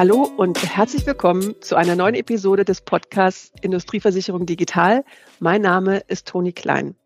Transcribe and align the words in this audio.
Hallo 0.00 0.32
und 0.38 0.56
herzlich 0.64 1.04
willkommen 1.04 1.60
zu 1.60 1.76
einer 1.76 1.94
neuen 1.94 2.14
Episode 2.14 2.64
des 2.64 2.80
Podcasts 2.80 3.52
Industrieversicherung 3.60 4.46
Digital. 4.46 5.04
Mein 5.40 5.60
Name 5.60 5.98
ist 6.08 6.26
Toni 6.26 6.54
Klein. 6.54 6.96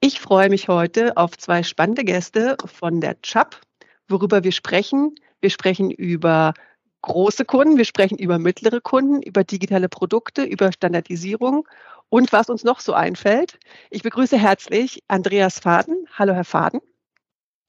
Ich 0.00 0.18
freue 0.18 0.48
mich 0.48 0.66
heute 0.66 1.16
auf 1.16 1.38
zwei 1.38 1.62
spannende 1.62 2.02
Gäste 2.02 2.56
von 2.64 3.00
der 3.00 3.14
CHAP, 3.22 3.60
worüber 4.08 4.42
wir 4.42 4.50
sprechen. 4.50 5.14
Wir 5.40 5.50
sprechen 5.50 5.92
über 5.92 6.54
große 7.02 7.44
Kunden, 7.44 7.76
wir 7.76 7.84
sprechen 7.84 8.18
über 8.18 8.40
mittlere 8.40 8.80
Kunden, 8.80 9.22
über 9.22 9.44
digitale 9.44 9.88
Produkte, 9.88 10.42
über 10.42 10.72
Standardisierung 10.72 11.68
und 12.08 12.32
was 12.32 12.50
uns 12.50 12.64
noch 12.64 12.80
so 12.80 12.92
einfällt. 12.92 13.60
Ich 13.88 14.02
begrüße 14.02 14.36
herzlich 14.36 15.04
Andreas 15.06 15.60
Faden. 15.60 16.08
Hallo, 16.18 16.34
Herr 16.34 16.42
Faden. 16.42 16.80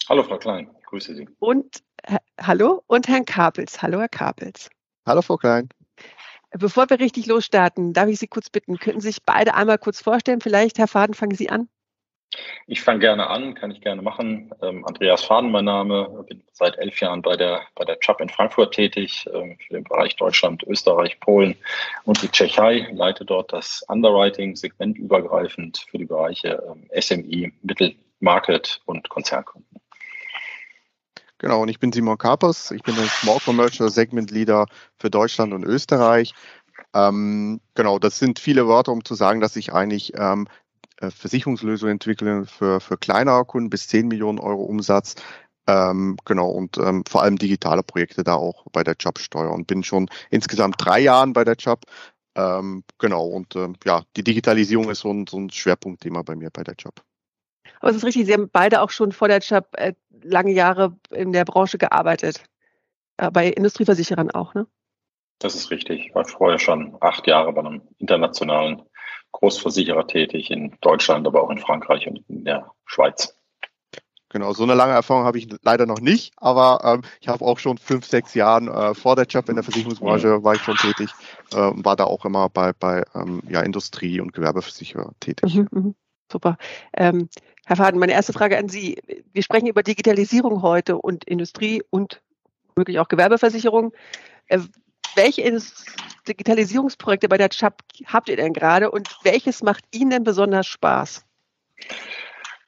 Hallo, 0.09 0.23
Frau 0.23 0.39
Klein. 0.39 0.71
Grüße 0.87 1.13
Sie. 1.13 1.29
Und 1.37 1.83
hallo 2.39 2.83
und 2.87 3.07
Herrn 3.07 3.25
Kapels. 3.25 3.81
Hallo, 3.81 3.99
Herr 3.99 4.09
Kapels. 4.09 4.69
Hallo, 5.05 5.21
Frau 5.21 5.37
Klein. 5.37 5.69
Bevor 6.51 6.89
wir 6.89 6.99
richtig 6.99 7.25
losstarten, 7.25 7.93
darf 7.93 8.07
ich 8.07 8.19
Sie 8.19 8.27
kurz 8.27 8.49
bitten, 8.49 8.77
könnten 8.77 9.01
Sie 9.01 9.09
sich 9.09 9.23
beide 9.23 9.53
einmal 9.53 9.77
kurz 9.77 10.01
vorstellen? 10.01 10.41
Vielleicht, 10.41 10.77
Herr 10.77 10.87
Faden, 10.87 11.13
fangen 11.13 11.35
Sie 11.35 11.49
an. 11.49 11.69
Ich 12.67 12.81
fange 12.81 12.99
gerne 12.99 13.27
an, 13.27 13.53
kann 13.53 13.71
ich 13.71 13.81
gerne 13.81 14.01
machen. 14.01 14.51
Ähm, 14.61 14.85
Andreas 14.85 15.23
Faden, 15.23 15.51
mein 15.51 15.65
Name, 15.65 16.25
bin 16.27 16.43
seit 16.51 16.77
elf 16.77 16.99
Jahren 16.99 17.21
bei 17.21 17.37
der, 17.37 17.61
bei 17.75 17.85
der 17.85 17.97
CHUP 17.97 18.19
in 18.19 18.29
Frankfurt 18.29 18.73
tätig, 18.73 19.25
ähm, 19.33 19.57
für 19.65 19.73
den 19.73 19.83
Bereich 19.85 20.15
Deutschland, 20.17 20.63
Österreich, 20.63 21.19
Polen 21.21 21.55
und 22.03 22.21
die 22.21 22.29
Tschechei, 22.29 22.87
leite 22.91 23.23
dort 23.23 23.53
das 23.53 23.83
Underwriting 23.87 24.55
segmentübergreifend 24.55 25.85
für 25.89 25.97
die 25.97 26.05
Bereiche 26.05 26.61
ähm, 26.67 26.89
SMI, 26.99 27.53
Mittelmarket 27.61 28.81
und 28.85 29.07
Konzernkunden. 29.09 29.76
Genau, 31.39 31.61
und 31.61 31.69
ich 31.69 31.79
bin 31.79 31.91
Simon 31.91 32.17
Kapers. 32.17 32.71
Ich 32.71 32.81
bin 32.81 32.95
der 32.95 33.05
Small 33.05 33.39
Commercial 33.39 33.89
Segment 33.89 34.31
Leader 34.31 34.65
für 34.97 35.09
Deutschland 35.09 35.53
und 35.53 35.63
Österreich. 35.63 36.33
Ähm, 36.93 37.61
genau, 37.75 37.99
das 37.99 38.17
sind 38.19 38.39
viele 38.39 38.67
Wörter, 38.67 38.91
um 38.91 39.05
zu 39.05 39.13
sagen, 39.15 39.39
dass 39.39 39.55
ich 39.55 39.73
eigentlich 39.73 40.13
ähm, 40.15 40.47
äh, 40.99 41.11
Versicherungslösungen 41.11 41.93
entwickle 41.93 42.45
für, 42.45 42.79
für 42.79 42.97
kleinere 42.97 43.45
Kunden 43.45 43.69
bis 43.69 43.87
10 43.87 44.07
Millionen 44.07 44.39
Euro 44.39 44.63
Umsatz. 44.63 45.15
Ähm, 45.67 46.17
genau, 46.25 46.49
und 46.49 46.77
ähm, 46.77 47.03
vor 47.07 47.23
allem 47.23 47.37
digitale 47.37 47.83
Projekte 47.83 48.23
da 48.23 48.35
auch 48.35 48.65
bei 48.71 48.83
der 48.83 48.95
Jobsteuer 48.99 49.51
und 49.51 49.67
bin 49.67 49.83
schon 49.83 50.09
insgesamt 50.29 50.75
drei 50.79 51.01
Jahren 51.01 51.33
bei 51.33 51.43
der 51.43 51.55
Job. 51.55 51.83
Ähm, 52.35 52.83
genau, 52.99 53.25
und 53.27 53.55
ähm, 53.55 53.75
ja, 53.85 54.03
die 54.15 54.23
Digitalisierung 54.23 54.89
ist 54.89 54.99
so 55.01 55.11
ein, 55.11 55.27
so 55.27 55.37
ein 55.37 55.49
Schwerpunktthema 55.49 56.21
bei 56.23 56.35
mir 56.35 56.49
bei 56.51 56.63
der 56.63 56.75
Job. 56.75 57.01
Aber 57.79 57.91
es 57.91 57.97
ist 57.97 58.03
richtig, 58.03 58.25
Sie 58.25 58.33
haben 58.33 58.49
beide 58.51 58.81
auch 58.81 58.89
schon 58.89 59.11
vor 59.11 59.27
der 59.27 59.39
Job 59.39 59.67
äh, 59.73 59.93
lange 60.21 60.51
Jahre 60.51 60.97
in 61.11 61.31
der 61.31 61.45
Branche 61.45 61.77
gearbeitet. 61.77 62.43
Äh, 63.17 63.31
bei 63.31 63.47
Industrieversicherern 63.47 64.31
auch, 64.31 64.53
ne? 64.53 64.67
Das 65.39 65.55
ist 65.55 65.69
richtig. 65.69 66.07
Ich 66.07 66.15
war 66.15 66.25
vorher 66.25 66.57
schon 66.57 66.97
acht 66.99 67.27
Jahre 67.27 67.53
bei 67.53 67.61
einem 67.61 67.81
internationalen 67.99 68.81
Großversicherer 69.33 70.07
tätig 70.07 70.49
in 70.49 70.75
Deutschland, 70.81 71.27
aber 71.27 71.43
auch 71.43 71.51
in 71.51 71.59
Frankreich 71.59 72.07
und 72.07 72.23
in 72.27 72.43
der 72.43 72.71
Schweiz. 72.85 73.37
Genau, 74.29 74.51
so 74.53 74.63
eine 74.63 74.73
lange 74.73 74.93
Erfahrung 74.93 75.23
habe 75.23 75.37
ich 75.37 75.47
leider 75.63 75.85
noch 75.85 76.01
nicht, 76.01 76.33
aber 76.37 76.81
ähm, 76.83 77.01
ich 77.21 77.29
habe 77.29 77.45
auch 77.45 77.59
schon 77.59 77.77
fünf, 77.77 78.05
sechs 78.05 78.33
Jahren 78.33 78.67
äh, 78.67 78.93
vor 78.93 79.15
der 79.15 79.25
Job 79.25 79.47
in 79.47 79.55
der 79.55 79.63
Versicherungsbranche 79.63 80.43
war 80.43 80.55
ich 80.55 80.61
schon 80.61 80.75
tätig 80.75 81.09
äh, 81.53 81.67
und 81.67 81.85
war 81.85 81.95
da 81.95 82.03
auch 82.03 82.25
immer 82.25 82.49
bei, 82.49 82.73
bei 82.73 83.03
ähm, 83.15 83.41
ja, 83.47 83.61
Industrie- 83.61 84.19
und 84.19 84.33
Gewerbeversicherer 84.33 85.13
tätig. 85.21 85.55
Mhm, 85.55 85.67
mh. 85.71 85.93
Super. 86.31 86.57
Ähm, 86.93 87.29
Herr 87.65 87.75
Faden, 87.75 87.99
meine 87.99 88.13
erste 88.13 88.33
Frage 88.33 88.57
an 88.57 88.69
Sie. 88.69 88.97
Wir 89.33 89.43
sprechen 89.43 89.67
über 89.67 89.83
Digitalisierung 89.83 90.61
heute 90.61 90.97
und 90.97 91.25
Industrie 91.25 91.83
und 91.89 92.21
möglich 92.75 92.99
auch 92.99 93.07
Gewerbeversicherung. 93.07 93.93
Äh, 94.47 94.59
welche 95.15 95.59
Digitalisierungsprojekte 96.27 97.27
bei 97.27 97.37
der 97.37 97.49
CHAP 97.49 97.81
habt 98.05 98.29
ihr 98.29 98.37
denn 98.37 98.53
gerade 98.53 98.91
und 98.91 99.09
welches 99.23 99.63
macht 99.63 99.83
Ihnen 99.91 100.11
denn 100.11 100.23
besonders 100.23 100.67
Spaß? 100.67 101.25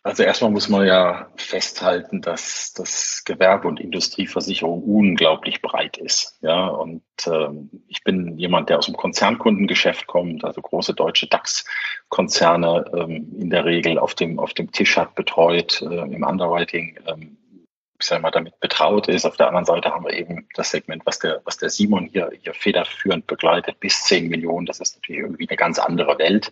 Also 0.01 0.23
erstmal 0.23 0.51
muss 0.51 0.69
man 0.69 0.87
ja 0.87 1.27
festhalten, 1.35 2.21
dass 2.21 2.71
das 2.73 3.23
Gewerbe- 3.25 3.67
und 3.67 3.81
Industrieversicherung 3.81 4.81
unglaublich 4.83 5.61
breit 5.61 5.97
ist. 5.97 6.37
Ja, 6.41 6.67
und 6.67 7.03
ähm, 7.27 7.69
ich 7.87 8.03
bin 8.05 8.37
jemand, 8.37 8.69
der 8.69 8.77
aus 8.77 8.85
dem 8.85 8.95
Konzernkundengeschäft 8.95 10.07
kommt, 10.07 10.45
also 10.45 10.61
große 10.61 10.93
deutsche 10.93 11.27
DAX-Konzerne 11.27 12.85
ähm, 12.95 13.35
in 13.37 13.49
der 13.49 13.65
Regel 13.65 13.99
auf 13.99 14.15
dem, 14.15 14.39
auf 14.39 14.53
dem 14.53 14.71
Tisch 14.71 14.95
hat, 14.95 15.15
betreut, 15.15 15.81
äh, 15.81 15.85
im 15.85 16.23
Underwriting 16.23 16.97
ähm, 17.05 17.37
ich 17.99 18.07
sage 18.07 18.21
mal, 18.21 18.31
damit 18.31 18.59
betraut 18.61 19.09
ist. 19.09 19.25
Auf 19.25 19.35
der 19.35 19.47
anderen 19.47 19.65
Seite 19.65 19.91
haben 19.91 20.05
wir 20.05 20.13
eben 20.13 20.47
das 20.55 20.71
Segment, 20.71 21.05
was 21.05 21.19
der, 21.19 21.41
was 21.43 21.57
der 21.57 21.69
Simon 21.69 22.05
hier, 22.05 22.31
hier 22.41 22.53
federführend 22.53 23.27
begleitet, 23.27 23.79
bis 23.81 24.03
10 24.05 24.29
Millionen. 24.29 24.65
Das 24.65 24.79
ist 24.79 24.95
natürlich 24.95 25.21
irgendwie 25.21 25.49
eine 25.49 25.57
ganz 25.57 25.79
andere 25.79 26.17
Welt. 26.17 26.51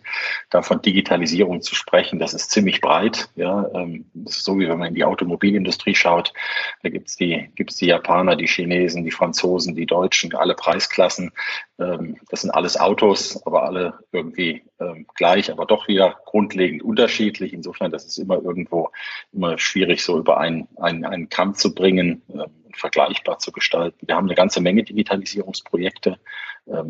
Da 0.50 0.60
von 0.60 0.82
Digitalisierung 0.82 1.62
zu 1.62 1.74
sprechen, 1.74 2.18
das 2.18 2.34
ist 2.34 2.50
ziemlich 2.50 2.82
breit. 2.82 3.30
Ja, 3.34 3.66
ähm, 3.74 4.10
das 4.12 4.36
ist 4.36 4.44
so, 4.44 4.58
wie 4.58 4.68
wenn 4.68 4.78
man 4.78 4.88
in 4.88 4.94
die 4.94 5.04
Automobilindustrie 5.04 5.94
schaut. 5.94 6.34
Da 6.82 6.90
gibt's 6.90 7.16
die, 7.16 7.50
gibt's 7.54 7.76
die 7.76 7.86
Japaner, 7.86 8.36
die 8.36 8.46
Chinesen, 8.46 9.04
die 9.04 9.10
Franzosen, 9.10 9.74
die 9.74 9.86
Deutschen, 9.86 10.34
alle 10.34 10.54
Preisklassen. 10.54 11.32
Ähm, 11.78 12.18
das 12.28 12.42
sind 12.42 12.50
alles 12.50 12.78
Autos, 12.78 13.40
aber 13.46 13.62
alle 13.62 13.94
irgendwie 14.12 14.64
ähm, 14.80 15.06
gleich, 15.14 15.50
aber 15.50 15.66
doch 15.66 15.88
wieder 15.88 16.16
grundlegend 16.24 16.82
unterschiedlich. 16.82 17.52
Insofern, 17.52 17.90
das 17.90 18.04
ist 18.04 18.18
immer 18.18 18.42
irgendwo 18.42 18.90
immer 19.32 19.58
schwierig, 19.58 20.02
so 20.02 20.18
über 20.18 20.38
einen, 20.38 20.68
einen, 20.76 21.04
einen 21.04 21.28
Kamm 21.38 21.54
zu 21.54 21.72
bringen 21.72 22.22
ähm, 22.34 22.50
und 22.66 22.76
vergleichbar 22.76 23.38
zu 23.38 23.52
gestalten. 23.52 24.08
Wir 24.08 24.16
haben 24.16 24.26
eine 24.26 24.34
ganze 24.34 24.60
Menge 24.60 24.82
Digitalisierungsprojekte, 24.82 26.18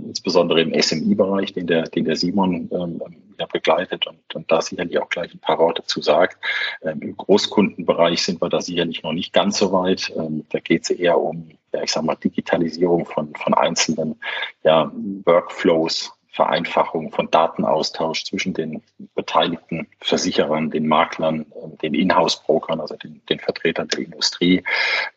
insbesondere 0.06 0.60
im 0.62 0.75
SMI-Bereich, 0.75 1.53
den 1.53 1.69
der, 1.69 1.84
den 1.84 2.04
der 2.04 2.16
Simon 2.16 2.69
ja, 3.38 3.47
begleitet 3.47 4.09
und, 4.09 4.34
und 4.34 4.50
da 4.50 4.60
sicherlich 4.60 4.98
auch 4.98 5.09
gleich 5.09 5.32
ein 5.32 5.38
paar 5.38 5.60
Worte 5.60 5.84
zu 5.84 6.03
sagt. 6.03 6.36
Im 6.82 7.16
Großkundenbereich 7.16 8.20
sind 8.20 8.42
wir 8.42 8.48
da 8.48 8.60
sicherlich 8.60 9.04
noch 9.04 9.12
nicht 9.12 9.32
ganz 9.32 9.59
so 9.59 9.70
weit. 9.70 10.12
Da 10.48 10.59
geht 10.59 10.82
es 10.82 10.91
eher 10.91 11.20
um 11.20 11.50
ja, 11.72 11.82
ich 11.82 11.92
sag 11.92 12.03
mal, 12.03 12.16
Digitalisierung 12.16 13.06
von, 13.06 13.34
von 13.34 13.54
einzelnen 13.54 14.16
ja, 14.65 14.91
Workflows, 15.25 16.18
Vereinfachung 16.31 17.11
von 17.11 17.31
Datenaustausch 17.31 18.25
zwischen 18.25 18.55
den 18.55 18.83
beteiligten 19.15 19.89
Versicherern, 20.00 20.71
den 20.71 20.87
Maklern, 20.87 21.47
ähm, 21.62 21.78
den 21.78 21.94
Inhouse-Brokern, 21.94 22.81
also 22.81 22.97
den, 22.97 23.22
den, 23.28 23.39
Vertretern 23.39 23.89
der 23.89 24.00
Industrie, 24.00 24.62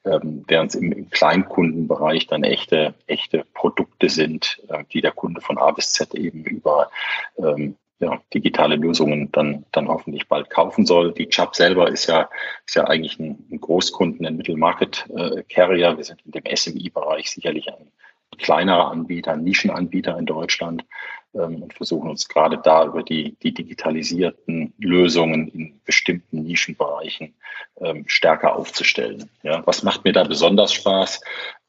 ähm, 0.06 0.44
während 0.48 0.72
es 0.72 0.76
im, 0.76 0.92
im, 0.92 1.10
Kleinkundenbereich 1.10 2.28
dann 2.28 2.44
echte, 2.44 2.96
echte 3.08 3.46
Produkte 3.54 4.10
sind, 4.10 4.62
äh, 4.70 4.84
die 4.92 5.02
der 5.02 5.12
Kunde 5.12 5.42
von 5.42 5.58
A 5.58 5.72
bis 5.72 5.94
Z 5.94 6.16
eben 6.16 6.44
über 6.44 6.90
ähm, 7.38 7.76
ja, 8.00 8.20
digitale 8.34 8.76
Lösungen 8.76 9.32
dann, 9.32 9.66
dann 9.72 9.88
hoffentlich 9.88 10.28
bald 10.28 10.50
kaufen 10.50 10.86
soll. 10.86 11.14
Die 11.14 11.30
Chubb 11.30 11.56
selber 11.56 11.90
ist 11.90 12.08
ja, 12.08 12.30
ist 12.66 12.76
ja 12.76 12.86
eigentlich 12.86 13.20
ein, 13.20 13.46
ein 13.52 13.62
Großkunden, 13.62 14.26
ein 14.26 14.38
Mittelmarket-Carrier. 14.38 15.98
Wir 15.98 16.04
sind 16.04 16.22
in 16.26 16.32
dem 16.32 16.44
SMI-Bereich 16.46 17.30
sicherlich 17.30 17.70
ein 17.70 17.92
kleinerer 18.38 18.92
Anbieter, 18.92 19.36
Nischenanbieter 19.36 20.18
in 20.18 20.26
Deutschland 20.26 20.86
ähm, 21.34 21.64
und 21.64 21.74
versuchen 21.74 22.10
uns 22.10 22.28
gerade 22.28 22.58
da 22.58 22.86
über 22.86 23.04
die, 23.04 23.36
die 23.44 23.54
digitalisierten 23.54 24.74
Lösungen 24.78 25.48
in 25.50 25.82
bestimmten 25.86 26.44
Nischenbereichen 26.44 27.34
ähm, 27.80 28.04
stärker 28.08 28.56
aufzustellen. 28.56 29.30
Ja, 29.44 29.66
was 29.66 29.84
macht 29.84 30.04
mir 30.04 30.14
da 30.14 30.24
besonders 30.24 30.74
Spaß? 30.74 31.22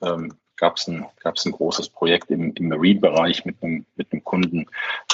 Ähm, 0.02 0.34
gab 0.62 0.76
es 0.76 0.86
ein, 0.86 1.06
gab's 1.20 1.44
ein 1.44 1.52
großes 1.52 1.88
Projekt 1.88 2.30
im, 2.30 2.52
im 2.54 2.68
Marine-Bereich 2.68 3.44
mit 3.44 3.56
einem, 3.62 3.84
mit 3.96 4.12
einem 4.12 4.22
Kunden, 4.22 4.66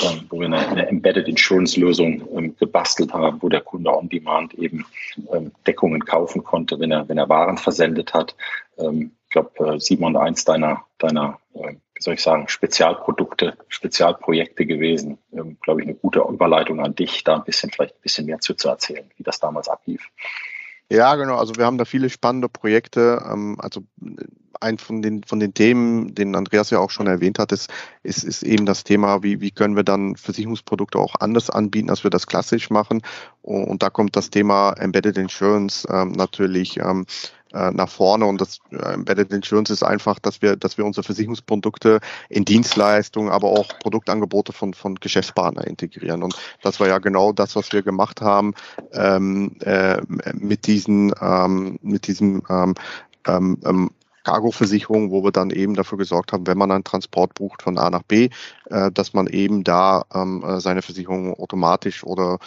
ähm, 0.03 0.27
wo 0.29 0.41
wir 0.41 0.47
eine, 0.47 0.59
eine 0.59 0.89
Embedded 0.89 1.27
Insurance-Lösung 1.27 2.29
ähm, 2.37 2.57
gebastelt 2.57 3.15
haben, 3.15 3.41
wo 3.41 3.49
der 3.49 3.63
Kunde 3.63 3.91
on 3.91 4.11
demand 4.11 4.53
eben 4.55 4.85
ähm, 5.33 5.53
Deckungen 5.67 6.05
kaufen 6.05 6.45
konnte, 6.45 6.79
wenn 6.81 6.91
er, 6.91 7.09
wenn 7.09 7.17
er 7.17 7.31
Waren 7.31 7.57
versendet 7.57 8.13
hat. 8.13 8.37
Ähm, 8.79 9.13
glaube, 9.39 9.75
äh, 9.75 9.81
Simon, 9.81 10.17
eins 10.17 10.45
deiner, 10.45 10.85
deiner 10.99 11.39
äh, 11.55 11.75
wie 11.95 12.03
soll 12.03 12.15
ich 12.15 12.23
sagen, 12.23 12.49
Spezialprodukte, 12.49 13.57
Spezialprojekte 13.69 14.67
gewesen. 14.67 15.19
Ähm, 15.33 15.59
glaube 15.61 15.81
ich, 15.81 15.87
eine 15.87 15.97
gute 15.97 16.21
Überleitung 16.21 16.81
an 16.81 16.95
dich, 16.95 17.25
da 17.25 17.37
ein 17.37 17.45
bisschen, 17.45 17.71
vielleicht 17.71 17.97
ein 17.97 18.03
bisschen 18.03 18.27
mehr 18.27 18.41
zu, 18.41 18.55
zu 18.55 18.69
erzählen, 18.69 19.11
wie 19.17 19.23
das 19.23 19.41
damals 19.41 19.69
ablief. 19.69 20.09
Ja, 20.91 21.17
genau. 21.17 21.37
Also 21.37 21.57
wir 21.57 21.67
haben 21.67 21.77
da 21.77 21.85
viele 21.85 22.09
spannende 22.09 22.49
Projekte. 22.49 23.23
Ähm, 23.31 23.57
also 23.59 23.83
ein 24.61 24.79
von 24.79 25.03
den, 25.03 25.23
von 25.23 25.39
den 25.39 25.55
Themen, 25.55 26.15
den 26.15 26.35
Andreas 26.35 26.71
ja 26.71 26.79
auch 26.79 26.91
schon 26.91 27.07
erwähnt 27.07 27.39
hat, 27.39 27.53
ist, 27.53 27.71
ist, 28.03 28.25
ist 28.25 28.43
eben 28.43 28.65
das 28.65 28.85
Thema, 28.85 29.23
wie, 29.23 29.41
wie 29.41 29.51
können 29.51 29.77
wir 29.77 29.85
dann 29.85 30.17
Versicherungsprodukte 30.17 30.99
auch 30.99 31.15
anders 31.21 31.51
anbieten, 31.51 31.91
als 31.91 32.05
wir 32.05 32.11
das 32.11 32.27
klassisch 32.27 32.71
machen. 32.71 33.03
Und 33.43 33.83
da 33.83 33.91
kommt 33.91 34.17
das 34.17 34.31
Thema 34.31 34.73
Embedded 34.73 35.19
Insurance 35.19 35.87
ähm, 35.91 36.13
natürlich 36.13 36.79
ähm, 36.79 37.07
äh, 37.53 37.71
nach 37.71 37.89
vorne. 37.89 38.27
Und 38.27 38.41
das 38.41 38.59
äh, 38.71 38.95
Embedded 38.95 39.33
Insurance 39.33 39.73
ist 39.73 39.83
einfach, 39.83 40.19
dass 40.19 40.43
wir, 40.43 40.57
dass 40.57 40.79
wir 40.79 40.85
unsere 40.85 41.05
Versicherungsprodukte 41.05 42.01
in 42.29 42.45
Dienstleistungen, 42.45 43.31
aber 43.31 43.49
auch 43.49 43.69
Produktangebote 43.81 44.53
von, 44.53 44.75
von 44.75 44.97
Geschäftspartnern 44.97 45.65
integrieren. 45.65 46.23
Und 46.23 46.37
das 46.63 46.81
war 46.81 46.89
ja 46.89 46.99
genau 46.99 47.33
das, 47.33 47.57
was 47.57 47.73
wir 47.73 47.83
gemacht 47.83 48.21
haben 48.21 48.55
ähm, 48.93 49.57
äh, 49.61 49.99
mit 50.35 50.67
diesen, 50.67 51.13
ähm, 51.21 51.79
mit 51.83 52.07
diesem 52.07 52.43
ähm, 52.49 52.75
ähm, 53.27 53.59
ähm 53.65 53.91
Cargo-Versicherung, 54.25 55.11
wo 55.11 55.25
wir 55.25 55.33
dann 55.33 55.51
eben 55.51 55.75
dafür 55.75 55.99
gesorgt 55.99 56.33
haben, 56.33 56.47
wenn 56.47 56.59
man 56.59 56.71
einen 56.71 56.85
Transport 56.85 57.35
bucht 57.35 57.63
von 57.63 57.79
A 57.79 57.91
nach 57.91 58.03
B, 58.03 58.31
äh, 58.71 58.91
dass 58.93 59.13
man 59.13 59.27
eben 59.27 59.65
da 59.65 60.05
ähm, 60.15 60.45
äh, 60.45 60.61
seine 60.61 60.83
Versicherung 60.83 61.35
automatisch 61.35 62.05
oder 62.05 62.39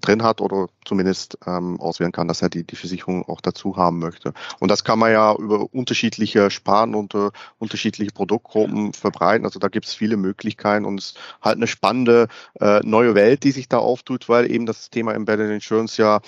drin 0.00 0.22
hat 0.22 0.40
oder 0.40 0.68
zumindest 0.84 1.38
ähm, 1.46 1.80
auswählen 1.80 2.12
kann, 2.12 2.28
dass 2.28 2.42
er 2.42 2.48
die, 2.48 2.64
die 2.64 2.76
Versicherung 2.76 3.28
auch 3.28 3.40
dazu 3.40 3.76
haben 3.76 3.98
möchte. 3.98 4.32
Und 4.58 4.70
das 4.70 4.84
kann 4.84 4.98
man 4.98 5.12
ja 5.12 5.34
über 5.34 5.66
unterschiedliche 5.72 6.50
Sparen 6.50 6.94
und 6.94 7.14
uh, 7.14 7.30
unterschiedliche 7.58 8.12
Produktgruppen 8.12 8.92
verbreiten. 8.92 9.44
Also 9.44 9.58
da 9.58 9.68
gibt 9.68 9.86
es 9.86 9.94
viele 9.94 10.16
Möglichkeiten 10.16 10.84
und 10.84 10.98
es 10.98 11.06
ist 11.06 11.18
halt 11.42 11.56
eine 11.56 11.66
spannende 11.66 12.28
äh, 12.60 12.80
neue 12.82 13.14
Welt, 13.14 13.44
die 13.44 13.52
sich 13.52 13.68
da 13.68 13.78
auftut, 13.78 14.28
weil 14.28 14.50
eben 14.50 14.66
das 14.66 14.90
Thema 14.90 15.14
Embedded 15.14 15.50
Insurance 15.50 16.00
ja 16.00 16.20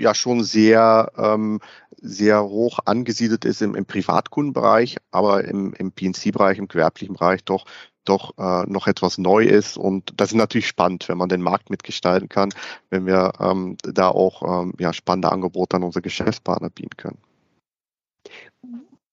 ja 0.00 0.14
schon 0.14 0.42
sehr, 0.42 1.12
ähm, 1.16 1.60
sehr 2.02 2.44
hoch 2.44 2.80
angesiedelt 2.84 3.44
ist 3.44 3.62
im, 3.62 3.74
im 3.74 3.86
Privatkundenbereich, 3.86 4.96
aber 5.10 5.44
im, 5.44 5.72
im 5.74 5.92
PNC-Bereich, 5.92 6.58
im 6.58 6.68
gewerblichen 6.68 7.14
Bereich 7.14 7.44
doch 7.44 7.64
doch 8.04 8.36
äh, 8.36 8.68
noch 8.68 8.88
etwas 8.88 9.18
neu 9.18 9.44
ist. 9.44 9.76
Und 9.76 10.12
das 10.16 10.30
ist 10.30 10.36
natürlich 10.36 10.66
spannend, 10.66 11.08
wenn 11.08 11.18
man 11.18 11.28
den 11.28 11.40
Markt 11.40 11.70
mitgestalten 11.70 12.28
kann, 12.28 12.52
wenn 12.90 13.06
wir 13.06 13.32
ähm, 13.40 13.76
da 13.82 14.08
auch 14.08 14.42
ähm, 14.42 14.74
ja, 14.78 14.92
spannende 14.92 15.30
Angebote 15.30 15.76
an 15.76 15.84
unsere 15.84 16.02
Geschäftspartner 16.02 16.70
bieten 16.70 16.96
können. 16.96 17.18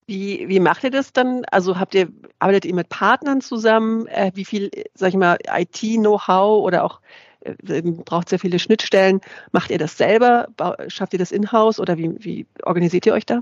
Wie, 0.07 0.50
wie 0.50 0.59
macht 0.59 0.83
ihr 0.83 0.89
das 0.89 1.13
dann? 1.13 1.45
Also 1.51 1.80
habt 1.80 1.94
ihr, 1.94 2.12
arbeitet 2.39 2.65
ihr 2.65 2.74
mit 2.74 2.89
Partnern 2.89 3.42
zusammen? 3.42 4.07
Äh, 4.07 4.31
wie 4.33 4.45
viel, 4.45 4.71
sag 4.95 5.09
ich 5.09 5.15
mal, 5.15 5.38
IT-Know-how 5.47 6.63
oder 6.63 6.83
auch 6.83 7.00
braucht 8.06 8.30
sehr 8.30 8.39
viele 8.39 8.59
Schnittstellen. 8.59 9.21
Macht 9.51 9.71
ihr 9.71 9.77
das 9.77 9.97
selber? 9.97 10.47
Schafft 10.88 11.13
ihr 11.13 11.19
das 11.19 11.31
in-house 11.31 11.80
oder 11.80 11.97
wie, 11.97 12.15
wie 12.19 12.47
organisiert 12.63 13.06
ihr 13.06 13.13
euch 13.13 13.25
da? 13.25 13.39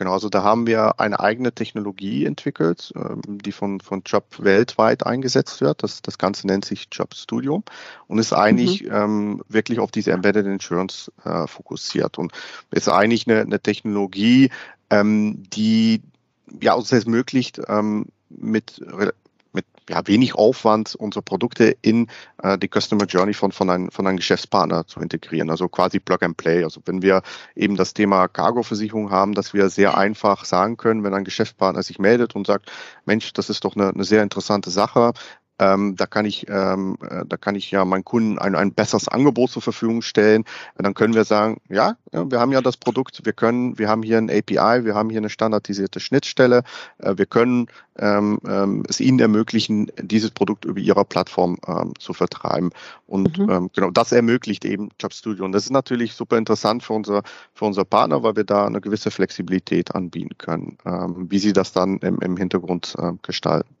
Genau, 0.00 0.14
also 0.14 0.30
da 0.30 0.42
haben 0.42 0.66
wir 0.66 0.98
eine 0.98 1.20
eigene 1.20 1.52
Technologie 1.52 2.24
entwickelt, 2.24 2.90
ähm, 2.96 3.20
die 3.26 3.52
von, 3.52 3.80
von 3.80 4.00
Job 4.06 4.24
weltweit 4.38 5.04
eingesetzt 5.04 5.60
wird. 5.60 5.82
Das, 5.82 6.00
das 6.00 6.16
Ganze 6.16 6.46
nennt 6.46 6.64
sich 6.64 6.88
Job 6.90 7.14
Studio 7.14 7.62
und 8.06 8.18
ist 8.18 8.32
eigentlich 8.32 8.84
mhm. 8.84 8.92
ähm, 8.92 9.42
wirklich 9.50 9.78
auf 9.78 9.90
diese 9.90 10.12
Embedded 10.12 10.46
Insurance 10.46 11.12
äh, 11.26 11.46
fokussiert 11.46 12.16
und 12.16 12.32
ist 12.70 12.88
eigentlich 12.88 13.28
eine, 13.28 13.42
eine 13.42 13.60
Technologie, 13.60 14.48
ähm, 14.88 15.42
die 15.52 16.00
ja 16.62 16.72
uns 16.72 16.90
ermöglicht, 16.92 17.60
ähm, 17.68 18.06
mit 18.30 18.80
ja, 19.90 20.06
wenig 20.06 20.36
Aufwand 20.36 20.94
unsere 20.94 21.22
Produkte 21.22 21.76
in 21.82 22.06
äh, 22.42 22.56
die 22.56 22.68
Customer 22.68 23.04
Journey 23.06 23.34
von, 23.34 23.50
von, 23.50 23.68
einem, 23.68 23.90
von 23.90 24.06
einem 24.06 24.18
Geschäftspartner 24.18 24.86
zu 24.86 25.00
integrieren. 25.00 25.50
Also 25.50 25.68
quasi 25.68 25.98
Plug 25.98 26.18
and 26.22 26.36
Play. 26.36 26.62
Also 26.62 26.80
wenn 26.84 27.02
wir 27.02 27.22
eben 27.56 27.76
das 27.76 27.92
Thema 27.92 28.28
Cargo-Versicherung 28.28 29.10
haben, 29.10 29.34
dass 29.34 29.52
wir 29.52 29.68
sehr 29.68 29.96
einfach 29.96 30.44
sagen 30.44 30.76
können, 30.76 31.02
wenn 31.02 31.12
ein 31.12 31.24
Geschäftspartner 31.24 31.82
sich 31.82 31.98
meldet 31.98 32.36
und 32.36 32.46
sagt, 32.46 32.70
Mensch, 33.04 33.32
das 33.32 33.50
ist 33.50 33.64
doch 33.64 33.74
eine, 33.74 33.88
eine 33.88 34.04
sehr 34.04 34.22
interessante 34.22 34.70
Sache, 34.70 35.12
ähm, 35.60 35.94
da 35.96 36.06
kann 36.06 36.24
ich, 36.24 36.46
ähm, 36.48 36.96
äh, 37.02 37.24
da 37.26 37.36
kann 37.36 37.54
ich 37.54 37.70
ja 37.70 37.84
meinen 37.84 38.04
Kunden 38.04 38.38
ein, 38.38 38.54
ein 38.54 38.72
besseres 38.72 39.08
Angebot 39.08 39.50
zur 39.50 39.60
Verfügung 39.60 40.00
stellen. 40.00 40.44
Dann 40.78 40.94
können 40.94 41.14
wir 41.14 41.24
sagen, 41.24 41.58
ja, 41.68 41.96
ja, 42.12 42.30
wir 42.30 42.40
haben 42.40 42.50
ja 42.50 42.62
das 42.62 42.78
Produkt, 42.78 43.24
wir 43.24 43.34
können, 43.34 43.78
wir 43.78 43.88
haben 43.88 44.02
hier 44.02 44.16
ein 44.16 44.30
API, 44.30 44.84
wir 44.84 44.94
haben 44.94 45.10
hier 45.10 45.18
eine 45.18 45.28
standardisierte 45.28 46.00
Schnittstelle, 46.00 46.62
äh, 46.98 47.16
wir 47.16 47.26
können 47.26 47.66
ähm, 47.98 48.38
ähm, 48.46 48.84
es 48.88 49.00
ihnen 49.00 49.20
ermöglichen, 49.20 49.92
dieses 50.00 50.30
Produkt 50.30 50.64
über 50.64 50.80
ihrer 50.80 51.04
Plattform 51.04 51.58
ähm, 51.68 51.92
zu 51.98 52.14
vertreiben. 52.14 52.70
Und 53.06 53.38
mhm. 53.38 53.50
ähm, 53.50 53.70
genau 53.74 53.90
das 53.90 54.12
ermöglicht 54.12 54.64
eben 54.64 54.88
JobStudio. 54.98 55.44
Und 55.44 55.52
das 55.52 55.64
ist 55.64 55.72
natürlich 55.72 56.14
super 56.14 56.38
interessant 56.38 56.82
für 56.82 56.94
unsere, 56.94 57.22
für 57.52 57.66
unsere 57.66 57.84
Partner, 57.84 58.22
weil 58.22 58.36
wir 58.36 58.44
da 58.44 58.66
eine 58.66 58.80
gewisse 58.80 59.10
Flexibilität 59.10 59.94
anbieten 59.94 60.38
können, 60.38 60.78
ähm, 60.86 61.26
wie 61.30 61.38
sie 61.38 61.52
das 61.52 61.72
dann 61.72 61.98
im, 61.98 62.18
im 62.20 62.38
Hintergrund 62.38 62.94
äh, 62.98 63.12
gestalten. 63.22 63.79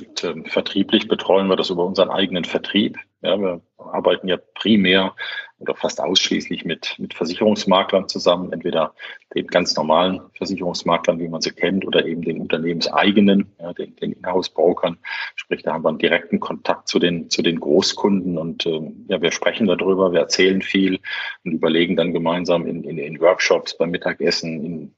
Und, 0.00 0.24
ähm, 0.24 0.44
vertrieblich 0.44 1.08
betreuen 1.08 1.48
wir 1.48 1.56
das 1.56 1.70
über 1.70 1.84
unseren 1.84 2.10
eigenen 2.10 2.44
Vertrieb. 2.44 2.98
Ja, 3.22 3.38
wir 3.38 3.60
arbeiten 3.78 4.28
ja 4.28 4.36
primär 4.54 5.14
oder 5.58 5.74
fast 5.74 6.00
ausschließlich 6.00 6.64
mit, 6.64 6.96
mit 6.98 7.14
Versicherungsmaklern 7.14 8.08
zusammen, 8.08 8.52
entweder 8.52 8.94
den 9.34 9.46
ganz 9.46 9.74
normalen 9.74 10.20
Versicherungsmaklern, 10.34 11.18
wie 11.18 11.28
man 11.28 11.40
sie 11.40 11.52
kennt, 11.52 11.86
oder 11.86 12.04
eben 12.04 12.22
den 12.22 12.40
unternehmenseigenen, 12.40 13.52
ja, 13.58 13.72
den, 13.72 13.96
den 13.96 14.12
Inhouse-Brokern. 14.12 14.98
Sprich, 15.34 15.62
da 15.62 15.72
haben 15.72 15.84
wir 15.84 15.88
einen 15.88 15.98
direkten 15.98 16.40
Kontakt 16.40 16.88
zu 16.88 16.98
den, 16.98 17.30
zu 17.30 17.42
den 17.42 17.58
Großkunden 17.58 18.36
und 18.36 18.66
ähm, 18.66 19.06
ja, 19.08 19.20
wir 19.22 19.30
sprechen 19.30 19.66
darüber, 19.66 20.12
wir 20.12 20.20
erzählen 20.20 20.60
viel 20.60 21.00
und 21.44 21.52
überlegen 21.52 21.96
dann 21.96 22.12
gemeinsam 22.12 22.66
in, 22.66 22.84
in, 22.84 22.98
in 22.98 23.20
Workshops, 23.20 23.78
beim 23.78 23.90
Mittagessen, 23.90 24.64
in 24.64 24.94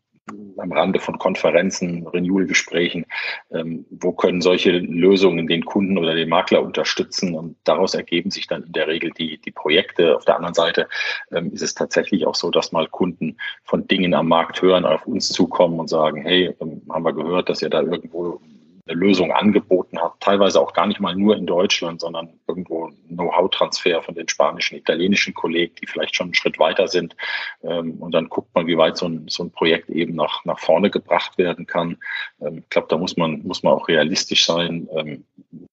am 0.56 0.72
Rande 0.72 1.00
von 1.00 1.18
Konferenzen, 1.18 2.06
Renewal-Gesprächen, 2.06 3.06
ähm, 3.50 3.86
wo 3.90 4.12
können 4.12 4.40
solche 4.40 4.72
Lösungen 4.72 5.46
den 5.46 5.64
Kunden 5.64 5.98
oder 5.98 6.14
den 6.14 6.28
Makler 6.28 6.62
unterstützen 6.62 7.34
und 7.34 7.56
daraus 7.64 7.94
ergeben 7.94 8.30
sich 8.30 8.46
dann 8.46 8.64
in 8.64 8.72
der 8.72 8.88
Regel 8.88 9.10
die, 9.10 9.38
die 9.38 9.50
Projekte. 9.50 10.16
Auf 10.16 10.24
der 10.24 10.36
anderen 10.36 10.54
Seite 10.54 10.88
ähm, 11.30 11.52
ist 11.52 11.62
es 11.62 11.74
tatsächlich 11.74 12.26
auch 12.26 12.34
so, 12.34 12.50
dass 12.50 12.72
mal 12.72 12.88
Kunden 12.88 13.36
von 13.64 13.86
Dingen 13.86 14.14
am 14.14 14.28
Markt 14.28 14.62
hören, 14.62 14.84
auf 14.84 15.06
uns 15.06 15.28
zukommen 15.28 15.78
und 15.78 15.88
sagen, 15.88 16.22
hey, 16.22 16.54
ähm, 16.60 16.82
haben 16.90 17.04
wir 17.04 17.12
gehört, 17.12 17.48
dass 17.48 17.62
ihr 17.62 17.70
da 17.70 17.82
irgendwo 17.82 18.40
eine 18.88 18.98
Lösung 18.98 19.32
angeboten 19.32 20.00
hat, 20.00 20.14
teilweise 20.20 20.60
auch 20.60 20.72
gar 20.72 20.86
nicht 20.86 21.00
mal 21.00 21.14
nur 21.14 21.36
in 21.36 21.46
Deutschland, 21.46 22.00
sondern 22.00 22.30
irgendwo 22.46 22.90
Know-how-Transfer 23.08 24.02
von 24.02 24.14
den 24.14 24.28
spanischen, 24.28 24.78
italienischen 24.78 25.34
Kollegen, 25.34 25.74
die 25.80 25.86
vielleicht 25.86 26.16
schon 26.16 26.28
einen 26.28 26.34
Schritt 26.34 26.58
weiter 26.58 26.88
sind. 26.88 27.14
Ähm, 27.62 27.94
und 28.00 28.12
dann 28.12 28.28
guckt 28.28 28.54
man, 28.54 28.66
wie 28.66 28.78
weit 28.78 28.96
so 28.96 29.06
ein, 29.06 29.26
so 29.28 29.44
ein 29.44 29.50
Projekt 29.50 29.90
eben 29.90 30.14
nach, 30.14 30.44
nach 30.44 30.58
vorne 30.58 30.90
gebracht 30.90 31.38
werden 31.38 31.66
kann. 31.66 31.98
Ähm, 32.40 32.58
ich 32.58 32.70
glaube, 32.70 32.88
da 32.88 32.96
muss 32.96 33.16
man, 33.16 33.42
muss 33.42 33.62
man 33.62 33.74
auch 33.74 33.88
realistisch 33.88 34.46
sein. 34.46 34.88
Ähm, 34.94 35.24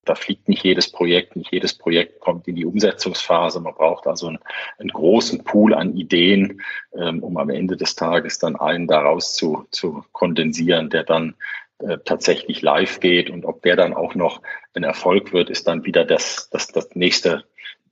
da 0.04 0.16
fliegt 0.16 0.50
nicht 0.50 0.64
jedes 0.64 0.92
Projekt, 0.92 1.36
nicht 1.36 1.52
jedes 1.52 1.74
Projekt 1.74 2.20
kommt 2.20 2.48
in 2.48 2.56
die 2.56 2.66
Umsetzungsphase. 2.66 3.60
Man 3.60 3.74
braucht 3.74 4.08
also 4.08 4.28
einen, 4.28 4.40
einen 4.78 4.90
großen 4.90 5.44
Pool 5.44 5.74
an 5.74 5.96
Ideen, 5.96 6.62
um 6.92 7.38
am 7.38 7.50
Ende 7.50 7.76
des 7.76 7.96
Tages 7.96 8.40
dann 8.40 8.56
einen 8.56 8.88
daraus 8.88 9.34
zu, 9.34 9.66
zu 9.72 10.06
kondensieren, 10.12 10.90
der 10.90 11.04
dann 11.04 11.36
äh, 11.80 11.98
tatsächlich 12.06 12.62
live 12.62 13.02
geht 13.02 13.30
und 13.30 13.44
ob 13.44 13.62
der 13.64 13.76
dann 13.76 13.94
auch 13.94 14.16
noch 14.16 14.42
ein 14.76 14.84
Erfolg 14.84 15.34
wird, 15.34 15.50
ist 15.50 15.68
dann 15.68 15.84
wieder 15.84 16.06
das, 16.06 16.50
das, 16.50 16.68
das 16.68 16.96
nächste, 16.96 17.44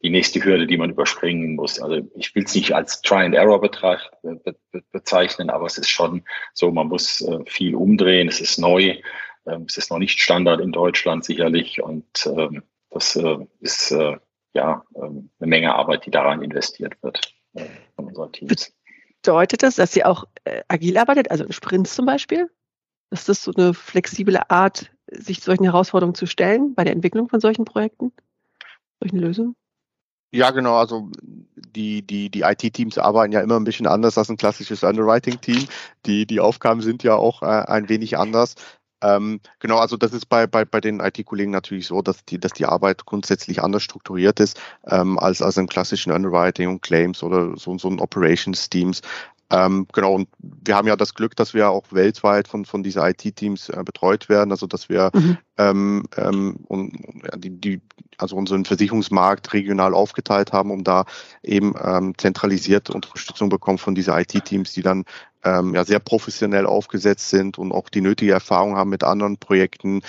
die 0.02 0.10
nächste 0.10 0.42
Hürde, 0.42 0.68
die 0.68 0.78
man 0.78 0.92
überspringen 0.92 1.56
muss. 1.56 1.82
Also 1.82 2.08
ich 2.16 2.34
will 2.34 2.46
es 2.46 2.56
nicht 2.56 2.74
als 2.74 3.02
Try 3.02 3.26
and 3.26 3.36
Error 3.36 3.60
be, 3.60 3.70
be, 4.22 4.84
bezeichnen, 4.94 5.50
aber 5.50 5.66
es 5.66 5.78
ist 5.78 5.90
schon 5.90 6.24
so, 6.54 6.72
man 6.72 6.88
muss 6.88 7.20
äh, 7.22 7.40
viel 7.46 7.76
umdrehen, 7.76 8.30
es 8.30 8.40
ist 8.40 8.58
neu, 8.58 9.02
ähm, 9.46 9.66
es 9.68 9.76
ist 9.76 9.92
noch 9.92 10.00
nicht 10.00 10.18
Standard 10.18 10.62
in 10.62 10.72
Deutschland 10.72 11.26
sicherlich 11.26 11.84
und 11.84 12.06
ähm, 12.26 12.64
das 12.90 13.18
äh, 13.18 13.38
ist 13.60 13.92
ja 14.54 14.86
ähm, 14.96 15.30
eine 15.40 15.50
Menge 15.50 15.76
Arbeit, 15.76 16.06
die 16.06 16.12
daran 16.12 16.42
investiert 16.42 16.94
wird 17.04 17.34
von 17.98 18.06
unseren 18.06 18.32
Teams. 18.32 18.74
Bedeutet 19.22 19.62
das, 19.62 19.76
dass 19.76 19.96
ihr 19.96 20.08
auch 20.08 20.26
agil 20.70 20.98
arbeitet, 20.98 21.32
also 21.32 21.44
in 21.44 21.52
Sprints 21.52 21.96
zum 21.96 22.06
Beispiel? 22.06 22.50
Ist 23.14 23.30
das 23.30 23.44
so 23.44 23.54
eine 23.56 23.76
flexible 23.76 24.40
Art, 24.48 24.90
sich 25.12 25.42
solchen 25.42 25.66
Herausforderungen 25.66 26.16
zu 26.16 26.26
stellen 26.26 26.74
bei 26.74 26.84
der 26.84 26.94
Entwicklung 26.94 27.30
von 27.30 27.40
solchen 27.40 27.64
Projekten, 27.64 28.12
solchen 29.00 29.20
Lösungen? 29.20 29.56
Ja, 30.32 30.50
genau. 30.50 30.78
Also 30.78 31.12
die, 31.76 32.02
die, 32.02 32.32
die 32.32 32.42
IT-Teams 32.42 32.98
arbeiten 32.98 33.32
ja 33.32 33.42
immer 33.42 33.60
ein 33.60 33.66
bisschen 33.66 33.86
anders 33.86 34.18
als 34.18 34.30
ein 34.30 34.38
klassisches 34.38 34.84
Underwriting-Team. 34.84 35.68
Die, 36.08 36.26
die 36.26 36.40
Aufgaben 36.40 36.82
sind 36.82 37.04
ja 37.04 37.16
auch 37.16 37.44
äh, 37.44 37.46
ein 37.46 37.88
wenig 37.88 38.18
anders. 38.18 38.56
Ähm, 39.04 39.42
genau, 39.60 39.78
also 39.78 39.96
das 39.96 40.14
ist 40.14 40.28
bei, 40.28 40.48
bei, 40.48 40.66
bei 40.66 40.80
den 40.82 41.00
IT-Kollegen 41.00 41.52
natürlich 41.52 41.86
so, 41.88 42.02
dass 42.02 42.26
die, 42.26 42.40
dass 42.40 42.54
die 42.54 42.66
Arbeit 42.66 43.06
grundsätzlich 43.06 43.62
anders 43.62 43.84
strukturiert 43.84 44.40
ist 44.40 44.60
ähm, 44.88 45.20
als, 45.20 45.42
als 45.42 45.58
im 45.58 45.68
klassischen 45.68 46.12
Underwriting 46.12 46.70
und 46.70 46.82
Claims 46.82 47.22
oder 47.22 47.56
so, 47.58 47.78
so 47.78 47.90
ein 47.90 48.00
Operations-Teams. 48.00 49.02
Ähm, 49.54 49.86
genau, 49.94 50.16
und 50.16 50.30
wir 50.40 50.76
haben 50.76 50.88
ja 50.88 50.96
das 50.96 51.14
Glück, 51.14 51.36
dass 51.36 51.54
wir 51.54 51.70
auch 51.70 51.86
weltweit 51.92 52.48
von, 52.48 52.66
von 52.66 52.82
diesen 52.82 53.04
IT-Teams 53.04 53.70
äh, 53.70 53.84
betreut 53.86 54.28
werden, 54.28 54.50
also 54.50 54.66
dass 54.66 54.90
wir 54.90 55.12
mhm. 55.14 55.38
ähm, 55.60 56.04
ähm, 56.18 56.56
und, 56.68 56.94
ja, 57.24 57.38
die, 57.38 57.52
die, 57.52 57.82
also 58.18 58.36
unseren 58.36 58.66
Versicherungsmarkt 58.66 59.54
regional 59.54 59.94
aufgeteilt 59.94 60.54
haben, 60.54 60.72
um 60.72 60.84
da 60.84 61.06
eben 61.44 61.76
ähm, 61.80 62.14
zentralisierte 62.18 62.94
Unterstützung 62.94 63.50
bekommen 63.50 63.78
von 63.78 63.94
diesen 63.94 64.18
IT-Teams, 64.18 64.74
die 64.74 64.82
dann 64.82 65.06
ähm, 65.44 65.76
ja 65.76 65.86
sehr 65.86 66.00
professionell 66.00 66.66
aufgesetzt 66.66 67.30
sind 67.30 67.60
und 67.60 67.72
auch 67.74 67.90
die 67.90 68.02
nötige 68.02 68.32
Erfahrung 68.32 68.76
haben 68.76 68.90
mit 68.90 69.04
anderen 69.04 69.38
Projekten, 69.38 70.02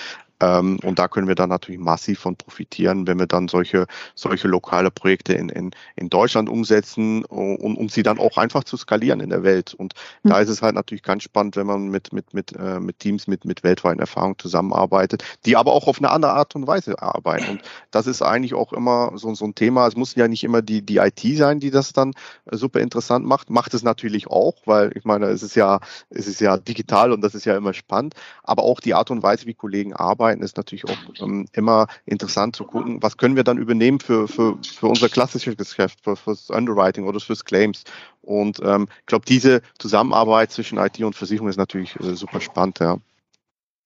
und 0.50 0.98
da 0.98 1.08
können 1.08 1.28
wir 1.28 1.34
dann 1.34 1.50
natürlich 1.50 1.80
massiv 1.80 2.20
von 2.20 2.36
profitieren, 2.36 3.06
wenn 3.06 3.18
wir 3.18 3.26
dann 3.26 3.48
solche, 3.48 3.86
solche 4.14 4.48
lokale 4.48 4.90
Projekte 4.90 5.34
in, 5.34 5.48
in, 5.48 5.70
in 5.96 6.10
Deutschland 6.10 6.48
umsetzen 6.48 7.24
und 7.24 7.76
um 7.76 7.88
sie 7.88 8.02
dann 8.02 8.18
auch 8.18 8.36
einfach 8.36 8.64
zu 8.64 8.76
skalieren 8.76 9.20
in 9.20 9.30
der 9.30 9.42
Welt. 9.42 9.74
Und 9.74 9.94
mhm. 10.22 10.30
da 10.30 10.40
ist 10.40 10.48
es 10.48 10.62
halt 10.62 10.74
natürlich 10.74 11.02
ganz 11.02 11.22
spannend, 11.22 11.56
wenn 11.56 11.66
man 11.66 11.88
mit, 11.88 12.12
mit, 12.12 12.34
mit, 12.34 12.52
äh, 12.56 12.80
mit 12.80 12.98
Teams 12.98 13.26
mit, 13.26 13.44
mit 13.44 13.62
weltweiten 13.62 14.00
Erfahrungen 14.00 14.38
zusammenarbeitet, 14.38 15.24
die 15.44 15.56
aber 15.56 15.72
auch 15.72 15.86
auf 15.86 15.98
eine 15.98 16.10
andere 16.10 16.32
Art 16.32 16.54
und 16.54 16.66
Weise 16.66 17.00
arbeiten. 17.00 17.48
Und 17.50 17.62
das 17.90 18.06
ist 18.06 18.22
eigentlich 18.22 18.54
auch 18.54 18.72
immer 18.72 19.12
so, 19.16 19.34
so 19.34 19.44
ein 19.44 19.54
Thema. 19.54 19.86
Es 19.86 19.96
muss 19.96 20.14
ja 20.14 20.28
nicht 20.28 20.44
immer 20.44 20.62
die, 20.62 20.82
die 20.82 20.98
IT 20.98 21.20
sein, 21.36 21.60
die 21.60 21.70
das 21.70 21.92
dann 21.92 22.12
äh, 22.50 22.56
super 22.56 22.80
interessant 22.80 23.24
macht. 23.26 23.50
Macht 23.50 23.74
es 23.74 23.82
natürlich 23.82 24.26
auch, 24.28 24.54
weil 24.64 24.96
ich 24.96 25.04
meine, 25.04 25.26
es 25.26 25.42
ist 25.42 25.56
ja, 25.56 25.80
es 26.10 26.26
ist 26.26 26.40
ja 26.40 26.56
digital 26.56 27.12
und 27.12 27.20
das 27.20 27.34
ist 27.34 27.44
ja 27.44 27.56
immer 27.56 27.74
spannend. 27.74 28.14
Aber 28.42 28.62
auch 28.62 28.80
die 28.80 28.94
Art 28.94 29.10
und 29.10 29.22
Weise, 29.22 29.46
wie 29.46 29.54
Kollegen 29.54 29.94
arbeiten, 29.94 30.33
ist 30.40 30.56
natürlich 30.56 30.84
auch 30.84 31.20
ähm, 31.20 31.46
immer 31.52 31.86
interessant 32.06 32.56
zu 32.56 32.64
gucken, 32.64 33.02
was 33.02 33.16
können 33.16 33.36
wir 33.36 33.44
dann 33.44 33.58
übernehmen 33.58 34.00
für, 34.00 34.28
für, 34.28 34.58
für 34.62 34.86
unser 34.86 35.08
klassisches 35.08 35.56
Geschäft, 35.56 36.00
für, 36.02 36.16
fürs 36.16 36.50
Underwriting 36.50 37.06
oder 37.06 37.20
fürs 37.20 37.44
Claims. 37.44 37.84
Und 38.22 38.60
ähm, 38.62 38.88
ich 39.00 39.06
glaube, 39.06 39.24
diese 39.26 39.62
Zusammenarbeit 39.78 40.50
zwischen 40.50 40.78
IT 40.78 41.00
und 41.00 41.14
Versicherung 41.14 41.48
ist 41.48 41.56
natürlich 41.56 41.98
äh, 42.00 42.14
super 42.14 42.40
spannend, 42.40 42.80
ja. 42.80 42.98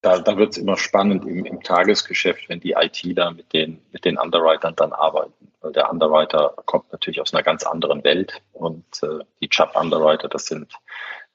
Da, 0.00 0.20
da 0.20 0.36
wird 0.36 0.52
es 0.52 0.58
immer 0.58 0.76
spannend 0.76 1.26
im, 1.26 1.44
im 1.44 1.60
Tagesgeschäft, 1.60 2.48
wenn 2.48 2.60
die 2.60 2.76
ITler 2.78 3.32
mit 3.32 3.52
den, 3.52 3.80
mit 3.90 4.04
den 4.04 4.16
Underwritern 4.16 4.76
dann 4.76 4.92
arbeiten. 4.92 5.52
Weil 5.60 5.72
der 5.72 5.90
Underwriter 5.90 6.54
kommt 6.66 6.92
natürlich 6.92 7.20
aus 7.20 7.34
einer 7.34 7.42
ganz 7.42 7.64
anderen 7.64 8.04
Welt 8.04 8.40
und 8.52 8.84
äh, 9.02 9.24
die 9.42 9.48
Job-Underwriter, 9.50 10.28
das 10.28 10.46
sind 10.46 10.72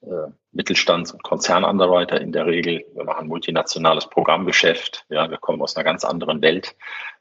äh, 0.00 0.30
Mittelstands- 0.54 1.12
und 1.12 1.22
Konzern-Underwriter 1.22 2.20
in 2.20 2.32
der 2.32 2.46
Regel. 2.46 2.84
Wir 2.94 3.04
machen 3.04 3.28
multinationales 3.28 4.08
Programmgeschäft. 4.08 5.04
Ja, 5.08 5.30
wir 5.30 5.38
kommen 5.38 5.60
aus 5.60 5.76
einer 5.76 5.84
ganz 5.84 6.04
anderen 6.04 6.42
Welt. 6.42 6.74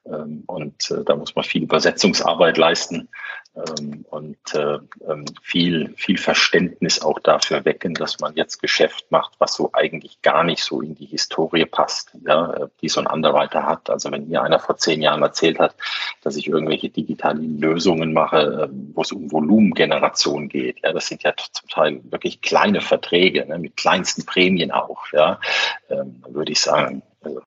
Ähm, 0.05 0.43
und 0.47 0.91
äh, 0.91 1.03
da 1.03 1.15
muss 1.15 1.35
man 1.35 1.43
viel 1.43 1.63
Übersetzungsarbeit 1.63 2.57
leisten 2.57 3.09
ähm, 3.55 4.03
und 4.09 4.37
äh, 4.53 4.79
ähm, 5.07 5.25
viel, 5.41 5.93
viel 5.95 6.17
Verständnis 6.17 7.01
auch 7.01 7.19
dafür 7.19 7.63
wecken, 7.63 7.93
dass 7.93 8.19
man 8.19 8.35
jetzt 8.35 8.61
Geschäft 8.61 9.05
macht, 9.11 9.35
was 9.39 9.53
so 9.53 9.69
eigentlich 9.71 10.21
gar 10.21 10.43
nicht 10.43 10.63
so 10.63 10.81
in 10.81 10.95
die 10.95 11.05
Historie 11.05 11.65
passt, 11.65 12.17
ja, 12.25 12.51
äh, 12.53 12.67
die 12.81 12.89
so 12.89 12.99
ein 12.99 13.07
Underwriter 13.07 13.65
hat. 13.65 13.89
Also 13.89 14.11
wenn 14.11 14.27
mir 14.27 14.41
einer 14.41 14.59
vor 14.59 14.77
zehn 14.77 15.01
Jahren 15.01 15.21
erzählt 15.21 15.59
hat, 15.59 15.75
dass 16.21 16.35
ich 16.35 16.47
irgendwelche 16.47 16.89
digitalen 16.89 17.59
Lösungen 17.59 18.11
mache, 18.11 18.69
wo 18.93 19.01
es 19.01 19.11
um 19.11 19.31
Volumengeneration 19.31 20.49
geht, 20.49 20.81
ja, 20.83 20.91
das 20.91 21.07
sind 21.07 21.23
ja 21.23 21.33
zum 21.51 21.69
Teil 21.69 22.01
wirklich 22.03 22.41
kleine 22.41 22.81
Verträge, 22.81 23.22
ne, 23.31 23.59
mit 23.59 23.77
kleinsten 23.77 24.25
Prämien 24.25 24.71
auch, 24.71 25.05
ja, 25.11 25.39
würde 26.27 26.51
ich 26.51 26.59
sagen, 26.59 27.03
also 27.21 27.41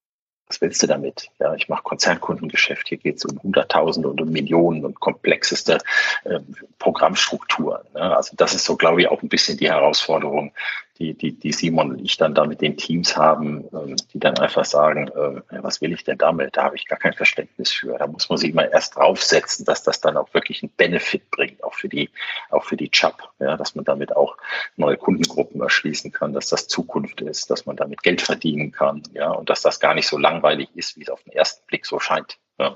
was 0.48 0.60
willst 0.60 0.82
du 0.82 0.86
damit? 0.86 1.28
Ja, 1.40 1.54
ich 1.54 1.68
mache 1.68 1.82
Konzernkundengeschäft. 1.82 2.88
Hier 2.88 2.98
geht 2.98 3.16
es 3.16 3.24
um 3.24 3.42
Hunderttausende 3.42 4.08
und 4.08 4.20
um 4.20 4.30
Millionen 4.30 4.84
und 4.84 5.00
komplexeste 5.00 5.78
äh, 6.24 6.38
Programmstrukturen. 6.78 7.82
Ne? 7.94 8.16
Also 8.16 8.36
das 8.36 8.54
ist 8.54 8.64
so, 8.64 8.76
glaube 8.76 9.00
ich, 9.00 9.08
auch 9.08 9.22
ein 9.22 9.28
bisschen 9.28 9.58
die 9.58 9.68
Herausforderung, 9.68 10.52
die, 10.98 11.14
die, 11.14 11.32
die 11.32 11.52
Simon 11.52 11.92
und 11.92 12.04
ich 12.04 12.16
dann 12.16 12.34
da 12.34 12.44
mit 12.44 12.60
den 12.60 12.76
Teams 12.76 13.16
haben, 13.16 13.64
ähm, 13.72 13.96
die 14.12 14.18
dann 14.18 14.38
einfach 14.38 14.64
sagen, 14.64 15.08
äh, 15.08 15.62
was 15.62 15.80
will 15.80 15.92
ich 15.92 16.04
denn 16.04 16.18
damit? 16.18 16.56
Da 16.56 16.64
habe 16.64 16.76
ich 16.76 16.86
gar 16.86 16.98
kein 16.98 17.12
Verständnis 17.12 17.72
für. 17.72 17.98
Da 17.98 18.06
muss 18.06 18.28
man 18.28 18.38
sich 18.38 18.54
mal 18.54 18.68
erst 18.72 18.96
draufsetzen, 18.96 19.64
dass 19.64 19.82
das 19.82 20.00
dann 20.00 20.16
auch 20.16 20.32
wirklich 20.34 20.62
einen 20.62 20.72
Benefit 20.76 21.30
bringt, 21.30 21.62
auch 21.62 21.74
für 21.74 21.88
die, 21.88 22.10
auch 22.50 22.64
für 22.64 22.76
die 22.76 22.90
Chap, 22.90 23.30
ja, 23.38 23.56
dass 23.56 23.74
man 23.74 23.84
damit 23.84 24.16
auch 24.16 24.36
neue 24.76 24.96
Kundengruppen 24.96 25.60
erschließen 25.60 26.12
kann, 26.12 26.32
dass 26.32 26.48
das 26.48 26.68
Zukunft 26.68 27.20
ist, 27.20 27.50
dass 27.50 27.66
man 27.66 27.76
damit 27.76 28.02
Geld 28.02 28.22
verdienen 28.22 28.72
kann, 28.72 29.02
ja, 29.12 29.30
und 29.30 29.50
dass 29.50 29.62
das 29.62 29.80
gar 29.80 29.94
nicht 29.94 30.08
so 30.08 30.18
langweilig 30.18 30.68
ist, 30.74 30.96
wie 30.96 31.02
es 31.02 31.10
auf 31.10 31.22
den 31.22 31.32
ersten 31.32 31.66
Blick 31.66 31.86
so 31.86 32.00
scheint. 32.00 32.38
Ja. 32.58 32.74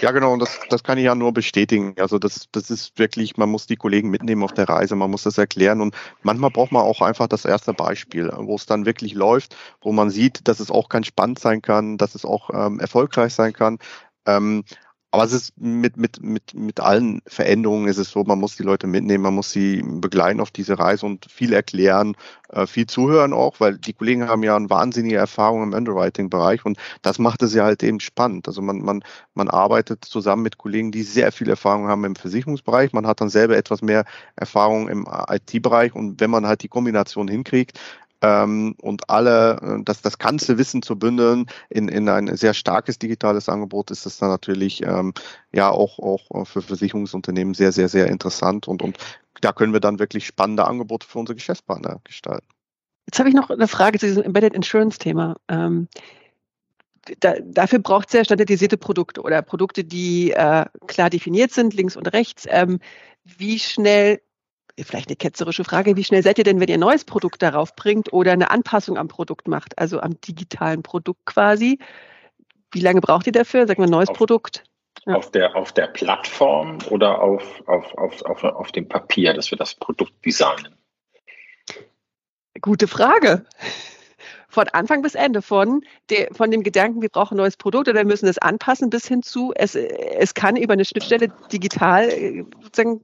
Ja, 0.00 0.10
genau, 0.10 0.32
und 0.32 0.38
das, 0.38 0.58
das 0.70 0.82
kann 0.82 0.96
ich 0.96 1.04
ja 1.04 1.14
nur 1.14 1.32
bestätigen. 1.32 1.94
Also 1.98 2.18
das, 2.18 2.48
das 2.50 2.70
ist 2.70 2.98
wirklich, 2.98 3.36
man 3.36 3.50
muss 3.50 3.66
die 3.66 3.76
Kollegen 3.76 4.08
mitnehmen 4.10 4.42
auf 4.42 4.52
der 4.52 4.68
Reise, 4.68 4.96
man 4.96 5.10
muss 5.10 5.24
das 5.24 5.36
erklären 5.36 5.80
und 5.82 5.94
manchmal 6.22 6.50
braucht 6.50 6.72
man 6.72 6.82
auch 6.82 7.02
einfach 7.02 7.28
das 7.28 7.44
erste 7.44 7.74
Beispiel, 7.74 8.32
wo 8.34 8.54
es 8.56 8.64
dann 8.66 8.86
wirklich 8.86 9.12
läuft, 9.14 9.54
wo 9.82 9.92
man 9.92 10.08
sieht, 10.10 10.48
dass 10.48 10.60
es 10.60 10.70
auch 10.70 10.88
ganz 10.88 11.06
spannend 11.08 11.38
sein 11.38 11.60
kann, 11.60 11.98
dass 11.98 12.14
es 12.14 12.24
auch 12.24 12.50
ähm, 12.54 12.80
erfolgreich 12.80 13.34
sein 13.34 13.52
kann. 13.52 13.78
Ähm, 14.26 14.64
aber 15.12 15.24
es 15.24 15.32
ist 15.34 15.52
mit, 15.60 15.98
mit, 15.98 16.22
mit, 16.22 16.54
mit 16.54 16.80
allen 16.80 17.20
Veränderungen 17.26 17.86
ist 17.86 17.98
es 17.98 18.10
so, 18.10 18.24
man 18.24 18.40
muss 18.40 18.56
die 18.56 18.62
Leute 18.62 18.86
mitnehmen, 18.86 19.22
man 19.22 19.34
muss 19.34 19.52
sie 19.52 19.82
begleiten 19.84 20.40
auf 20.40 20.50
diese 20.50 20.78
Reise 20.78 21.04
und 21.04 21.30
viel 21.30 21.52
erklären, 21.52 22.16
äh, 22.48 22.66
viel 22.66 22.86
zuhören 22.86 23.34
auch, 23.34 23.60
weil 23.60 23.76
die 23.76 23.92
Kollegen 23.92 24.26
haben 24.26 24.42
ja 24.42 24.56
eine 24.56 24.70
wahnsinnige 24.70 25.16
Erfahrung 25.16 25.64
im 25.64 25.74
Underwriting-Bereich 25.74 26.64
und 26.64 26.78
das 27.02 27.18
macht 27.18 27.42
es 27.42 27.52
ja 27.52 27.64
halt 27.64 27.82
eben 27.82 28.00
spannend. 28.00 28.48
Also 28.48 28.62
man, 28.62 28.78
man, 28.78 29.04
man 29.34 29.50
arbeitet 29.50 30.02
zusammen 30.02 30.42
mit 30.44 30.56
Kollegen, 30.56 30.92
die 30.92 31.02
sehr 31.02 31.30
viel 31.30 31.50
Erfahrung 31.50 31.88
haben 31.88 32.04
im 32.04 32.16
Versicherungsbereich. 32.16 32.94
Man 32.94 33.06
hat 33.06 33.20
dann 33.20 33.28
selber 33.28 33.58
etwas 33.58 33.82
mehr 33.82 34.06
Erfahrung 34.36 34.88
im 34.88 35.06
IT-Bereich 35.28 35.94
und 35.94 36.20
wenn 36.20 36.30
man 36.30 36.46
halt 36.46 36.62
die 36.62 36.68
Kombination 36.68 37.28
hinkriegt, 37.28 37.78
ähm, 38.22 38.74
und 38.80 39.10
alle, 39.10 39.58
äh, 39.60 39.82
das, 39.84 40.00
das 40.00 40.18
ganze 40.18 40.58
Wissen 40.58 40.82
zu 40.82 40.98
bündeln 40.98 41.46
in, 41.68 41.88
in 41.88 42.08
ein 42.08 42.34
sehr 42.36 42.54
starkes 42.54 42.98
digitales 42.98 43.48
Angebot, 43.48 43.90
ist 43.90 44.06
das 44.06 44.18
dann 44.18 44.30
natürlich 44.30 44.82
ähm, 44.82 45.12
ja 45.52 45.70
auch, 45.70 45.98
auch 45.98 46.46
für 46.46 46.62
Versicherungsunternehmen 46.62 47.54
sehr, 47.54 47.72
sehr, 47.72 47.88
sehr 47.88 48.06
interessant 48.06 48.68
und, 48.68 48.82
und 48.82 48.98
da 49.40 49.52
können 49.52 49.72
wir 49.72 49.80
dann 49.80 49.98
wirklich 49.98 50.26
spannende 50.26 50.66
Angebote 50.66 51.06
für 51.06 51.18
unsere 51.18 51.34
Geschäftspartner 51.36 52.00
gestalten. 52.04 52.46
Jetzt 53.06 53.18
habe 53.18 53.28
ich 53.28 53.34
noch 53.34 53.50
eine 53.50 53.68
Frage 53.68 53.98
zu 53.98 54.06
diesem 54.06 54.22
Embedded 54.22 54.54
Insurance-Thema. 54.54 55.36
Ähm, 55.48 55.88
da, 57.20 57.34
dafür 57.42 57.80
braucht 57.80 58.08
es 58.08 58.12
ja 58.14 58.24
standardisierte 58.24 58.76
Produkte 58.76 59.22
oder 59.22 59.42
Produkte, 59.42 59.84
die 59.84 60.30
äh, 60.30 60.66
klar 60.86 61.10
definiert 61.10 61.50
sind, 61.50 61.74
links 61.74 61.96
und 61.96 62.12
rechts. 62.12 62.46
Ähm, 62.48 62.78
wie 63.24 63.58
schnell 63.58 64.20
vielleicht 64.80 65.08
eine 65.08 65.16
ketzerische 65.16 65.64
Frage, 65.64 65.96
wie 65.96 66.04
schnell 66.04 66.22
seid 66.22 66.38
ihr 66.38 66.44
denn, 66.44 66.60
wenn 66.60 66.68
ihr 66.68 66.74
ein 66.74 66.80
neues 66.80 67.04
Produkt 67.04 67.42
darauf 67.42 67.76
bringt 67.76 68.12
oder 68.12 68.32
eine 68.32 68.50
Anpassung 68.50 68.96
am 68.96 69.08
Produkt 69.08 69.48
macht, 69.48 69.78
also 69.78 70.00
am 70.00 70.20
digitalen 70.20 70.82
Produkt 70.82 71.26
quasi? 71.26 71.78
Wie 72.72 72.80
lange 72.80 73.00
braucht 73.00 73.26
ihr 73.26 73.32
dafür? 73.32 73.66
Sagen 73.66 73.82
wir 73.82 73.86
ein 73.86 73.90
neues 73.90 74.08
auf, 74.08 74.16
Produkt? 74.16 74.64
Ja. 75.04 75.16
Auf, 75.16 75.30
der, 75.30 75.54
auf 75.56 75.72
der 75.72 75.88
Plattform 75.88 76.78
oder 76.88 77.20
auf, 77.20 77.62
auf, 77.66 77.92
auf, 77.98 78.22
auf, 78.22 78.44
auf 78.44 78.72
dem 78.72 78.88
Papier, 78.88 79.34
dass 79.34 79.50
wir 79.50 79.58
das 79.58 79.74
Produkt 79.74 80.12
designen? 80.24 80.74
Gute 82.60 82.88
Frage. 82.88 83.44
Von 84.48 84.68
Anfang 84.68 85.00
bis 85.00 85.14
Ende, 85.14 85.40
von, 85.40 85.80
der, 86.10 86.28
von 86.32 86.50
dem 86.50 86.62
Gedanken, 86.62 87.00
wir 87.00 87.08
brauchen 87.08 87.34
ein 87.34 87.38
neues 87.38 87.56
Produkt 87.56 87.88
oder 87.88 88.00
wir 88.00 88.04
müssen 88.04 88.28
es 88.28 88.36
anpassen, 88.38 88.90
bis 88.90 89.08
hin 89.08 89.22
zu, 89.22 89.52
es, 89.54 89.74
es 89.74 90.34
kann 90.34 90.56
über 90.56 90.74
eine 90.74 90.84
Schnittstelle 90.84 91.28
digital 91.50 92.10
äh, 92.10 92.44
sozusagen 92.60 93.00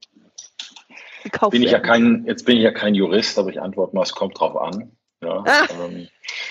gekauft 1.23 1.53
bin 1.53 1.63
ich 1.63 1.71
ja 1.71 1.81
kein, 1.81 2.25
Jetzt 2.27 2.45
bin 2.45 2.57
ich 2.57 2.63
ja 2.63 2.73
kein 2.73 2.95
Jurist, 2.95 3.39
aber 3.39 3.51
ich 3.51 3.61
antworte 3.61 3.95
mal, 3.95 4.03
es 4.03 4.13
kommt 4.13 4.39
drauf 4.39 4.57
an. 4.57 4.93
Ja, 5.23 5.43
ah. 5.45 5.67
ähm, 5.85 6.09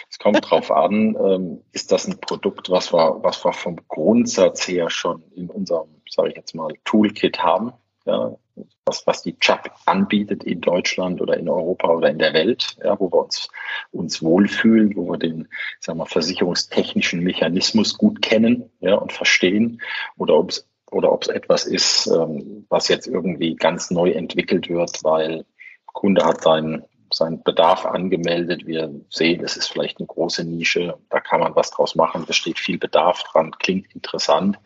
es 0.09 0.19
kommt 0.19 0.49
drauf 0.49 0.71
an, 0.71 1.15
ähm, 1.15 1.61
ist 1.71 1.91
das 1.91 2.07
ein 2.07 2.19
Produkt, 2.19 2.69
was 2.69 2.91
wir, 2.91 3.23
was 3.23 3.45
wir 3.45 3.53
vom 3.53 3.77
Grundsatz 3.87 4.67
her 4.67 4.89
schon 4.89 5.23
in 5.35 5.49
unserem, 5.49 6.01
sage 6.09 6.29
ich 6.29 6.35
jetzt 6.35 6.53
mal, 6.53 6.73
Toolkit 6.83 7.39
haben. 7.39 7.71
Ja, 8.05 8.37
was, 8.85 9.05
was 9.05 9.21
die 9.21 9.37
CHAP 9.37 9.71
anbietet 9.85 10.43
in 10.43 10.61
Deutschland 10.61 11.21
oder 11.21 11.37
in 11.37 11.49
Europa 11.49 11.89
oder 11.89 12.09
in 12.09 12.19
der 12.19 12.33
Welt, 12.33 12.77
ja, 12.83 12.99
wo 12.99 13.11
wir 13.11 13.23
uns, 13.23 13.49
uns 13.91 14.23
wohlfühlen, 14.23 14.95
wo 14.95 15.11
wir 15.11 15.17
den 15.17 15.47
sagen 15.79 15.99
wir, 15.99 16.05
versicherungstechnischen 16.05 17.21
Mechanismus 17.21 17.97
gut 17.97 18.21
kennen 18.21 18.69
ja, 18.79 18.95
und 18.95 19.11
verstehen, 19.11 19.81
oder 20.17 20.35
ob 20.35 20.51
es 20.51 20.67
oder 20.91 21.11
ob 21.11 21.23
es 21.23 21.29
etwas 21.29 21.65
ist, 21.65 22.07
ähm, 22.07 22.65
was 22.69 22.87
jetzt 22.87 23.07
irgendwie 23.07 23.55
ganz 23.55 23.91
neu 23.91 24.11
entwickelt 24.11 24.69
wird, 24.69 25.03
weil 25.03 25.45
Kunde 25.85 26.25
hat 26.25 26.41
seinen, 26.41 26.83
seinen 27.11 27.43
Bedarf 27.43 27.85
angemeldet. 27.85 28.65
Wir 28.65 28.93
sehen, 29.09 29.43
es 29.43 29.57
ist 29.57 29.67
vielleicht 29.67 29.99
eine 29.99 30.07
große 30.07 30.43
Nische, 30.43 30.97
da 31.09 31.19
kann 31.19 31.39
man 31.39 31.55
was 31.55 31.71
draus 31.71 31.95
machen. 31.95 32.25
Es 32.27 32.35
steht 32.35 32.59
viel 32.59 32.77
Bedarf 32.77 33.23
dran, 33.23 33.51
klingt 33.51 33.93
interessant. 33.93 34.59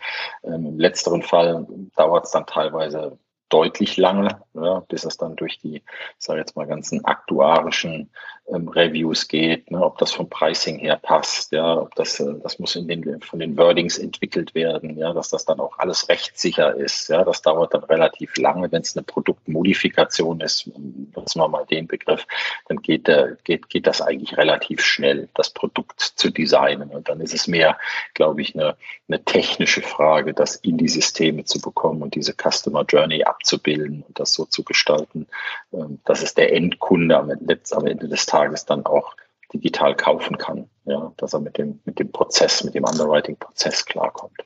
Ähm, 0.44 0.66
Im 0.66 0.80
letzteren 0.80 1.24
Fall 1.24 1.66
dauert 1.96 2.26
es 2.26 2.32
dann 2.32 2.46
teilweise 2.46 3.18
deutlich 3.52 3.98
lange, 3.98 4.42
ja, 4.54 4.80
bis 4.88 5.04
es 5.04 5.18
dann 5.18 5.36
durch 5.36 5.60
die, 5.60 5.84
sage 6.18 6.40
jetzt 6.40 6.56
mal, 6.56 6.68
ganzen 6.68 7.04
aktuarischen 7.06 8.10
ähm, 8.54 8.68
Reviews 8.68 9.28
geht, 9.28 9.72
ne, 9.72 9.84
ob 9.84 9.98
das 9.98 10.12
vom 10.12 10.30
Pricing 10.30 10.80
her 10.80 11.00
passt, 11.02 11.52
ja, 11.52 11.78
ob 11.78 11.96
das, 11.96 12.20
äh, 12.20 12.34
das 12.44 12.60
muss 12.60 12.76
in 12.76 12.88
den, 12.88 13.22
von 13.22 13.40
den 13.40 13.58
Wordings 13.58 13.98
entwickelt 13.98 14.54
werden, 14.56 14.98
ja, 14.98 15.14
dass 15.14 15.30
das 15.30 15.46
dann 15.46 15.60
auch 15.60 15.80
alles 15.80 16.10
rechtssicher 16.10 16.76
ist, 16.76 17.10
ja, 17.10 17.24
das 17.24 17.42
dauert 17.42 17.74
dann 17.74 17.84
relativ 17.84 18.38
lange, 18.38 18.72
wenn 18.72 18.82
es 18.82 18.96
eine 18.96 19.04
Produktmodifikation 19.04 20.42
ist, 20.42 20.70
nutzen 21.16 21.40
wir 21.40 21.48
mal 21.48 21.66
den 21.66 21.88
Begriff, 21.88 22.28
dann 22.68 22.82
geht, 22.82 23.08
der, 23.08 23.38
geht, 23.44 23.70
geht 23.70 23.88
das 23.88 24.02
eigentlich 24.02 24.38
relativ 24.38 24.82
schnell, 24.82 25.30
das 25.34 25.50
Produkt 25.50 26.00
zu 26.02 26.30
designen. 26.30 26.90
Und 26.90 27.10
dann 27.10 27.22
ist 27.22 27.34
es 27.34 27.48
mehr, 27.48 27.78
glaube 28.14 28.42
ich, 28.42 28.56
eine, 28.56 28.76
eine 29.08 29.24
technische 29.24 29.82
Frage, 29.82 30.34
das 30.34 30.56
in 30.56 30.78
die 30.78 30.88
Systeme 30.88 31.46
zu 31.46 31.60
bekommen 31.60 32.02
und 32.02 32.16
diese 32.16 32.34
Customer 32.34 32.84
Journey 32.88 33.24
abzubilden 33.24 34.04
und 34.08 34.20
das 34.20 34.34
so 34.34 34.46
zu 34.46 34.64
gestalten, 34.64 35.28
ähm, 35.74 36.00
dass 36.06 36.22
es 36.22 36.34
der 36.34 36.54
Endkunde 36.54 37.18
am 37.18 37.30
Ende 37.30 38.08
des 38.08 38.26
Tages 38.26 38.41
dann 38.50 38.86
auch 38.86 39.16
digital 39.54 39.96
kaufen 39.96 40.38
kann, 40.38 40.70
ja, 40.86 41.14
dass 41.18 41.34
er 41.34 41.40
mit 41.40 41.58
dem, 41.58 41.80
mit 41.86 42.00
dem 42.00 42.12
Prozess, 42.12 42.64
mit 42.64 42.74
dem 42.74 42.86
Underwriting-Prozess 42.86 43.86
klarkommt. 43.86 44.38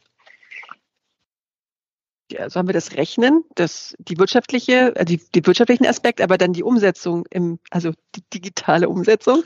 Also 2.40 2.60
haben 2.60 2.68
wir 2.68 2.74
das 2.74 2.94
Rechnen, 2.94 3.44
das, 3.54 3.96
die 4.00 4.18
wirtschaftliche, 4.18 4.96
äh, 4.96 5.06
die, 5.06 5.18
die 5.18 5.46
wirtschaftlichen 5.46 5.86
Aspekt, 5.86 6.22
aber 6.22 6.38
dann 6.38 6.54
die 6.54 6.64
Umsetzung 6.64 7.26
im, 7.30 7.60
also 7.70 7.92
die 8.16 8.24
digitale 8.34 8.90
Umsetzung. 8.90 9.44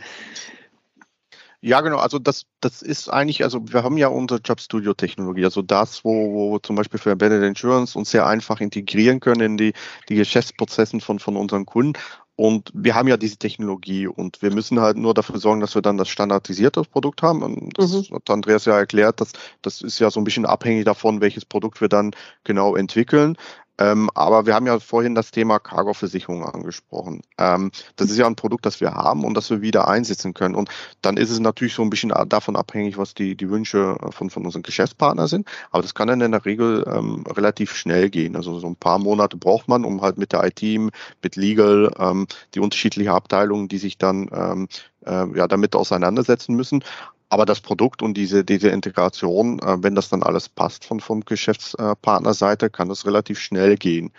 Ja, 1.62 1.82
genau. 1.82 1.98
Also 1.98 2.20
das, 2.20 2.46
das 2.62 2.82
ist 2.82 3.10
eigentlich, 3.10 3.44
also 3.44 3.60
wir 3.68 3.84
haben 3.84 3.98
ja 3.98 4.08
unsere 4.08 4.40
Jobstudio-Technologie, 4.40 5.44
also 5.44 5.62
das, 5.62 6.06
wo, 6.06 6.34
wo 6.34 6.54
wir 6.54 6.64
zum 6.64 6.78
Beispiel 6.78 7.02
für 7.02 7.12
Embedded 7.12 7.44
Insurance 7.44 7.98
uns 7.98 8.12
sehr 8.12 8.26
einfach 8.26 8.62
integrieren 8.62 9.20
können 9.20 9.42
in 9.42 9.58
die, 9.58 9.74
die 10.08 10.16
Geschäftsprozessen 10.16 11.02
von, 11.02 11.20
von 11.20 11.36
unseren 11.36 11.66
Kunden. 11.66 12.00
Und 12.40 12.72
wir 12.74 12.96
haben 12.96 13.10
ja 13.10 13.18
diese 13.18 13.36
Technologie 13.36 14.08
und 14.08 14.42
wir 14.42 14.54
müssen 14.54 14.80
halt 14.80 14.96
nur 14.96 15.14
dafür 15.14 15.40
sorgen, 15.40 15.60
dass 15.60 15.76
wir 15.76 15.82
dann 15.82 15.98
das 15.98 16.08
standardisierte 16.08 16.84
Produkt 16.84 17.22
haben. 17.22 17.44
Und 17.44 17.78
das 17.78 17.92
mhm. 17.92 18.16
hat 18.16 18.30
Andreas 18.30 18.64
ja 18.64 18.78
erklärt, 18.78 19.20
dass 19.20 19.34
das 19.62 19.82
ist 19.82 20.00
ja 20.00 20.10
so 20.10 20.22
ein 20.22 20.24
bisschen 20.24 20.46
abhängig 20.46 20.86
davon, 20.86 21.20
welches 21.20 21.44
Produkt 21.44 21.82
wir 21.82 21.90
dann 21.90 22.12
genau 22.46 22.78
entwickeln. 22.78 23.36
Ähm, 23.80 24.10
aber 24.14 24.46
wir 24.46 24.54
haben 24.54 24.68
ja 24.68 24.80
vorhin 24.80 25.16
das 25.16 25.32
Thema 25.32 25.58
Cargo-Versicherung 25.58 26.44
angesprochen. 26.44 27.22
Ähm, 27.38 27.72
das 27.96 28.12
ist 28.12 28.18
ja 28.18 28.28
ein 28.28 28.36
Produkt, 28.36 28.66
das 28.66 28.82
wir 28.82 28.94
haben 28.94 29.24
und 29.24 29.36
das 29.36 29.50
wir 29.50 29.62
wieder 29.62 29.88
einsetzen 29.88 30.34
können. 30.34 30.54
Und 30.54 30.70
dann 31.02 31.16
ist 31.16 31.30
es 31.30 31.40
natürlich 31.40 31.74
so 31.74 31.82
ein 31.82 31.90
bisschen 31.90 32.14
davon 32.28 32.58
abhängig, 32.58 32.98
was 32.98 33.14
die, 33.14 33.36
die 33.36 33.50
Wünsche 33.50 33.98
von, 34.12 34.30
von 34.30 34.46
unseren 34.46 34.64
Geschäftspartnern 34.64 35.28
sind. 35.28 35.48
Aber 35.72 35.82
das 35.82 35.96
kann 35.96 36.10
dann 36.10 36.20
in 36.20 36.32
der 36.32 36.46
Regel 36.46 36.86
ähm, 36.94 37.24
relativ 37.26 37.74
schnell 37.74 38.10
gehen. 38.10 38.36
Also 38.36 38.60
so 38.60 38.68
ein 38.68 38.76
paar 38.76 39.00
Monate 39.00 39.38
braucht 39.38 39.70
man, 39.70 39.86
um 39.86 40.02
halt 40.02 40.18
mit 40.18 40.34
der 40.34 40.44
IT, 40.44 40.62
mit 40.62 41.36
Legal, 41.38 41.92
ähm, 41.98 42.28
die 42.56 42.60
unterschiedlichen 42.60 43.12
Abteilungen, 43.12 43.70
die 43.70 43.78
sich 43.78 43.98
dann 43.98 44.30
ähm, 44.34 44.68
äh, 45.06 45.38
ja, 45.38 45.48
damit 45.48 45.76
auseinandersetzen 45.76 46.56
müssen. 46.56 46.84
Aber 47.30 47.46
das 47.46 47.62
Produkt 47.62 48.02
und 48.02 48.16
diese, 48.16 48.44
diese 48.44 48.70
Integration, 48.70 49.60
äh, 49.60 49.78
wenn 49.82 49.96
das 49.96 50.10
dann 50.10 50.24
alles 50.24 50.50
passt 50.50 50.86
von, 50.86 51.00
vom 51.00 51.22
Geschäftspartnerseite, 51.22 52.70
kann 52.70 52.90
das 52.90 53.06
relativ 53.06 53.40
schnell 53.40 53.78
gehen. 53.78 54.12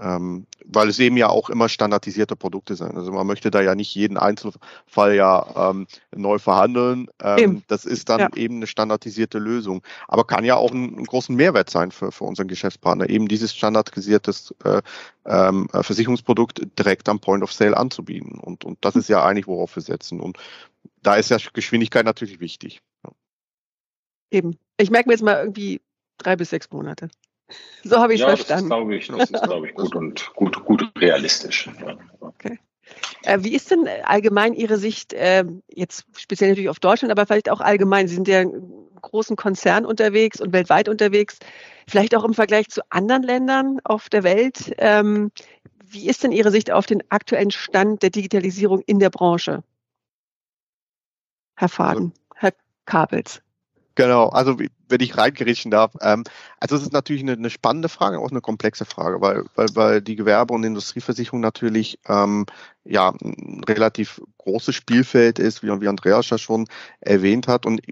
Ähm, 0.00 0.46
weil 0.64 0.88
es 0.88 0.98
eben 1.00 1.16
ja 1.16 1.28
auch 1.28 1.50
immer 1.50 1.68
standardisierte 1.68 2.36
Produkte 2.36 2.76
sind. 2.76 2.94
Also 2.94 3.10
man 3.10 3.26
möchte 3.26 3.50
da 3.50 3.60
ja 3.62 3.74
nicht 3.74 3.92
jeden 3.96 4.16
Einzelfall 4.16 5.14
ja 5.16 5.70
ähm, 5.70 5.88
neu 6.14 6.38
verhandeln. 6.38 7.08
Ähm, 7.20 7.62
das 7.66 7.84
ist 7.84 8.08
dann 8.08 8.20
ja. 8.20 8.28
eben 8.36 8.56
eine 8.56 8.68
standardisierte 8.68 9.38
Lösung. 9.38 9.82
Aber 10.06 10.24
kann 10.24 10.44
ja 10.44 10.54
auch 10.54 10.70
einen, 10.70 11.04
großen 11.04 11.34
Mehrwert 11.34 11.70
sein 11.70 11.90
für, 11.90 12.12
für 12.12 12.24
unseren 12.24 12.46
Geschäftspartner, 12.46 13.08
eben 13.08 13.26
dieses 13.26 13.56
standardisiertes 13.56 14.54
äh, 14.64 14.82
ähm, 15.26 15.68
Versicherungsprodukt 15.72 16.60
direkt 16.78 17.08
am 17.08 17.18
Point 17.18 17.42
of 17.42 17.52
Sale 17.52 17.76
anzubieten. 17.76 18.38
Und, 18.38 18.64
und 18.64 18.78
das 18.82 18.94
ist 18.94 19.08
ja 19.08 19.24
eigentlich, 19.24 19.48
worauf 19.48 19.74
wir 19.74 19.82
setzen. 19.82 20.20
Und 20.20 20.38
da 21.02 21.16
ist 21.16 21.30
ja 21.30 21.38
Geschwindigkeit 21.52 22.04
natürlich 22.04 22.40
wichtig. 22.40 22.80
Eben. 24.30 24.58
Ich 24.76 24.90
merke 24.90 25.08
mir 25.08 25.14
jetzt 25.14 25.22
mal 25.22 25.38
irgendwie 25.38 25.80
drei 26.18 26.36
bis 26.36 26.50
sechs 26.50 26.70
Monate. 26.70 27.08
So 27.82 27.98
habe 27.98 28.14
ich 28.14 28.20
ja, 28.20 28.28
verstanden. 28.28 28.68
Das 28.68 28.78
ist, 28.78 28.78
glaube 28.78 28.96
ich, 28.96 29.08
das 29.08 29.30
ist, 29.30 29.42
glaube 29.42 29.68
ich, 29.68 29.74
gut 29.74 29.94
und 29.96 30.32
gut, 30.34 30.64
gut 30.64 30.92
realistisch. 30.98 31.68
Okay. 32.20 32.58
Äh, 33.22 33.38
wie 33.42 33.54
ist 33.54 33.70
denn 33.70 33.88
allgemein 34.04 34.54
Ihre 34.54 34.78
Sicht, 34.78 35.12
äh, 35.12 35.44
jetzt 35.72 36.04
speziell 36.16 36.50
natürlich 36.50 36.68
auf 36.68 36.80
Deutschland, 36.80 37.12
aber 37.12 37.26
vielleicht 37.26 37.50
auch 37.50 37.60
allgemein? 37.60 38.08
Sie 38.08 38.14
sind 38.14 38.28
ja 38.28 38.42
in 38.42 38.88
großen 39.00 39.36
Konzernen 39.36 39.86
unterwegs 39.86 40.40
und 40.40 40.52
weltweit 40.52 40.88
unterwegs, 40.88 41.38
vielleicht 41.86 42.14
auch 42.14 42.24
im 42.24 42.34
Vergleich 42.34 42.68
zu 42.68 42.82
anderen 42.90 43.22
Ländern 43.22 43.78
auf 43.84 44.08
der 44.08 44.24
Welt. 44.24 44.74
Ähm, 44.78 45.30
wie 45.84 46.08
ist 46.08 46.22
denn 46.22 46.32
Ihre 46.32 46.50
Sicht 46.50 46.70
auf 46.70 46.86
den 46.86 47.02
aktuellen 47.10 47.50
Stand 47.50 48.02
der 48.02 48.10
Digitalisierung 48.10 48.82
in 48.86 48.98
der 48.98 49.10
Branche? 49.10 49.62
Herr 51.58 51.68
Faden, 51.68 52.12
Herr 52.36 52.52
Kabels. 52.86 53.42
Genau, 53.96 54.28
also 54.28 54.56
wenn 54.88 55.00
ich 55.00 55.16
reingeriechen 55.16 55.70
darf. 55.70 55.92
Ähm, 56.00 56.24
also 56.60 56.76
es 56.76 56.82
ist 56.82 56.92
natürlich 56.92 57.22
eine, 57.22 57.32
eine, 57.32 57.50
spannende 57.50 57.88
Frage, 57.88 58.18
auch 58.18 58.30
eine 58.30 58.40
komplexe 58.40 58.84
Frage, 58.84 59.20
weil, 59.20 59.44
weil, 59.54 59.68
weil 59.74 60.02
die 60.02 60.16
Gewerbe- 60.16 60.54
und 60.54 60.64
Industrieversicherung 60.64 61.40
natürlich 61.40 61.98
ähm, 62.08 62.46
ja 62.84 63.12
ein 63.22 63.62
relativ 63.68 64.20
großes 64.38 64.74
Spielfeld 64.74 65.38
ist, 65.38 65.62
wie, 65.62 65.68
wie 65.80 65.88
Andreas 65.88 66.30
ja 66.30 66.38
schon 66.38 66.66
erwähnt 67.00 67.46
hat. 67.46 67.66
Und 67.66 67.82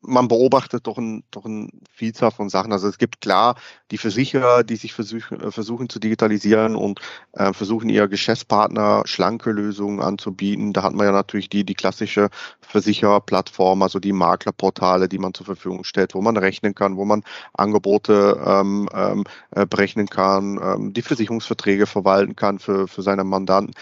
man 0.00 0.28
beobachtet 0.28 0.86
doch 0.86 0.96
ein, 0.96 1.24
doch 1.30 1.44
ein 1.44 1.80
Vielzahl 1.92 2.30
von 2.30 2.48
Sachen. 2.48 2.72
Also 2.72 2.88
es 2.88 2.98
gibt 2.98 3.20
klar 3.20 3.56
die 3.90 3.98
Versicherer, 3.98 4.62
die 4.62 4.76
sich 4.76 4.94
versuchen, 4.94 5.40
äh, 5.40 5.50
versuchen 5.50 5.88
zu 5.88 5.98
digitalisieren 5.98 6.76
und 6.76 7.00
äh, 7.32 7.52
versuchen, 7.52 7.88
ihr 7.88 8.06
Geschäftspartner 8.06 9.02
schlanke 9.06 9.50
Lösungen 9.50 10.00
anzubieten. 10.00 10.72
Da 10.72 10.84
hat 10.84 10.94
man 10.94 11.06
ja 11.06 11.12
natürlich 11.12 11.48
die, 11.48 11.64
die 11.64 11.74
klassische 11.74 12.30
Versichererplattform, 12.60 13.82
also 13.82 13.98
die 13.98 14.12
Maklerportale, 14.12 15.08
die 15.08 15.18
man 15.18 15.34
zur 15.34 15.46
Verfügung 15.46 15.84
stellt, 15.84 16.14
wo 16.14 16.22
man 16.22 16.36
rechnen 16.44 16.74
kann, 16.74 16.96
wo 16.96 17.04
man 17.04 17.24
Angebote 17.54 18.40
ähm, 18.46 18.88
ähm, 18.94 19.24
äh, 19.50 19.66
berechnen 19.66 20.06
kann, 20.08 20.60
ähm, 20.62 20.92
die 20.92 21.02
Versicherungsverträge 21.02 21.86
verwalten 21.86 22.36
kann 22.36 22.58
für, 22.58 22.86
für 22.88 23.02
seine 23.02 23.24
Mandanten. 23.24 23.74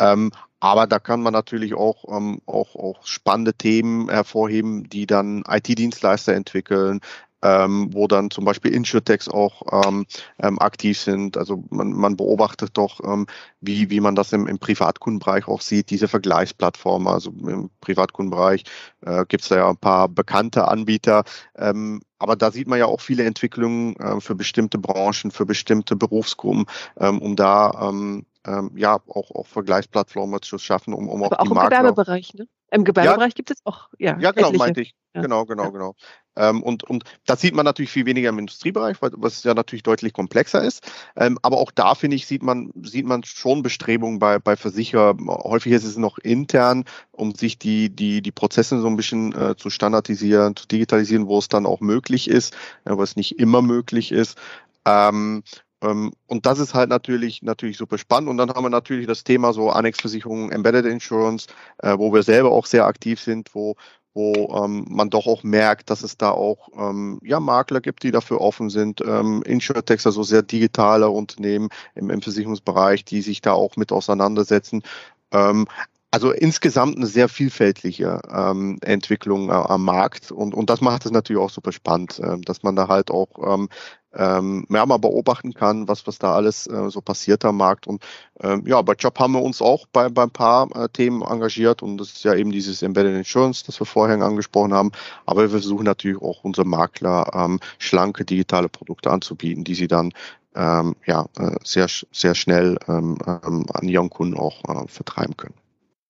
Ähm, 0.00 0.30
aber 0.60 0.86
da 0.86 0.98
kann 0.98 1.22
man 1.22 1.32
natürlich 1.32 1.74
auch, 1.74 2.04
ähm, 2.08 2.40
auch, 2.46 2.74
auch 2.74 3.06
spannende 3.06 3.54
Themen 3.54 4.08
hervorheben, 4.10 4.88
die 4.88 5.06
dann 5.06 5.44
IT-Dienstleister 5.48 6.34
entwickeln, 6.34 7.00
ähm, 7.42 7.92
wo 7.92 8.08
dann 8.08 8.30
zum 8.30 8.44
Beispiel 8.44 8.72
Insurtechs 8.74 9.28
auch 9.28 9.62
ähm, 9.86 10.06
ähm, 10.40 10.58
aktiv 10.58 10.98
sind. 10.98 11.36
Also 11.36 11.64
man, 11.70 11.92
man 11.92 12.16
beobachtet 12.16 12.70
doch, 12.74 13.00
ähm, 13.04 13.26
wie, 13.60 13.90
wie 13.90 14.00
man 14.00 14.14
das 14.14 14.32
im, 14.32 14.46
im 14.46 14.58
Privatkundenbereich 14.58 15.46
auch 15.48 15.60
sieht, 15.60 15.90
diese 15.90 16.08
Vergleichsplattformen. 16.08 17.08
Also 17.08 17.30
im 17.30 17.70
Privatkundenbereich 17.80 18.64
äh, 19.02 19.24
gibt 19.26 19.42
es 19.42 19.48
da 19.48 19.56
ja 19.56 19.68
ein 19.68 19.76
paar 19.76 20.08
bekannte 20.08 20.68
Anbieter. 20.68 21.24
Ähm, 21.56 22.02
aber 22.18 22.34
da 22.34 22.50
sieht 22.50 22.66
man 22.66 22.78
ja 22.78 22.86
auch 22.86 23.00
viele 23.00 23.24
Entwicklungen 23.24 23.94
äh, 23.96 24.20
für 24.20 24.34
bestimmte 24.34 24.78
Branchen, 24.78 25.30
für 25.30 25.46
bestimmte 25.46 25.94
Berufsgruppen, 25.94 26.66
ähm, 26.98 27.20
um 27.20 27.36
da 27.36 27.88
ähm, 27.88 28.26
ähm, 28.46 28.70
ja 28.76 28.98
auch, 29.08 29.30
auch 29.30 29.46
Vergleichsplattformen 29.46 30.42
zu 30.42 30.58
schaffen, 30.58 30.94
um, 30.94 31.08
um 31.08 31.22
Aber 31.22 31.40
auch, 31.40 31.46
auch 31.46 31.50
im 31.50 31.54
Makler 31.54 31.78
Gewerbebereich, 31.78 32.34
ne? 32.34 32.48
Im 32.70 32.84
Gewerbebereich 32.84 33.32
ja, 33.32 33.34
gibt 33.34 33.50
es 33.50 33.58
auch, 33.64 33.88
ja. 33.98 34.18
Ja, 34.18 34.32
genau, 34.32 34.48
etliche. 34.48 34.58
meinte 34.58 34.80
ich. 34.82 34.94
Ja. 35.14 35.22
Genau, 35.22 35.46
genau, 35.46 35.64
ja. 35.64 35.70
genau. 35.70 35.94
Ähm, 36.38 36.62
und, 36.62 36.84
und 36.84 37.04
das 37.26 37.40
sieht 37.40 37.54
man 37.54 37.64
natürlich 37.64 37.90
viel 37.90 38.06
weniger 38.06 38.28
im 38.30 38.38
Industriebereich, 38.38 38.96
was 39.00 39.42
ja 39.42 39.54
natürlich 39.54 39.82
deutlich 39.82 40.12
komplexer 40.12 40.62
ist. 40.62 40.90
Ähm, 41.16 41.38
aber 41.42 41.58
auch 41.58 41.70
da, 41.70 41.94
finde 41.94 42.16
ich, 42.16 42.26
sieht 42.26 42.42
man, 42.42 42.70
sieht 42.82 43.06
man 43.06 43.24
schon 43.24 43.62
Bestrebungen 43.62 44.18
bei, 44.18 44.38
bei 44.38 44.56
Versicherern. 44.56 45.28
Häufig 45.28 45.72
ist 45.72 45.84
es 45.84 45.96
noch 45.96 46.18
intern, 46.18 46.84
um 47.10 47.34
sich 47.34 47.58
die, 47.58 47.90
die, 47.90 48.22
die 48.22 48.32
Prozesse 48.32 48.80
so 48.80 48.86
ein 48.86 48.96
bisschen 48.96 49.34
äh, 49.34 49.56
zu 49.56 49.68
standardisieren, 49.68 50.56
zu 50.56 50.66
digitalisieren, 50.66 51.26
wo 51.26 51.38
es 51.38 51.48
dann 51.48 51.66
auch 51.66 51.80
möglich 51.80 52.28
ist, 52.30 52.54
äh, 52.84 52.96
was 52.96 53.16
nicht 53.16 53.38
immer 53.38 53.60
möglich 53.60 54.12
ist. 54.12 54.38
Ähm, 54.84 55.42
ähm, 55.80 56.12
und 56.26 56.46
das 56.46 56.58
ist 56.58 56.74
halt 56.74 56.90
natürlich, 56.90 57.42
natürlich 57.42 57.76
super 57.76 57.98
spannend. 57.98 58.28
Und 58.30 58.36
dann 58.36 58.50
haben 58.50 58.64
wir 58.64 58.70
natürlich 58.70 59.06
das 59.06 59.24
Thema 59.24 59.52
so 59.52 59.70
Annexversicherung, 59.70 60.50
Embedded 60.50 60.86
Insurance, 60.86 61.46
äh, 61.78 61.96
wo 61.98 62.12
wir 62.12 62.22
selber 62.22 62.50
auch 62.50 62.66
sehr 62.66 62.86
aktiv 62.86 63.20
sind, 63.20 63.54
wo, 63.54 63.76
wo 64.18 64.64
ähm, 64.64 64.84
man 64.88 65.10
doch 65.10 65.28
auch 65.28 65.44
merkt, 65.44 65.90
dass 65.90 66.02
es 66.02 66.16
da 66.16 66.32
auch 66.32 66.70
ähm, 66.76 67.20
ja, 67.22 67.38
Makler 67.38 67.80
gibt, 67.80 68.02
die 68.02 68.10
dafür 68.10 68.40
offen 68.40 68.68
sind, 68.68 69.00
ähm, 69.00 69.42
Insurtechs, 69.44 70.06
also 70.06 70.24
sehr 70.24 70.42
digitale 70.42 71.08
Unternehmen 71.08 71.68
im, 71.94 72.20
Versicherungsbereich, 72.20 73.04
die 73.04 73.22
sich 73.22 73.42
da 73.42 73.52
auch 73.52 73.76
mit 73.76 73.92
auseinandersetzen. 73.92 74.82
Ähm, 75.30 75.68
also 76.10 76.32
insgesamt 76.32 76.96
eine 76.96 77.06
sehr 77.06 77.28
vielfältige 77.28 78.20
ähm, 78.32 78.78
Entwicklung 78.82 79.50
äh, 79.50 79.52
am 79.52 79.84
Markt 79.84 80.32
und, 80.32 80.54
und 80.54 80.70
das 80.70 80.80
macht 80.80 81.04
es 81.04 81.12
natürlich 81.12 81.42
auch 81.42 81.50
super 81.50 81.72
spannend, 81.72 82.18
äh, 82.18 82.38
dass 82.40 82.62
man 82.62 82.76
da 82.76 82.88
halt 82.88 83.10
auch 83.10 83.28
ähm, 83.44 83.68
ähm, 84.14 84.66
ja, 84.70 84.86
mal 84.86 84.96
beobachten 84.98 85.52
kann, 85.52 85.86
was, 85.86 86.06
was 86.06 86.18
da 86.18 86.34
alles 86.34 86.66
äh, 86.66 86.90
so 86.90 87.02
passiert 87.02 87.44
am 87.44 87.58
Markt. 87.58 87.86
Und 87.86 88.02
ähm, 88.40 88.64
ja, 88.66 88.80
bei 88.80 88.94
Job 88.94 89.18
haben 89.18 89.34
wir 89.34 89.42
uns 89.42 89.60
auch 89.60 89.86
bei, 89.92 90.08
bei 90.08 90.22
ein 90.22 90.30
paar 90.30 90.74
äh, 90.74 90.88
Themen 90.88 91.22
engagiert 91.22 91.82
und 91.82 91.98
das 91.98 92.08
ist 92.12 92.24
ja 92.24 92.34
eben 92.34 92.50
dieses 92.50 92.82
Embedded 92.82 93.14
Insurance, 93.14 93.64
das 93.66 93.78
wir 93.80 93.86
vorher 93.86 94.20
angesprochen 94.22 94.72
haben. 94.72 94.92
Aber 95.26 95.42
wir 95.42 95.50
versuchen 95.50 95.84
natürlich 95.84 96.22
auch 96.22 96.42
unsere 96.42 96.66
Makler 96.66 97.30
ähm, 97.34 97.60
schlanke 97.78 98.24
digitale 98.24 98.70
Produkte 98.70 99.10
anzubieten, 99.10 99.64
die 99.64 99.74
sie 99.74 99.88
dann 99.88 100.12
ähm, 100.54 100.96
ja, 101.06 101.26
äh, 101.38 101.56
sehr, 101.64 101.86
sehr 102.10 102.34
schnell 102.34 102.78
ähm, 102.88 103.18
ähm, 103.26 103.66
an 103.72 103.88
ihren 103.88 104.10
Kunden 104.10 104.38
auch 104.38 104.64
äh, 104.64 104.88
vertreiben 104.88 105.36
können. 105.36 105.67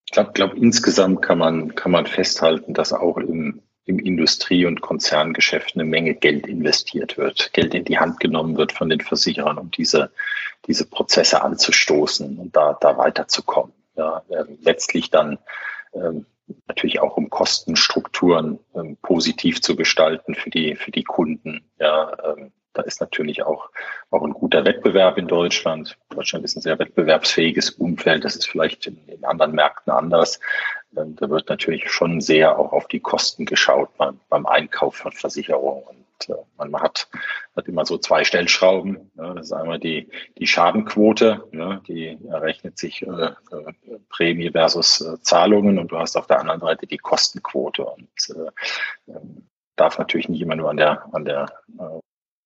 Ich 0.09 0.13
glaube, 0.13 0.31
glaub, 0.33 0.55
insgesamt 0.55 1.21
kann 1.21 1.37
man, 1.37 1.75
kann 1.75 1.91
man 1.91 2.07
festhalten, 2.07 2.73
dass 2.73 2.93
auch 2.93 3.17
im, 3.17 3.61
im 3.85 3.99
Industrie- 3.99 4.65
und 4.65 4.81
Konzerngeschäft 4.81 5.75
eine 5.75 5.83
Menge 5.85 6.15
Geld 6.15 6.47
investiert 6.47 7.15
wird, 7.19 7.53
Geld 7.53 7.75
in 7.75 7.85
die 7.85 7.99
Hand 7.99 8.19
genommen 8.19 8.57
wird 8.57 8.71
von 8.71 8.89
den 8.89 9.01
Versicherern, 9.01 9.59
um 9.59 9.69
diese, 9.69 10.11
diese 10.65 10.89
Prozesse 10.89 11.43
anzustoßen 11.43 12.39
und 12.39 12.55
da, 12.55 12.75
da 12.81 12.97
weiterzukommen. 12.97 13.71
Ja, 13.95 14.23
äh, 14.29 14.45
letztlich 14.63 15.11
dann 15.11 15.37
ähm, 15.93 16.25
natürlich 16.67 17.01
auch 17.01 17.15
um 17.15 17.29
Kostenstrukturen 17.29 18.57
ähm, 18.73 18.97
positiv 19.03 19.61
zu 19.61 19.75
gestalten 19.75 20.33
für 20.33 20.49
die, 20.49 20.75
für 20.75 20.89
die 20.89 21.03
Kunden. 21.03 21.69
Ja, 21.79 22.17
ähm, 22.25 22.51
da 22.73 22.81
ist 22.81 22.99
natürlich 23.01 23.43
auch, 23.43 23.69
auch 24.09 24.23
ein 24.23 24.33
guter 24.33 24.65
Wettbewerb 24.65 25.19
in 25.19 25.27
Deutschland. 25.27 25.97
Deutschland 26.09 26.45
ist 26.45 26.55
ein 26.55 26.61
sehr 26.61 26.79
wettbewerbsfähiges 26.79 27.71
Umfeld. 27.71 28.25
Das 28.25 28.35
ist 28.35 28.47
vielleicht 28.47 28.87
in 28.87 29.08
anderen 29.29 29.53
Märkten 29.53 29.91
anders. 29.93 30.39
ähm, 30.97 31.15
da 31.15 31.29
wird 31.29 31.49
natürlich 31.49 31.89
schon 31.91 32.21
sehr 32.21 32.57
auch 32.57 32.71
auf 32.73 32.87
die 32.87 32.99
Kosten 32.99 33.45
geschaut 33.45 33.95
beim, 33.97 34.19
beim 34.29 34.45
Einkauf 34.45 34.95
von 34.95 35.11
Versicherungen. 35.11 35.83
Und 35.83 36.29
äh, 36.29 36.41
man 36.57 36.73
hat, 36.81 37.07
hat 37.55 37.67
immer 37.67 37.85
so 37.85 37.97
zwei 37.97 38.23
Stellschrauben. 38.23 39.11
Ja, 39.15 39.33
das 39.33 39.47
ist 39.47 39.53
einmal 39.53 39.79
die, 39.79 40.09
die 40.37 40.47
Schadenquote, 40.47 41.43
ja, 41.51 41.81
die 41.87 42.17
errechnet 42.29 42.77
sich 42.77 43.01
äh, 43.03 43.07
äh, 43.07 43.33
Prämie 44.09 44.51
versus 44.51 45.03
Zahlungen 45.21 45.79
und 45.79 45.91
du 45.91 45.97
hast 45.97 46.17
auf 46.17 46.27
der 46.27 46.39
anderen 46.39 46.61
Seite 46.61 46.87
die 46.87 46.97
Kostenquote. 46.97 47.85
Und 47.85 48.09
äh, 48.29 49.11
ähm, 49.11 49.47
darf 49.75 49.97
natürlich 49.97 50.27
nicht 50.27 50.41
immer 50.41 50.55
nur 50.55 50.69
an 50.69 50.77
der, 50.77 51.05
an 51.13 51.23
der 51.23 51.47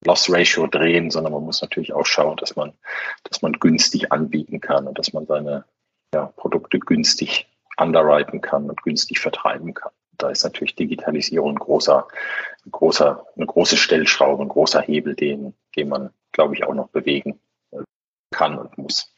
Loss 0.06 0.30
Ratio 0.30 0.68
drehen, 0.68 1.10
sondern 1.12 1.34
man 1.34 1.44
muss 1.44 1.62
natürlich 1.62 1.94
auch 1.94 2.06
schauen, 2.06 2.38
dass 2.38 2.56
man, 2.56 2.74
dass 3.24 3.42
man 3.42 3.54
günstig 3.54 4.12
anbieten 4.12 4.60
kann 4.60 4.88
und 4.88 5.00
dass 5.00 5.14
man 5.14 5.26
seine 5.26 5.66
ja, 6.14 6.28
Produkte 6.38 6.80
günstig 6.80 7.48
underwriten 7.78 8.42
kann 8.42 8.70
und 8.70 8.82
günstig 8.84 9.20
vertreiben 9.20 9.74
kann. 9.74 9.92
Da 10.18 10.30
ist 10.30 10.44
natürlich 10.44 10.76
Digitalisierung 10.76 11.52
ein 11.52 11.60
großer, 11.60 12.08
ein 12.66 12.72
großer, 12.72 13.26
eine 13.36 13.46
große 13.46 13.78
Stellschraube, 13.78 14.44
ein 14.44 14.50
großer 14.50 14.82
Hebel, 14.82 15.16
den, 15.16 15.54
den 15.76 15.90
man, 15.90 16.12
glaube 16.32 16.56
ich, 16.56 16.64
auch 16.64 16.74
noch 16.74 16.90
bewegen 16.90 17.40
äh, 17.72 17.82
kann 18.32 18.58
und 18.58 18.78
muss. 18.78 19.14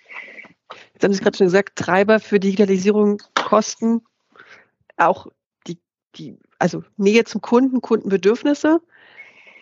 Jetzt 0.94 1.04
haben 1.04 1.14
Sie 1.14 1.22
gerade 1.22 1.38
schon 1.38 1.48
gesagt, 1.48 1.76
Treiber 1.76 2.20
für 2.20 2.40
Digitalisierung 2.40 3.22
Kosten, 3.36 4.02
auch 4.98 5.28
die, 5.68 5.80
die 6.16 6.40
also 6.58 6.84
Nähe 6.96 7.26
zum 7.26 7.42
Kunden, 7.42 7.82
Kundenbedürfnisse. 7.82 8.82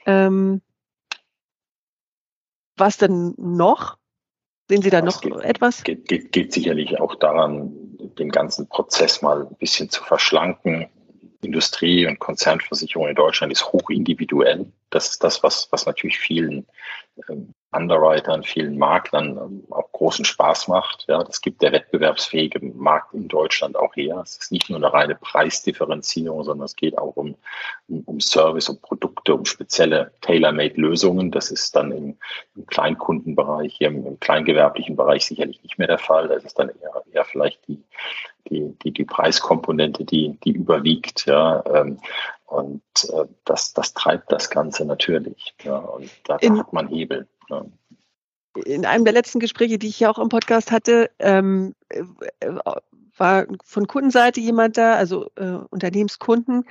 Ähm, 0.06 0.62
was 2.78 2.98
denn 2.98 3.34
noch? 3.38 3.98
Sehen 4.70 4.82
Sie 4.82 4.90
da 4.90 5.02
noch 5.02 5.22
geht, 5.22 5.36
etwas? 5.42 5.84
Geht, 5.84 6.08
geht, 6.08 6.32
geht 6.32 6.54
sicherlich 6.54 7.00
auch 7.00 7.16
daran, 7.16 7.72
den 8.18 8.30
ganzen 8.30 8.68
Prozess 8.68 9.22
mal 9.22 9.48
ein 9.48 9.56
bisschen 9.58 9.90
zu 9.90 10.04
verschlanken. 10.04 10.90
Industrie- 11.42 12.08
und 12.08 12.20
Konzernversicherung 12.20 13.10
in 13.10 13.16
Deutschland 13.16 13.52
ist 13.52 13.72
hoch 13.74 13.90
individuell. 13.90 14.72
Das 14.90 15.10
ist 15.10 15.24
das, 15.24 15.44
was, 15.44 15.68
was 15.72 15.86
natürlich 15.86 16.18
vielen 16.18 16.66
ähm, 17.30 17.54
Underwritern, 17.74 18.44
vielen 18.44 18.78
Maklern 18.78 19.38
ähm, 19.38 19.64
auch 19.70 19.92
großen 19.92 20.26
Spaß 20.26 20.68
macht. 20.68 21.06
Ja, 21.08 21.24
das 21.24 21.42
gibt 21.42 21.62
der 21.62 21.72
wettbewerbsfähige 21.72 22.60
Markt 22.76 23.14
in 23.14 23.28
Deutschland 23.28 23.76
auch 23.76 23.96
her. 23.96 24.22
Es 24.24 24.38
ist 24.38 24.52
nicht 24.52 24.70
nur 24.70 24.78
eine 24.78 24.92
reine 24.92 25.16
Preisdifferenzierung, 25.16 26.44
sondern 26.44 26.66
es 26.66 26.76
geht 26.76 26.98
auch 26.98 27.16
um, 27.16 27.36
um, 27.88 28.04
um 28.06 28.20
Service, 28.20 28.70
um 28.70 28.80
Produkte, 28.80 29.34
um 29.36 29.46
spezielle 29.46 30.12
Tailor-Made-Lösungen. 30.22 31.32
Das 31.32 31.52
ist 31.52 31.76
dann 31.76 31.92
im, 31.92 32.18
im 32.56 32.66
Kleinkundenbereich, 32.66 33.76
hier 33.78 33.88
im, 33.88 34.06
im, 34.06 34.20
kleingewerblichen 34.20 34.96
Bereich 34.96 35.26
sicherlich 35.26 35.62
nicht 35.64 35.78
mehr 35.78 35.88
der 35.88 36.00
Fall. 36.00 36.28
Das 36.28 36.44
ist 36.44 36.60
dann 36.60 36.70
eher, 36.70 37.04
eher 37.12 37.26
vielleicht 37.26 37.68
die, 37.68 37.84
die, 38.50 38.74
die, 38.84 38.92
die 38.92 39.06
Preiskomponente, 39.06 40.06
die, 40.06 40.38
die 40.44 40.52
überwiegt. 40.52 41.26
Ja, 41.26 41.64
ähm, 41.74 42.00
und 42.46 42.84
äh, 43.10 43.26
das, 43.46 43.74
das 43.74 43.94
treibt 43.94 44.32
das 44.32 44.50
Ganze 44.50 44.86
natürlich. 44.86 45.56
Ja, 45.64 45.78
und 45.78 46.10
da, 46.26 46.38
da 46.38 46.58
hat 46.58 46.74
man 46.74 46.88
Hebel. 46.88 47.28
Ja. 47.50 47.66
In 48.66 48.86
einem 48.86 49.04
der 49.04 49.14
letzten 49.14 49.40
Gespräche, 49.40 49.80
die 49.80 49.88
ich 49.88 50.00
ja 50.00 50.12
auch 50.12 50.20
im 50.20 50.30
Podcast 50.30 50.72
hatte, 50.72 51.10
ähm, 51.20 51.74
äh, 51.90 52.04
war 53.18 53.46
von 53.64 53.88
Kundenseite 53.88 54.40
jemand 54.40 54.78
da, 54.78 54.94
also 54.96 55.30
äh, 55.36 55.58
Unternehmenskunden, 55.70 56.66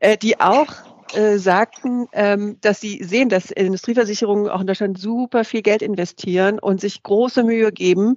äh, 0.00 0.16
die 0.16 0.40
auch 0.40 0.72
äh, 1.14 1.38
sagten, 1.38 2.06
ähm, 2.12 2.58
dass 2.60 2.80
sie 2.80 3.02
sehen, 3.02 3.28
dass 3.28 3.50
Industrieversicherungen 3.50 4.48
auch 4.48 4.60
in 4.60 4.66
Deutschland 4.66 4.98
super 4.98 5.44
viel 5.44 5.62
Geld 5.62 5.80
investieren 5.80 6.58
und 6.58 6.80
sich 6.80 7.02
große 7.02 7.44
Mühe 7.44 7.72
geben, 7.72 8.16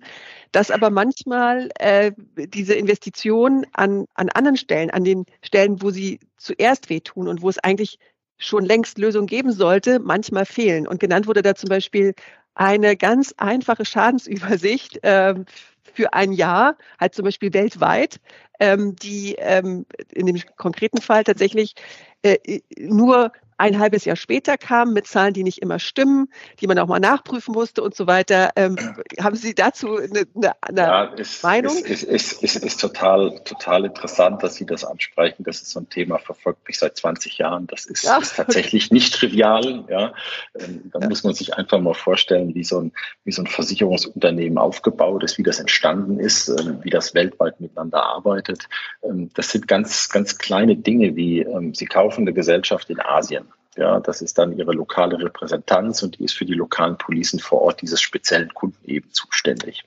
dass 0.52 0.72
aber 0.72 0.90
manchmal 0.90 1.70
äh, 1.80 2.12
diese 2.36 2.74
Investitionen 2.74 3.66
an, 3.74 4.06
an 4.16 4.30
anderen 4.30 4.58
Stellen, 4.58 4.90
an 4.90 5.06
den 5.06 5.26
Stellen, 5.42 5.82
wo 5.82 5.90
sie 5.90 6.20
zuerst 6.38 6.90
wehtun 6.90 7.28
und 7.30 7.42
wo 7.42 7.50
es 7.50 7.60
eigentlich 7.60 7.98
schon 8.42 8.66
längst 8.66 8.98
Lösungen 8.98 9.28
geben 9.28 9.52
sollte, 9.52 10.00
manchmal 10.00 10.46
fehlen. 10.46 10.88
Und 10.88 11.00
genannt 11.00 11.28
wurde 11.28 11.42
da 11.42 11.56
zum 11.56 11.70
Beispiel 11.70 12.14
eine 12.56 12.98
ganz 12.98 13.34
einfache 13.38 13.86
Schadensübersicht 13.86 15.00
ähm, 15.04 15.46
für 15.94 16.14
ein 16.14 16.34
Jahr, 16.34 16.76
halt 17.00 17.14
zum 17.16 17.26
Beispiel 17.26 17.54
weltweit, 17.54 18.20
ähm, 18.60 18.96
die 18.96 19.36
ähm, 19.38 19.86
in 20.12 20.26
dem 20.26 20.42
konkreten 20.58 21.02
Fall 21.02 21.24
tatsächlich 21.24 21.76
äh, 22.24 22.62
nur 22.78 23.32
ein 23.62 23.78
halbes 23.78 24.06
Jahr 24.06 24.16
später 24.16 24.58
kam 24.58 24.92
mit 24.92 25.06
Zahlen, 25.06 25.36
die 25.36 25.44
nicht 25.44 25.60
immer 25.60 25.78
stimmen, 25.78 26.30
die 26.60 26.66
man 26.66 26.80
auch 26.80 26.88
mal 26.88 27.00
nachprüfen 27.00 27.54
musste 27.54 27.84
und 27.84 27.94
so 27.96 28.08
weiter. 28.08 28.50
Ähm, 28.56 28.76
haben 29.20 29.36
Sie 29.36 29.54
dazu 29.54 29.98
eine, 29.98 30.26
eine, 30.34 30.82
ja, 30.82 31.04
ist, 31.04 31.44
Meinung? 31.44 31.78
Es 31.78 32.02
ist, 32.02 32.04
ist, 32.04 32.44
ist, 32.44 32.56
ist, 32.56 32.82
total, 32.82 33.40
total 33.46 33.86
interessant, 33.86 34.42
dass 34.42 34.56
Sie 34.56 34.66
das 34.66 34.84
ansprechen. 34.84 35.44
Das 35.44 35.62
ist 35.62 35.70
so 35.70 35.80
ein 35.80 35.88
Thema, 35.90 36.18
verfolgt 36.18 36.68
mich 36.68 36.80
seit 36.80 36.98
20 36.98 37.38
Jahren. 37.38 37.68
Das 37.68 37.86
ist, 37.86 38.04
ja. 38.04 38.20
tatsächlich 38.20 38.90
nicht 38.90 39.14
trivial. 39.14 39.86
Ja. 39.88 40.14
Ähm, 40.60 40.90
da 40.92 41.00
ja. 41.00 41.08
muss 41.08 41.24
man 41.24 41.36
sich 41.36 41.54
einfach 41.54 41.80
mal 41.80 41.94
vorstellen, 41.94 42.56
wie 42.56 42.64
so, 42.64 42.80
ein, 42.80 42.92
wie 43.26 43.32
so 43.32 43.44
ein 43.44 43.48
Versicherungsunternehmen 43.48 44.58
aufgebaut 44.58 45.24
ist, 45.24 45.38
wie 45.38 45.44
das 45.44 45.60
entstanden 45.60 46.20
ist, 46.20 46.50
ähm, 46.50 46.80
wie 46.82 46.90
das 46.90 47.14
weltweit 47.14 47.62
miteinander 47.62 48.04
arbeitet. 48.04 48.68
Ähm, 49.04 49.30
das 49.36 49.52
sind 49.52 49.68
ganz, 49.68 50.10
ganz 50.10 50.40
kleine 50.40 50.76
Dinge, 50.76 51.16
wie 51.16 51.46
Sie 51.74 51.86
kaufen 51.86 52.22
eine 52.22 52.34
Gesellschaft 52.34 52.90
in 52.90 53.00
Asien. 53.00 53.51
Ja, 53.78 54.02
das 54.02 54.22
ist 54.22 54.38
dann 54.38 54.58
ihre 54.58 54.74
lokale 54.74 55.18
Repräsentanz 55.18 56.04
und 56.04 56.20
die 56.20 56.26
ist 56.26 56.34
für 56.34 56.46
die 56.46 56.54
lokalen 56.54 56.98
Policen 56.98 57.40
vor 57.40 57.62
Ort 57.62 57.82
dieses 57.82 58.02
speziellen 58.02 58.54
Kunden 58.54 58.84
eben 58.86 59.10
zuständig. 59.14 59.86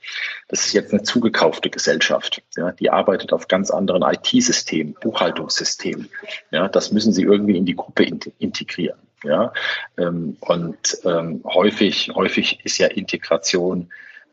Das 0.49 0.64
ist 0.64 0.73
jetzt 0.73 0.92
eine 0.92 1.03
zugekaufte 1.03 1.68
Gesellschaft. 1.68 2.42
Ja, 2.57 2.73
die 2.73 2.88
arbeitet 2.88 3.35
auf 3.35 3.47
ganz 3.47 3.70
anderen 3.70 4.03
IT-Systemen, 4.03 4.94
Buchhaltungssystemen. 4.94 6.09
Ja, 6.51 6.68
das 6.68 6.92
müssen 6.92 7.12
sie 7.12 7.23
irgendwie 7.23 7.59
in 7.59 7.66
die 7.66 7.77
Gruppe 7.77 8.05
integrieren. 8.38 8.99
Ja, 9.23 9.53
ähm, 9.97 10.37
und 10.40 10.99
ähm, 11.05 11.42
häufig, 11.44 12.11
häufig 12.14 12.61
ist 12.64 12.79
ja 12.79 12.88
Integration 12.88 13.90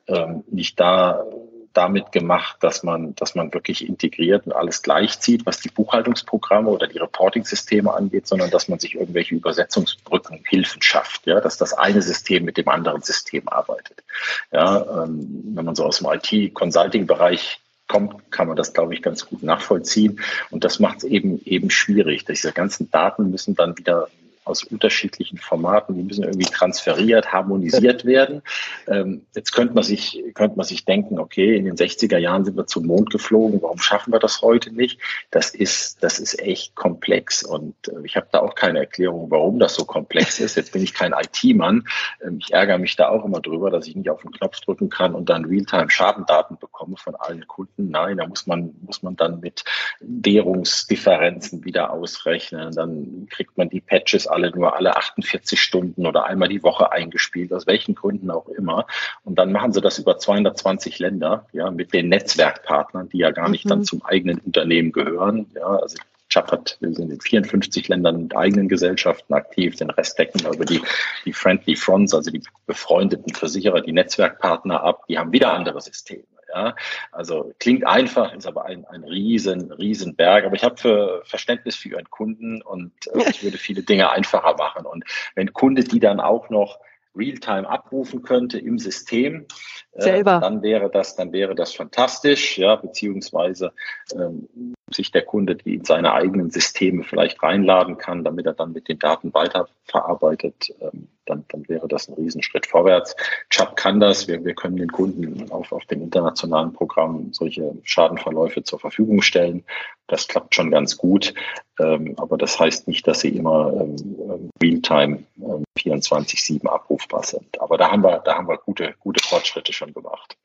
ähm, 0.08 0.44
nicht 0.50 0.80
da, 0.80 1.26
damit 1.74 2.12
gemacht, 2.12 2.58
dass 2.62 2.84
man, 2.84 3.16
dass 3.16 3.36
man 3.36 3.54
wirklich 3.54 3.88
integriert 3.88 4.46
und 4.46 4.54
alles 4.54 4.82
gleichzieht, 4.82 5.46
was 5.46 5.60
die 5.60 5.70
Buchhaltungsprogramme 5.70 6.70
oder 6.70 6.88
die 6.88 6.98
Reporting-Systeme 6.98 7.94
angeht, 7.94 8.28
sondern 8.28 8.50
dass 8.50 8.68
man 8.68 8.80
sich 8.80 8.96
irgendwelche 8.96 9.36
Übersetzungsbrücken, 9.36 10.44
Hilfen 10.48 10.82
schafft, 10.82 11.26
ja, 11.28 11.40
dass 11.40 11.58
das 11.58 11.74
eine 11.74 12.02
System 12.02 12.46
mit 12.46 12.58
dem 12.58 12.68
anderen 12.68 13.02
System 13.02 13.48
arbeitet. 13.48 14.04
Ja, 14.52 15.04
ähm, 15.04 15.54
wenn 15.56 15.66
man 15.66 15.76
so 15.76 15.86
aus 15.86 16.00
dem 16.00 16.08
IT-Consulting-Bereich 16.12 17.60
kommt, 17.88 18.32
kann 18.32 18.48
man 18.48 18.56
das, 18.56 18.74
glaube 18.74 18.94
ich, 18.94 19.02
ganz 19.02 19.26
gut 19.26 19.44
nachvollziehen. 19.44 20.22
Und 20.50 20.64
das 20.64 20.80
macht 20.80 21.00
es 21.00 21.04
eben, 21.04 21.42
eben 21.44 21.70
schwierig. 21.70 22.26
Diese 22.26 22.54
ganzen 22.54 22.90
Daten 22.90 23.32
müssen 23.32 23.56
dann 23.56 23.78
wieder 23.78 24.08
aus 24.52 24.64
unterschiedlichen 24.64 25.38
Formaten, 25.38 25.96
die 25.96 26.04
müssen 26.04 26.24
irgendwie 26.24 26.46
transferiert, 26.46 27.34
harmonisiert 27.34 28.06
werden. 28.06 28.42
Ähm, 28.88 29.26
jetzt 29.36 29.52
könnte 29.52 29.74
man 29.74 29.84
sich, 29.84 30.24
könnte 30.34 30.58
man 30.58 30.66
sich 30.66 30.86
denken, 30.86 31.20
okay, 31.20 31.56
in 31.56 31.66
den 31.66 31.76
60er 31.76 32.18
Jahren 32.18 32.46
sind 32.46 32.58
wir 32.58 32.68
zum 32.68 32.86
Mond 32.86 33.10
geflogen, 33.10 33.62
warum 33.62 33.80
schaffen 33.80 34.14
wir 34.14 34.20
das 34.20 34.42
heute 34.42 34.74
nicht? 34.74 35.00
Das 35.32 35.50
ist, 35.52 36.04
das 36.04 36.20
ist 36.20 36.40
echt 36.40 36.76
komplex 36.76 37.44
und 37.44 37.76
äh, 37.88 38.06
ich 38.06 38.16
habe 38.16 38.28
da 38.32 38.40
auch 38.40 38.56
keine 38.56 38.80
Erklärung, 38.80 39.32
warum 39.32 39.60
das 39.60 39.76
so 39.76 39.86
komplex 39.86 40.40
ist. 40.40 40.56
Jetzt 40.56 40.74
bin 40.74 40.84
ich 40.84 40.94
kein 40.94 41.14
IT-Mann. 41.14 41.88
Ähm, 42.24 42.40
ich 42.40 42.54
ärgere 42.54 42.78
mich 42.78 42.96
da 42.96 43.10
auch 43.10 43.26
immer 43.26 43.40
drüber, 43.40 43.72
dass 43.72 43.88
ich 43.88 43.96
nicht 43.96 44.10
auf 44.10 44.22
den 44.22 44.32
Knopf 44.32 44.60
drücken 44.60 44.90
kann 44.90 45.16
und 45.16 45.30
dann 45.30 45.46
Realtime 45.46 45.90
Schadendaten 45.90 46.58
bekomme 46.60 46.98
von 46.98 47.16
allen 47.16 47.48
Kunden. 47.48 47.90
Nein, 47.90 48.18
da 48.18 48.28
muss 48.28 48.48
man, 48.48 48.76
muss 48.82 49.04
man 49.04 49.16
dann 49.16 49.40
mit 49.40 49.64
Währungsdifferenzen 50.00 51.64
wieder 51.64 51.92
ausrechnen. 51.92 52.74
Dann 52.74 53.28
kriegt 53.30 53.58
man 53.58 53.70
die 53.70 53.82
Patches 53.82 54.28
alle 54.28 54.41
nur 54.50 54.76
alle 54.76 54.96
48 54.96 55.62
Stunden 55.62 56.08
oder 56.08 56.26
einmal 56.26 56.50
die 56.50 56.64
Woche 56.64 56.92
eingespielt, 56.92 57.54
aus 57.54 57.68
welchen 57.68 57.94
Gründen 57.94 58.32
auch 58.32 58.48
immer. 58.48 58.88
Und 59.24 59.36
dann 59.36 59.52
machen 59.52 59.74
sie 59.74 59.82
das 59.82 60.00
über 60.00 60.18
220 60.18 60.98
Länder, 61.00 61.46
ja, 61.54 61.70
mit 61.70 61.94
den 61.94 62.10
Netzwerkpartnern, 62.10 63.10
die 63.10 63.20
ja 63.20 63.32
gar 63.32 63.50
nicht 63.50 63.66
mhm. 63.66 63.70
dann 63.70 63.84
zum 63.84 64.04
eigenen 64.04 64.40
Unternehmen 64.40 64.92
gehören. 64.92 65.48
Ja, 65.56 65.68
also 65.68 65.98
Chubb 66.32 66.52
hat, 66.52 66.78
wir 66.80 66.94
sind 66.94 67.12
in 67.12 67.20
54 67.20 67.90
Ländern 67.90 68.24
mit 68.24 68.36
eigenen 68.36 68.70
Gesellschaften 68.70 69.34
aktiv, 69.34 69.76
den 69.76 69.90
Rest 69.90 70.18
decken 70.18 70.42
über 70.52 70.66
die, 70.66 70.82
die 71.26 71.34
Friendly 71.34 71.76
Fronts, 71.76 72.14
also 72.14 72.32
die 72.32 72.42
befreundeten 72.66 73.34
Versicherer, 73.34 73.82
die 73.82 73.92
Netzwerkpartner 73.92 74.82
ab, 74.82 75.06
die 75.10 75.20
haben 75.20 75.34
wieder 75.34 75.54
andere 75.54 75.82
Systeme. 75.82 76.24
Ja, 76.54 76.76
also 77.12 77.54
klingt 77.60 77.86
einfach, 77.86 78.34
ist 78.34 78.48
aber 78.48 78.66
ein, 78.66 78.86
ein 78.86 79.04
riesen, 79.04 79.72
riesen 79.72 80.16
Berg. 80.16 80.46
Aber 80.46 80.56
ich 80.56 80.64
habe 80.64 80.78
für 80.78 81.22
Verständnis 81.26 81.76
für 81.76 81.90
Ihren 81.90 82.10
Kunden 82.10 82.62
und 82.62 82.92
äh, 83.14 83.24
ich 83.30 83.44
würde 83.44 83.58
viele 83.58 83.84
Dinge 83.84 84.12
einfacher 84.12 84.56
machen. 84.58 84.86
Und 84.86 85.06
wenn 85.36 85.54
Kunde 85.54 85.84
die 85.84 86.00
dann 86.00 86.20
auch 86.20 86.50
noch 86.50 86.80
Realtime 87.16 87.68
abrufen 87.68 88.22
könnte 88.22 88.58
im 88.58 88.80
System, 88.80 89.46
selber. 89.94 90.40
dann 90.40 90.62
wäre 90.62 90.90
das, 90.90 91.16
dann 91.16 91.32
wäre 91.32 91.56
das 91.56 91.74
fantastisch, 91.74 92.58
ja, 92.58 92.76
beziehungsweise 92.76 93.74
ähm, 94.14 94.48
sich 94.94 95.12
der 95.12 95.24
Kunde 95.24 95.58
in 95.64 95.86
seine 95.86 96.14
eigenen 96.14 96.50
Systeme 96.52 97.04
vielleicht 97.04 97.42
reinladen 97.42 97.98
kann, 97.98 98.24
damit 98.24 98.46
er 98.46 98.54
dann 98.54 98.74
mit 98.74 98.88
den 98.88 99.00
Daten 99.00 99.34
weiterverarbeitet, 99.34 100.74
ähm, 100.82 101.08
dann, 101.26 101.46
dann 101.50 101.68
wäre 101.70 101.88
das 101.88 102.08
ein 102.08 102.16
Riesenschritt 102.16 102.66
vorwärts. 102.66 103.16
Chubb 103.50 103.76
kann 103.76 104.00
das. 104.00 104.28
Wir, 104.28 104.44
wir 104.44 104.54
können 104.54 104.78
den 104.78 104.92
Kunden 104.92 105.50
auf, 105.52 105.72
auf 105.72 105.86
dem 105.86 106.02
internationalen 106.02 106.74
Programm 106.74 107.32
solche 107.32 107.74
Schadenverläufe 107.84 108.64
zur 108.64 108.80
Verfügung 108.80 109.22
stellen. 109.22 109.64
Das 110.08 110.28
klappt 110.28 110.56
schon 110.56 110.72
ganz 110.72 110.98
gut. 110.98 111.34
Ähm, 111.80 112.16
aber 112.18 112.38
das 112.38 112.60
heißt 112.60 112.88
nicht, 112.88 113.08
dass 113.08 113.22
sie 113.22 113.30
immer 113.30 113.72
ähm, 113.74 114.50
Realtime 114.62 115.24
ähm, 115.38 115.64
24-7 115.78 116.68
abrufbar 116.68 117.24
sind. 117.24 117.60
Aber 117.62 117.78
da 117.78 117.92
haben 117.92 118.04
wir, 118.04 118.20
da 118.20 118.36
haben 118.36 118.48
wir 118.48 118.58
gute, 118.58 118.94
gute 119.00 119.24
Fortschritte 119.24 119.74
schon 119.82 119.94
gemacht. 119.94 120.38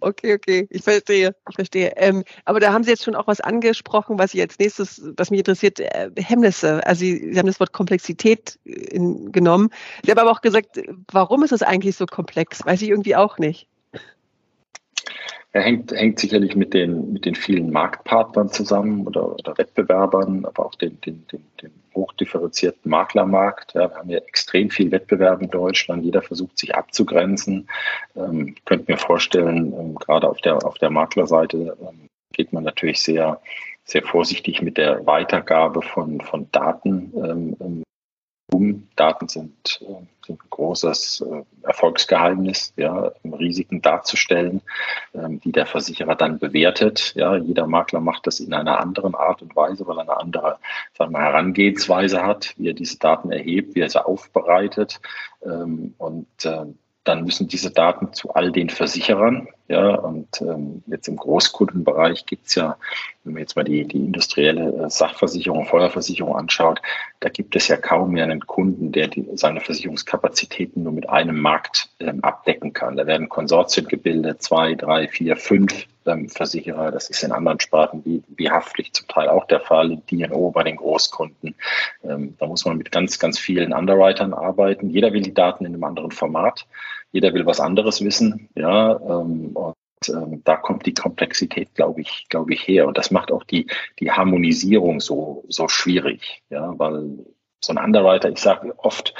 Okay, 0.00 0.34
okay, 0.34 0.66
ich 0.70 0.82
verstehe, 0.82 1.32
ich 1.48 1.54
verstehe. 1.54 1.92
Ähm, 1.96 2.24
aber 2.44 2.58
da 2.58 2.72
haben 2.72 2.82
Sie 2.82 2.90
jetzt 2.90 3.04
schon 3.04 3.14
auch 3.14 3.28
was 3.28 3.40
angesprochen, 3.40 4.18
was 4.18 4.32
Sie 4.32 4.40
als 4.42 4.58
nächstes, 4.58 5.00
was 5.16 5.30
mich 5.30 5.38
interessiert, 5.38 5.78
äh, 5.78 6.10
Hemmnisse. 6.16 6.84
Also 6.84 7.00
Sie, 7.00 7.32
Sie, 7.32 7.38
haben 7.38 7.46
das 7.46 7.60
Wort 7.60 7.72
Komplexität 7.72 8.58
äh, 8.64 8.72
in, 8.72 9.30
genommen. 9.30 9.70
Sie 10.04 10.10
haben 10.10 10.18
aber 10.18 10.32
auch 10.32 10.40
gesagt, 10.40 10.80
warum 11.12 11.44
ist 11.44 11.52
es 11.52 11.62
eigentlich 11.62 11.94
so 11.94 12.06
komplex? 12.06 12.66
Weiß 12.66 12.82
ich 12.82 12.88
irgendwie 12.88 13.14
auch 13.14 13.38
nicht. 13.38 13.68
Er 15.54 15.62
hängt, 15.62 15.92
hängt 15.92 16.18
sicherlich 16.18 16.56
mit 16.56 16.72
den, 16.72 17.12
mit 17.12 17.26
den 17.26 17.34
vielen 17.34 17.70
Marktpartnern 17.70 18.48
zusammen 18.48 19.06
oder, 19.06 19.34
oder 19.34 19.58
Wettbewerbern, 19.58 20.46
aber 20.46 20.64
auch 20.64 20.74
den, 20.74 20.98
den, 21.02 21.26
den, 21.30 21.44
den 21.60 21.72
hochdifferenzierten 21.94 22.90
Maklermarkt. 22.90 23.74
Ja, 23.74 23.90
wir 23.90 23.96
haben 23.96 24.08
ja 24.08 24.18
extrem 24.18 24.70
viel 24.70 24.90
Wettbewerb 24.90 25.42
in 25.42 25.50
Deutschland. 25.50 26.04
Jeder 26.04 26.22
versucht 26.22 26.58
sich 26.58 26.74
abzugrenzen. 26.74 27.68
Ähm, 28.16 28.54
ich 28.56 28.64
könnte 28.64 28.90
mir 28.90 28.96
vorstellen, 28.96 29.74
ähm, 29.78 29.94
gerade 29.96 30.26
auf 30.28 30.40
der, 30.40 30.64
auf 30.64 30.78
der 30.78 30.88
Maklerseite 30.88 31.76
ähm, 31.80 32.08
geht 32.32 32.54
man 32.54 32.64
natürlich 32.64 33.02
sehr, 33.02 33.38
sehr 33.84 34.02
vorsichtig 34.02 34.62
mit 34.62 34.78
der 34.78 35.04
Weitergabe 35.06 35.82
von, 35.82 36.22
von 36.22 36.48
Daten 36.50 37.12
ähm, 37.14 37.56
ähm. 37.60 37.82
Daten 38.96 39.28
sind, 39.28 39.80
äh, 39.82 40.26
sind 40.26 40.42
ein 40.42 40.50
großes 40.50 41.24
äh, 41.28 41.66
Erfolgsgeheimnis, 41.66 42.72
ja, 42.76 43.12
Risiken 43.24 43.82
darzustellen, 43.82 44.60
ähm, 45.14 45.40
die 45.40 45.52
der 45.52 45.66
Versicherer 45.66 46.14
dann 46.14 46.38
bewertet. 46.38 47.14
Ja, 47.16 47.36
jeder 47.36 47.66
Makler 47.66 48.00
macht 48.00 48.26
das 48.26 48.40
in 48.40 48.52
einer 48.52 48.80
anderen 48.80 49.14
Art 49.14 49.42
und 49.42 49.54
Weise, 49.56 49.86
weil 49.86 49.98
er 49.98 50.02
eine 50.02 50.16
andere 50.16 50.58
sagen 50.96 51.12
wir, 51.12 51.20
Herangehensweise 51.20 52.22
hat, 52.22 52.54
wie 52.56 52.68
er 52.68 52.74
diese 52.74 52.98
Daten 52.98 53.32
erhebt, 53.32 53.74
wie 53.74 53.80
er 53.80 53.90
sie 53.90 54.04
aufbereitet. 54.04 55.00
Ähm, 55.44 55.94
und 55.98 56.26
äh, 56.44 56.66
dann 57.04 57.24
müssen 57.24 57.48
diese 57.48 57.70
Daten 57.70 58.12
zu 58.12 58.32
all 58.34 58.52
den 58.52 58.70
Versicherern. 58.70 59.48
Ja, 59.68 59.94
und 59.94 60.40
ähm, 60.40 60.82
jetzt 60.86 61.08
im 61.08 61.16
Großkundenbereich 61.16 62.26
gibt's 62.26 62.56
ja, 62.56 62.76
wenn 63.24 63.34
man 63.34 63.40
jetzt 63.40 63.56
mal 63.56 63.62
die, 63.62 63.86
die 63.86 63.98
industrielle 63.98 64.84
äh, 64.84 64.90
Sachversicherung, 64.90 65.66
Feuerversicherung 65.66 66.36
anschaut, 66.36 66.82
da 67.20 67.28
gibt 67.28 67.54
es 67.54 67.68
ja 67.68 67.76
kaum 67.76 68.10
mehr 68.10 68.24
einen 68.24 68.46
Kunden, 68.46 68.92
der 68.92 69.08
die, 69.08 69.26
seine 69.34 69.60
Versicherungskapazitäten 69.60 70.82
nur 70.82 70.92
mit 70.92 71.08
einem 71.08 71.40
Markt 71.40 71.88
ähm, 72.00 72.22
abdecken 72.22 72.72
kann. 72.72 72.96
Da 72.96 73.06
werden 73.06 73.28
Konsortien 73.28 73.86
gebildet, 73.86 74.42
zwei, 74.42 74.74
drei, 74.74 75.06
vier, 75.06 75.36
fünf 75.36 75.86
ähm, 76.06 76.28
Versicherer. 76.28 76.90
Das 76.90 77.08
ist 77.08 77.22
in 77.22 77.32
anderen 77.32 77.60
Sparten 77.60 78.04
wie, 78.04 78.22
wie 78.36 78.50
Haftpflicht 78.50 78.96
zum 78.96 79.08
Teil 79.08 79.28
auch 79.28 79.46
der 79.46 79.60
Fall, 79.60 80.02
DNO 80.10 80.50
bei 80.50 80.64
den 80.64 80.76
Großkunden. 80.76 81.54
Ähm, 82.04 82.34
da 82.38 82.46
muss 82.46 82.64
man 82.64 82.76
mit 82.76 82.90
ganz, 82.90 83.18
ganz 83.18 83.38
vielen 83.38 83.72
Underwritern 83.72 84.34
arbeiten. 84.34 84.90
Jeder 84.90 85.12
will 85.12 85.22
die 85.22 85.34
Daten 85.34 85.64
in 85.64 85.74
einem 85.74 85.84
anderen 85.84 86.10
Format. 86.10 86.66
Jeder 87.12 87.32
will 87.34 87.46
was 87.46 87.60
anderes 87.60 88.02
wissen. 88.02 88.48
Ja, 88.54 88.98
ähm, 89.00 89.54
und 89.54 89.74
ähm, 90.08 90.42
da 90.44 90.56
kommt 90.56 90.86
die 90.86 90.94
Komplexität, 90.94 91.74
glaube 91.74 92.00
ich, 92.00 92.26
glaube 92.28 92.52
ich, 92.54 92.66
her. 92.66 92.86
Und 92.86 92.98
das 92.98 93.10
macht 93.10 93.30
auch 93.30 93.44
die, 93.44 93.66
die 94.00 94.10
Harmonisierung 94.10 95.00
so, 95.00 95.44
so 95.48 95.68
schwierig. 95.68 96.42
Ja, 96.50 96.72
weil 96.78 97.18
so 97.60 97.72
ein 97.72 97.78
Underwriter, 97.78 98.30
ich 98.30 98.38
sage 98.38 98.74
oft, 98.78 99.14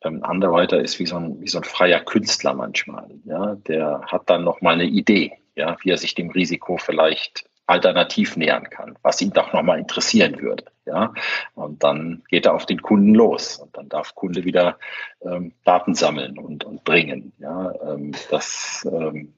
ein 0.00 0.24
Underwriter 0.24 0.80
ist 0.80 0.98
wie 0.98 1.06
so 1.06 1.16
ein, 1.16 1.40
wie 1.40 1.48
so 1.48 1.58
ein 1.58 1.64
freier 1.64 2.00
Künstler 2.00 2.54
manchmal. 2.54 3.08
Ja, 3.24 3.54
der 3.54 4.02
hat 4.06 4.30
dann 4.30 4.44
noch 4.44 4.60
mal 4.60 4.74
eine 4.74 4.84
Idee 4.84 5.36
ja, 5.54 5.76
wie 5.82 5.90
er 5.90 5.98
sich 5.98 6.14
dem 6.14 6.30
Risiko 6.30 6.76
vielleicht 6.76 7.44
alternativ 7.66 8.36
nähern 8.36 8.68
kann, 8.70 8.98
was 9.02 9.20
ihn 9.20 9.30
doch 9.30 9.52
nochmal 9.52 9.78
interessieren 9.78 10.40
würde. 10.40 10.64
Ja, 10.84 11.14
und 11.54 11.84
dann 11.84 12.24
geht 12.28 12.46
er 12.46 12.54
auf 12.54 12.66
den 12.66 12.82
Kunden 12.82 13.14
los 13.14 13.56
und 13.56 13.76
dann 13.76 13.88
darf 13.88 14.16
Kunde 14.16 14.44
wieder 14.44 14.78
ähm, 15.20 15.52
Daten 15.64 15.94
sammeln 15.94 16.38
und, 16.38 16.64
und 16.64 16.82
bringen. 16.82 17.32
Ja, 17.38 17.72
ähm, 17.82 18.12
das, 18.30 18.86
ähm, 18.90 19.34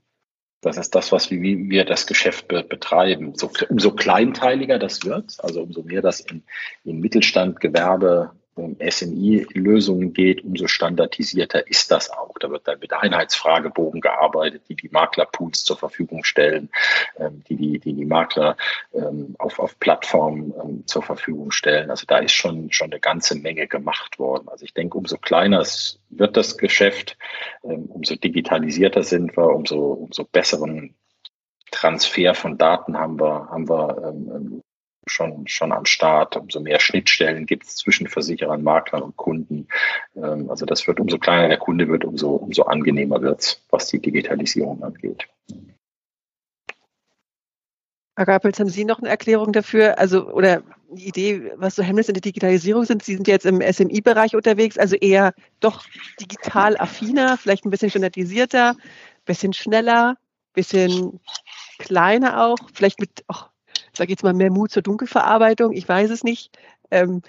das 0.63 0.79
ist 0.79 0.95
das, 0.95 1.13
was 1.13 1.31
wir, 1.31 1.43
wie 1.43 1.69
wir 1.69 1.85
das 1.85 2.07
Geschäft 2.07 2.49
be 2.49 2.63
betreiben. 2.63 3.35
So, 3.35 3.51
umso 3.69 3.91
kleinteiliger 3.91 4.79
das 4.79 5.05
wird, 5.05 5.37
also 5.39 5.63
umso 5.63 5.83
mehr 5.83 6.01
das 6.01 6.21
in, 6.21 6.45
in 6.85 7.01
Mittelstand, 7.01 7.61
Gewerbe, 7.61 8.33
um 8.55 8.77
SMI-Lösungen 8.81 10.13
geht, 10.13 10.45
umso 10.45 10.67
standardisierter 10.67 11.67
ist 11.69 11.91
das 11.91 12.11
auch. 12.11 12.35
Da 12.41 12.51
wird 12.51 12.67
dann 12.69 12.79
mit 12.79 12.93
Einheitsfragebogen 12.93 14.01
gearbeitet, 14.01 14.63
die 14.69 14.77
die 14.77 14.89
Maklerpools 14.89 15.65
zur 15.65 15.77
Verfügung 15.77 16.25
stellen, 16.25 16.71
ähm, 17.19 17.43
die, 17.49 17.57
die 17.57 17.79
die, 17.79 17.95
die 17.95 18.05
Makler 18.05 18.57
ähm, 18.93 19.35
auf, 19.39 19.59
auf 19.59 19.79
Plattformen 19.79 20.53
ähm, 20.63 20.87
zur 20.87 21.03
Verfügung 21.03 21.51
stellen. 21.51 21.91
Also 21.91 22.07
da 22.07 22.19
ist 22.19 22.33
schon, 22.33 22.73
schon 22.73 22.91
eine 22.91 23.01
ganze 23.01 23.37
Menge 23.37 23.67
gemacht 23.67 24.19
worden. 24.19 24.49
Also 24.49 24.65
ich 24.65 24.75
denke, 24.75 24.99
umso 24.99 25.17
kleiner 25.19 25.65
wird 26.11 26.37
das 26.37 26.59
Geschäft, 26.59 27.17
umso 27.63 28.17
digitalisierter 28.17 29.03
sind 29.03 29.37
wir, 29.37 29.47
umso, 29.55 29.93
umso 29.93 30.25
besseren 30.25 30.95
Transfer 31.71 32.35
von 32.35 32.57
Daten 32.57 32.97
haben 32.97 33.19
wir, 33.19 33.49
haben 33.49 33.69
wir 33.69 34.63
schon, 35.07 35.47
schon 35.47 35.73
am 35.73 35.85
Start. 35.87 36.37
Umso 36.37 36.61
mehr 36.61 36.81
Schnittstellen 36.81 37.47
gibt 37.47 37.65
es 37.65 37.77
zwischen 37.77 38.09
Versicherern, 38.09 38.63
Maklern 38.63 39.03
und 39.03 39.17
Kunden. 39.17 39.69
Ähm, 40.17 40.51
also 40.51 40.67
das 40.67 40.87
wird, 40.87 41.01
umso 41.01 41.19
kleiner 41.19 41.49
der 41.49 41.59
Kunde 41.59 41.89
wird, 41.89 42.05
umso, 42.05 42.31
umso 42.31 42.63
angenehmer 42.63 43.23
wird 43.23 43.41
es, 43.41 43.63
was 43.71 43.89
die 43.89 44.01
Digitalisierung 44.01 44.83
angeht. 44.83 45.27
Herr 48.17 48.27
Gapels, 48.27 48.61
haben 48.61 48.69
Sie 48.69 48.85
noch 48.85 49.01
eine 49.01 49.09
Erklärung 49.09 49.53
dafür? 49.53 49.99
Also, 49.99 50.29
oder 50.29 50.63
eine 50.91 51.01
Idee, 51.01 51.51
was 51.57 51.75
so 51.75 51.83
Hemmnisse 51.83 52.13
in 52.13 52.15
der 52.15 52.21
Digitalisierung 52.21 52.85
sind? 52.85 53.03
Sie 53.03 53.15
sind 53.15 53.27
jetzt 53.27 53.45
im 53.45 53.61
SMI-Bereich 53.61 54.37
unterwegs, 54.37 54.79
also 54.79 54.95
eher 54.95 55.35
doch 55.59 55.85
digital 56.21 56.77
affiner, 56.77 57.37
vielleicht 57.37 57.65
ein 57.65 57.71
bisschen 57.71 57.91
standardisierter, 57.91 58.77
bisschen 59.25 59.53
schneller, 59.53 60.17
bisschen 60.53 61.19
kleiner 61.79 62.45
auch, 62.45 62.59
vielleicht 62.73 63.01
mit, 63.01 63.25
ach, 63.27 63.51
sage 63.97 64.11
jetzt 64.11 64.23
mal, 64.23 64.35
mehr 64.35 64.51
Mut 64.51 64.71
zur 64.71 64.83
Dunkelverarbeitung. 64.83 65.73
Ich 65.73 65.89
weiß 65.89 66.11
es 66.11 66.25
nicht. 66.25 66.57
Ähm, 66.91 67.23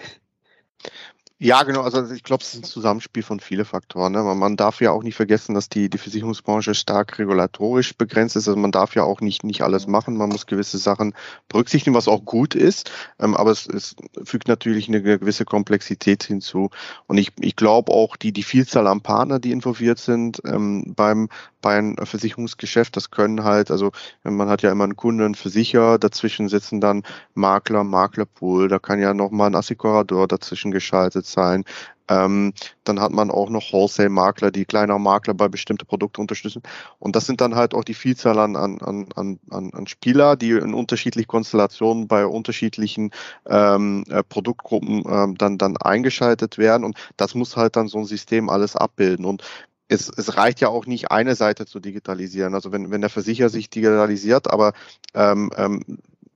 ja, 1.38 1.64
genau. 1.64 1.82
Also 1.82 2.10
ich 2.14 2.22
glaube, 2.22 2.42
es 2.42 2.54
ist 2.54 2.60
ein 2.60 2.64
Zusammenspiel 2.64 3.22
von 3.22 3.40
vielen 3.40 3.66
Faktoren. 3.66 4.12
Ne? 4.12 4.22
Man 4.22 4.56
darf 4.56 4.80
ja 4.80 4.90
auch 4.90 5.02
nicht 5.02 5.16
vergessen, 5.16 5.54
dass 5.54 5.68
die, 5.68 5.90
die 5.90 5.98
Versicherungsbranche 5.98 6.74
stark 6.74 7.18
regulatorisch 7.18 7.94
begrenzt 7.94 8.36
ist. 8.36 8.48
Also 8.48 8.58
man 8.58 8.72
darf 8.72 8.94
ja 8.94 9.02
auch 9.02 9.20
nicht, 9.20 9.44
nicht 9.44 9.60
alles 9.60 9.86
machen. 9.86 10.16
Man 10.16 10.30
muss 10.30 10.46
gewisse 10.46 10.78
Sachen 10.78 11.12
berücksichtigen, 11.48 11.94
was 11.94 12.08
auch 12.08 12.24
gut 12.24 12.54
ist. 12.54 12.90
Ähm, 13.18 13.36
aber 13.36 13.50
es, 13.50 13.66
es 13.66 13.96
fügt 14.24 14.48
natürlich 14.48 14.88
eine 14.88 15.02
gewisse 15.02 15.44
Komplexität 15.44 16.22
hinzu. 16.22 16.70
Und 17.06 17.18
ich, 17.18 17.32
ich 17.38 17.54
glaube 17.54 17.92
auch, 17.92 18.16
die, 18.16 18.32
die 18.32 18.42
Vielzahl 18.42 18.86
an 18.86 19.02
Partner, 19.02 19.38
die 19.38 19.52
involviert 19.52 19.98
sind 19.98 20.40
ähm, 20.46 20.94
beim, 20.96 21.28
beim 21.60 21.96
Versicherungsgeschäft, 22.02 22.96
das 22.96 23.10
können 23.10 23.44
halt, 23.44 23.70
also 23.70 23.92
man 24.22 24.48
hat 24.48 24.62
ja 24.62 24.70
immer 24.70 24.84
einen 24.84 24.96
Kunden, 24.96 25.22
einen 25.22 25.34
Versicherer, 25.34 25.98
dazwischen 25.98 26.48
sitzen 26.48 26.80
dann 26.80 27.02
Makler, 27.34 27.84
Maklerpool, 27.84 28.68
da 28.68 28.78
kann 28.78 29.00
ja 29.00 29.12
nochmal 29.12 29.50
ein 29.50 29.54
Assekurador 29.54 30.28
dazwischen 30.28 30.70
geschaltet 30.70 31.25
sein. 31.32 31.64
Ähm, 32.08 32.52
dann 32.84 33.00
hat 33.00 33.10
man 33.12 33.30
auch 33.30 33.50
noch 33.50 33.72
Wholesale-Makler, 33.72 34.50
die 34.52 34.64
kleiner 34.64 34.98
Makler 34.98 35.34
bei 35.34 35.48
bestimmten 35.48 35.86
Produkten 35.86 36.20
unterstützen. 36.20 36.62
Und 36.98 37.16
das 37.16 37.26
sind 37.26 37.40
dann 37.40 37.56
halt 37.56 37.74
auch 37.74 37.84
die 37.84 37.94
Vielzahl 37.94 38.38
an, 38.38 38.54
an, 38.54 38.78
an, 38.80 39.40
an, 39.50 39.70
an 39.72 39.86
Spieler, 39.86 40.36
die 40.36 40.50
in 40.50 40.74
unterschiedlichen 40.74 41.26
Konstellationen 41.28 42.06
bei 42.06 42.26
unterschiedlichen 42.26 43.10
ähm, 43.46 44.04
äh, 44.08 44.22
Produktgruppen 44.22 45.02
ähm, 45.08 45.36
dann, 45.36 45.58
dann 45.58 45.76
eingeschaltet 45.76 46.58
werden. 46.58 46.84
Und 46.84 46.96
das 47.16 47.34
muss 47.34 47.56
halt 47.56 47.76
dann 47.76 47.88
so 47.88 47.98
ein 47.98 48.04
System 48.04 48.48
alles 48.48 48.76
abbilden. 48.76 49.24
Und 49.24 49.42
es, 49.88 50.08
es 50.08 50.36
reicht 50.36 50.60
ja 50.60 50.68
auch 50.68 50.86
nicht, 50.86 51.10
eine 51.10 51.34
Seite 51.34 51.66
zu 51.66 51.80
digitalisieren. 51.80 52.54
Also 52.54 52.72
wenn, 52.72 52.90
wenn 52.90 53.00
der 53.00 53.10
Versicherer 53.10 53.48
sich 53.48 53.70
digitalisiert, 53.70 54.50
aber 54.50 54.72
ähm, 55.14 55.50
ähm, 55.56 55.82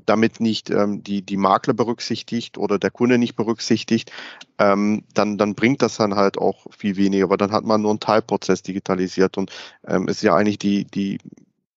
damit 0.07 0.41
nicht 0.41 0.71
ähm, 0.71 1.03
die, 1.03 1.23
die 1.23 1.37
Makler 1.37 1.75
berücksichtigt 1.75 2.59
oder 2.59 2.79
der 2.79 2.91
Kunde 2.91 3.19
nicht 3.19 3.37
berücksichtigt, 3.37 4.13
ähm, 4.59 5.05
dann, 5.15 5.39
dann 5.39 5.55
bringt 5.55 5.83
das 5.83 5.97
dann 5.97 6.15
halt 6.15 6.39
auch 6.39 6.67
viel 6.71 6.97
weniger, 6.97 7.31
weil 7.31 7.37
dann 7.37 7.53
hat 7.53 7.65
man 7.65 7.83
nur 7.83 7.91
einen 7.91 8.01
Teilprozess 8.01 8.63
digitalisiert 8.63 9.39
und 9.39 9.51
ähm, 9.87 10.09
ist 10.09 10.23
ja 10.23 10.35
eigentlich 10.35 10.59
die, 10.59 10.85
die 10.85 11.19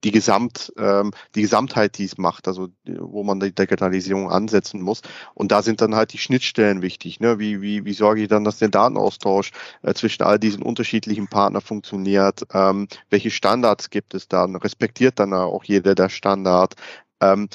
die 0.03 0.11
Gesamt, 0.11 0.73
ähm, 0.77 1.11
die 1.35 1.41
Gesamtheit, 1.41 1.97
die 1.97 2.05
es 2.05 2.17
macht, 2.17 2.47
also 2.47 2.67
wo 2.85 3.23
man 3.23 3.39
die 3.39 3.53
Digitalisierung 3.53 4.29
ansetzen 4.29 4.81
muss. 4.81 5.01
Und 5.33 5.51
da 5.51 5.61
sind 5.61 5.81
dann 5.81 5.95
halt 5.95 6.13
die 6.13 6.17
Schnittstellen 6.17 6.81
wichtig. 6.81 7.19
Ne? 7.19 7.39
Wie, 7.39 7.61
wie, 7.61 7.85
wie 7.85 7.93
sorge 7.93 8.23
ich 8.23 8.27
dann, 8.27 8.43
dass 8.43 8.59
der 8.59 8.69
Datenaustausch 8.69 9.51
äh, 9.81 9.93
zwischen 9.93 10.23
all 10.23 10.39
diesen 10.39 10.61
unterschiedlichen 10.61 11.27
Partnern 11.27 11.61
funktioniert? 11.61 12.45
Ähm, 12.53 12.87
welche 13.09 13.31
Standards 13.31 13.89
gibt 13.89 14.13
es 14.13 14.27
dann? 14.27 14.55
Respektiert 14.55 15.19
dann 15.19 15.33
auch 15.33 15.63
jeder 15.63 15.95
der 15.95 16.09
Standard? 16.09 16.75
Ähm, 17.21 17.47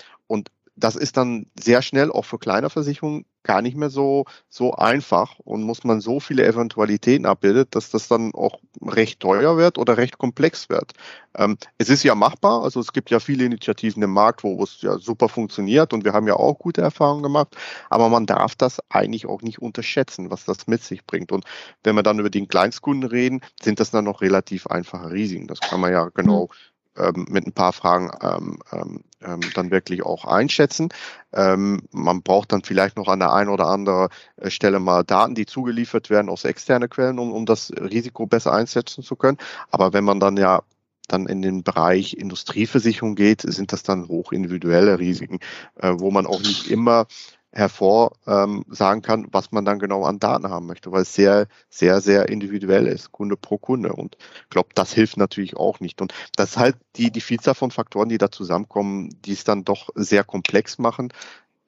das 0.79 0.97
ist 0.97 1.17
dann 1.17 1.47
sehr 1.59 1.83
schnell 1.83 2.11
auch 2.11 2.25
für 2.25 2.38
kleine 2.38 2.71
Versicherungen 2.71 3.25
gar 3.43 3.62
nicht 3.62 3.77
mehr 3.77 3.88
so, 3.88 4.27
so 4.49 4.75
einfach 4.75 5.38
und 5.38 5.62
muss 5.62 5.83
man 5.83 6.01
so 6.01 6.21
viele 6.21 6.47
Eventualitäten 6.47 7.25
abbildet, 7.25 7.75
dass 7.75 7.91
das 7.91 8.07
dann 8.09 8.35
auch 8.35 8.61
recht 8.83 9.21
teuer 9.21 9.57
wird 9.57 9.79
oder 9.79 9.97
recht 9.97 10.19
komplex 10.19 10.69
wird. 10.69 10.93
Ähm, 11.35 11.57
es 11.79 11.88
ist 11.88 12.03
ja 12.03 12.14
machbar, 12.14 12.62
also 12.62 12.79
es 12.81 12.93
gibt 12.93 13.11
ja 13.11 13.21
viele 13.21 13.45
Initiativen 13.45 14.03
im 14.03 14.12
Markt, 14.12 14.45
wo 14.45 14.62
es 14.62 14.83
ja 14.83 14.99
super 14.99 15.29
funktioniert 15.29 15.93
und 15.93 16.05
wir 16.05 16.12
haben 16.12 16.27
ja 16.27 16.35
auch 16.35 16.59
gute 16.59 16.83
Erfahrungen 16.83 17.23
gemacht, 17.23 17.57
aber 17.91 18.09
man 18.09 18.27
darf 18.27 18.55
das 18.55 18.81
eigentlich 18.91 19.27
auch 19.27 19.43
nicht 19.43 19.61
unterschätzen, 19.61 20.31
was 20.31 20.45
das 20.45 20.67
mit 20.67 20.83
sich 20.83 21.07
bringt. 21.07 21.33
Und 21.33 21.45
wenn 21.83 21.97
wir 21.97 22.03
dann 22.03 22.19
über 22.19 22.31
den 22.31 22.49
Kleinstkunden 22.49 23.09
reden, 23.09 23.41
sind 23.62 23.81
das 23.81 23.91
dann 23.91 24.05
noch 24.05 24.21
relativ 24.21 24.67
einfache 24.67 25.11
Risiken. 25.11 25.47
Das 25.47 25.61
kann 25.61 25.81
man 25.81 25.93
ja 25.93 26.09
genau 26.14 26.45
mhm 26.45 26.78
ähm, 26.99 27.27
mit 27.29 27.47
ein 27.47 27.53
paar 27.53 27.73
Fragen 27.73 28.11
ähm, 28.21 28.59
ähm, 28.73 29.05
ähm, 29.23 29.41
dann 29.55 29.71
wirklich 29.71 30.05
auch 30.05 30.25
einschätzen. 30.25 30.89
Ähm, 31.33 31.83
man 31.91 32.23
braucht 32.23 32.53
dann 32.53 32.63
vielleicht 32.63 32.97
noch 32.97 33.09
an 33.09 33.19
der 33.19 33.33
einen 33.33 33.51
oder 33.51 33.67
anderen 33.67 34.09
äh, 34.37 34.51
Stelle 34.51 34.81
mal 34.81 35.05
Daten, 35.05 35.35
die 35.35 35.47
zugeliefert 35.47 36.11
werden 36.11 36.29
aus 36.29 36.45
externen 36.45 36.89
Quellen, 36.89 37.19
um, 37.19 37.33
um 37.33 37.47
das 37.47 37.73
Risiko 37.73 38.27
besser 38.27 38.53
einsetzen 38.53 39.03
zu 39.03 39.17
können. 39.17 39.39
Aber 39.71 39.93
wenn 39.93 40.05
man 40.05 40.21
dann 40.21 40.37
ja 40.37 40.63
dann 41.09 41.27
in 41.27 41.43
den 41.43 41.63
Bereich 41.63 42.15
Industrieversicherung 42.15 43.15
geht, 43.15 43.41
sind 43.41 43.73
das 43.73 43.83
dann 43.83 44.09
hoch 44.09 44.31
individuelle 44.31 44.99
Risiken, 44.99 45.39
äh, 45.77 45.95
wo 45.97 46.11
man 46.11 46.27
auch 46.27 46.41
nicht 46.41 46.71
immer 46.71 47.07
hervor 47.53 48.13
ähm, 48.27 48.65
sagen 48.69 49.03
kann, 49.03 49.27
was 49.33 49.53
man 49.53 49.65
dann 49.65 49.79
genau 49.79 50.05
an 50.05 50.19
Daten 50.19 50.49
haben 50.51 50.67
möchte, 50.67 50.93
weil 50.93 51.03
es 51.03 51.15
sehr, 51.15 51.47
sehr, 51.71 52.01
sehr 52.01 52.29
individuell 52.29 52.87
ist, 52.87 53.13
Kunde 53.13 53.37
pro 53.37 53.59
Kunde. 53.59 53.93
Und 53.93 54.17
ich 54.45 54.51
glaube, 54.51 54.69
das 54.75 54.93
hilft 54.93 55.17
natürlich 55.17 55.57
auch 55.57 55.81
nicht. 55.81 56.01
Und 56.03 56.13
das 56.37 56.51
ist 56.51 56.57
halt 56.59 56.77
die, 56.97 57.11
die 57.11 57.21
Vielzahl 57.21 57.55
von 57.55 57.71
Faktoren, 57.71 58.09
die 58.09 58.19
da 58.19 58.31
zusammenkommen, 58.31 59.11
die 59.25 59.33
es 59.33 59.45
dann 59.45 59.65
doch 59.65 59.89
sehr 59.95 60.25
komplex 60.25 60.79
machen. 60.79 61.13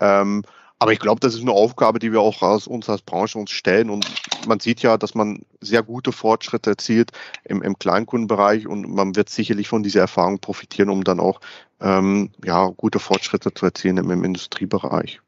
Ähm, 0.01 0.43
aber 0.79 0.93
ich 0.95 0.99
glaube, 0.99 1.21
das 1.21 1.35
ist 1.35 1.43
eine 1.43 1.53
Aufgabe, 1.53 1.99
die 1.99 2.11
wir 2.11 2.23
auch 2.23 2.40
aus 2.40 2.66
uns 2.66 2.88
als 2.88 3.03
Branche 3.03 3.38
uns 3.38 3.51
stellen. 3.51 3.90
Und 3.90 4.07
man 4.47 4.61
sieht 4.61 4.81
ja, 4.81 4.97
dass 4.97 5.14
man 5.14 5.45
sehr 5.61 5.83
gute 5.83 6.11
Fortschritte 6.11 6.71
erzielt 6.71 7.11
im, 7.45 7.62
im 7.62 7.79
Kleinkundenbereich 7.79 8.66
und 8.66 8.88
man 8.88 9.14
wird 9.14 9.29
sicherlich 9.29 9.69
von 9.69 9.83
dieser 9.83 10.01
Erfahrung 10.01 10.40
profitieren, 10.40 10.88
um 10.88 11.05
dann 11.05 11.21
auch 11.21 11.40
ähm, 11.81 12.31
ja, 12.45 12.69
gute 12.69 12.99
Fortschritte 12.99 13.53
zu 13.53 13.66
erzielen 13.66 13.99
im, 13.99 14.11
im 14.11 14.25
Industriebereich. 14.25 15.21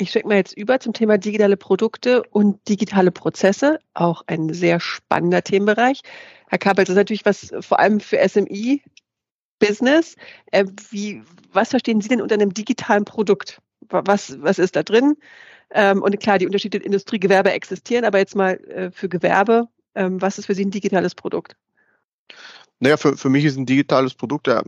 Ich 0.00 0.12
schicke 0.12 0.28
mal 0.28 0.36
jetzt 0.36 0.56
über 0.56 0.78
zum 0.78 0.92
Thema 0.92 1.18
digitale 1.18 1.56
Produkte 1.56 2.22
und 2.30 2.68
digitale 2.68 3.10
Prozesse, 3.10 3.80
auch 3.94 4.22
ein 4.28 4.52
sehr 4.54 4.78
spannender 4.78 5.42
Themenbereich. 5.42 6.02
Herr 6.46 6.58
Kabel, 6.58 6.84
das 6.84 6.90
ist 6.90 6.96
natürlich 6.96 7.24
was 7.24 7.52
vor 7.60 7.80
allem 7.80 7.98
für 7.98 8.16
SMI 8.16 8.80
Business. 9.58 10.14
Äh, 10.52 10.66
wie, 10.90 11.22
was 11.52 11.70
verstehen 11.70 12.00
Sie 12.00 12.08
denn 12.08 12.22
unter 12.22 12.36
einem 12.36 12.54
digitalen 12.54 13.04
Produkt? 13.04 13.60
Was, 13.88 14.40
was 14.40 14.60
ist 14.60 14.76
da 14.76 14.84
drin? 14.84 15.16
Ähm, 15.70 16.00
und 16.00 16.20
klar, 16.20 16.38
die 16.38 16.46
Unterschiede 16.46 16.78
Industrie, 16.78 17.18
Gewerbe 17.18 17.50
existieren, 17.50 18.04
aber 18.04 18.18
jetzt 18.18 18.36
mal 18.36 18.54
äh, 18.68 18.92
für 18.92 19.08
Gewerbe, 19.08 19.66
ähm, 19.96 20.22
was 20.22 20.38
ist 20.38 20.46
für 20.46 20.54
Sie 20.54 20.64
ein 20.64 20.70
digitales 20.70 21.16
Produkt? 21.16 21.56
Naja, 22.80 22.96
für, 22.96 23.16
für 23.16 23.28
mich 23.28 23.44
ist 23.44 23.56
ein 23.56 23.66
digitales 23.66 24.14
Produkt 24.14 24.46
ja 24.46 24.62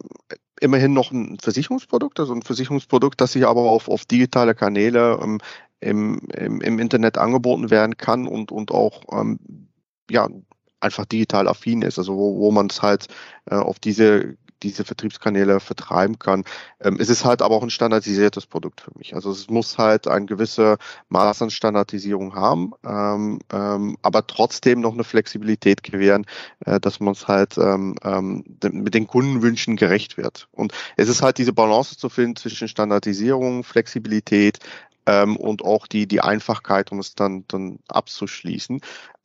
immerhin 0.61 0.93
noch 0.93 1.11
ein 1.11 1.39
Versicherungsprodukt, 1.41 2.21
also 2.21 2.35
ein 2.35 2.43
Versicherungsprodukt, 2.43 3.21
das 3.21 3.33
sich 3.33 3.47
aber 3.47 3.63
auf, 3.63 3.89
auf 3.89 4.05
digitale 4.05 4.55
Kanäle 4.55 5.19
ähm, 5.23 5.39
im, 5.81 6.21
im, 6.35 6.61
im 6.61 6.79
Internet 6.79 7.19
angeboten 7.19 7.71
werden 7.71 7.97
kann 7.97 8.27
und, 8.27 8.53
und 8.53 8.71
auch 8.71 9.03
ähm, 9.13 9.39
ja, 10.11 10.29
einfach 10.81 11.07
digital 11.07 11.49
affin 11.49 11.83
ist, 11.83 11.99
also 11.99 12.17
wo, 12.17 12.39
wo 12.39 12.51
man 12.51 12.67
es 12.67 12.83
halt 12.83 13.07
äh, 13.47 13.55
auf 13.55 13.79
diese 13.79 14.37
diese 14.63 14.85
Vertriebskanäle 14.85 15.61
vertreiben 15.61 16.19
kann. 16.19 16.45
Ähm, 16.81 16.99
es 17.01 17.09
ist 17.09 17.25
halt 17.25 17.43
aber 17.43 17.55
auch 17.55 17.63
ein 17.63 17.71
standardisiertes 17.71 18.47
Produkt 18.47 18.81
für 18.81 18.93
mich. 18.97 19.15
Also 19.15 19.31
es 19.31 19.49
muss 19.49 19.79
halt 19.79 20.09
ein 20.09 20.27
gewisse 20.27 20.79
Maß 21.09 21.43
an 21.43 21.51
Standardisierung 21.51 22.35
haben, 22.35 22.73
ähm, 22.85 23.41
ähm, 23.53 23.97
aber 24.03 24.27
trotzdem 24.27 24.81
noch 24.81 24.95
eine 24.95 25.05
Flexibilität 25.05 25.83
gewähren, 25.83 26.27
äh, 26.65 26.81
dass 26.81 27.01
man 27.01 27.13
es 27.13 27.29
halt 27.29 27.59
ähm, 27.59 27.97
ähm, 28.03 28.45
mit 28.63 28.95
den 28.95 29.07
Kundenwünschen 29.07 29.77
gerecht 29.77 30.17
wird. 30.17 30.49
Und 30.53 30.73
es 30.97 31.09
ist 31.09 31.23
halt 31.23 31.39
diese 31.39 31.53
Balance 31.53 31.97
zu 31.97 32.09
finden 32.09 32.37
zwischen 32.37 32.69
Standardisierung, 32.69 33.65
Flexibilität, 33.65 34.59
ähm, 35.07 35.37
und 35.37 35.65
auch 35.65 35.87
die, 35.87 36.07
die 36.07 36.21
Einfachkeit, 36.21 36.93
um 36.93 36.99
es 36.99 37.15
dann, 37.15 37.45
dann 37.49 37.79
abzuschließen. 37.89 38.81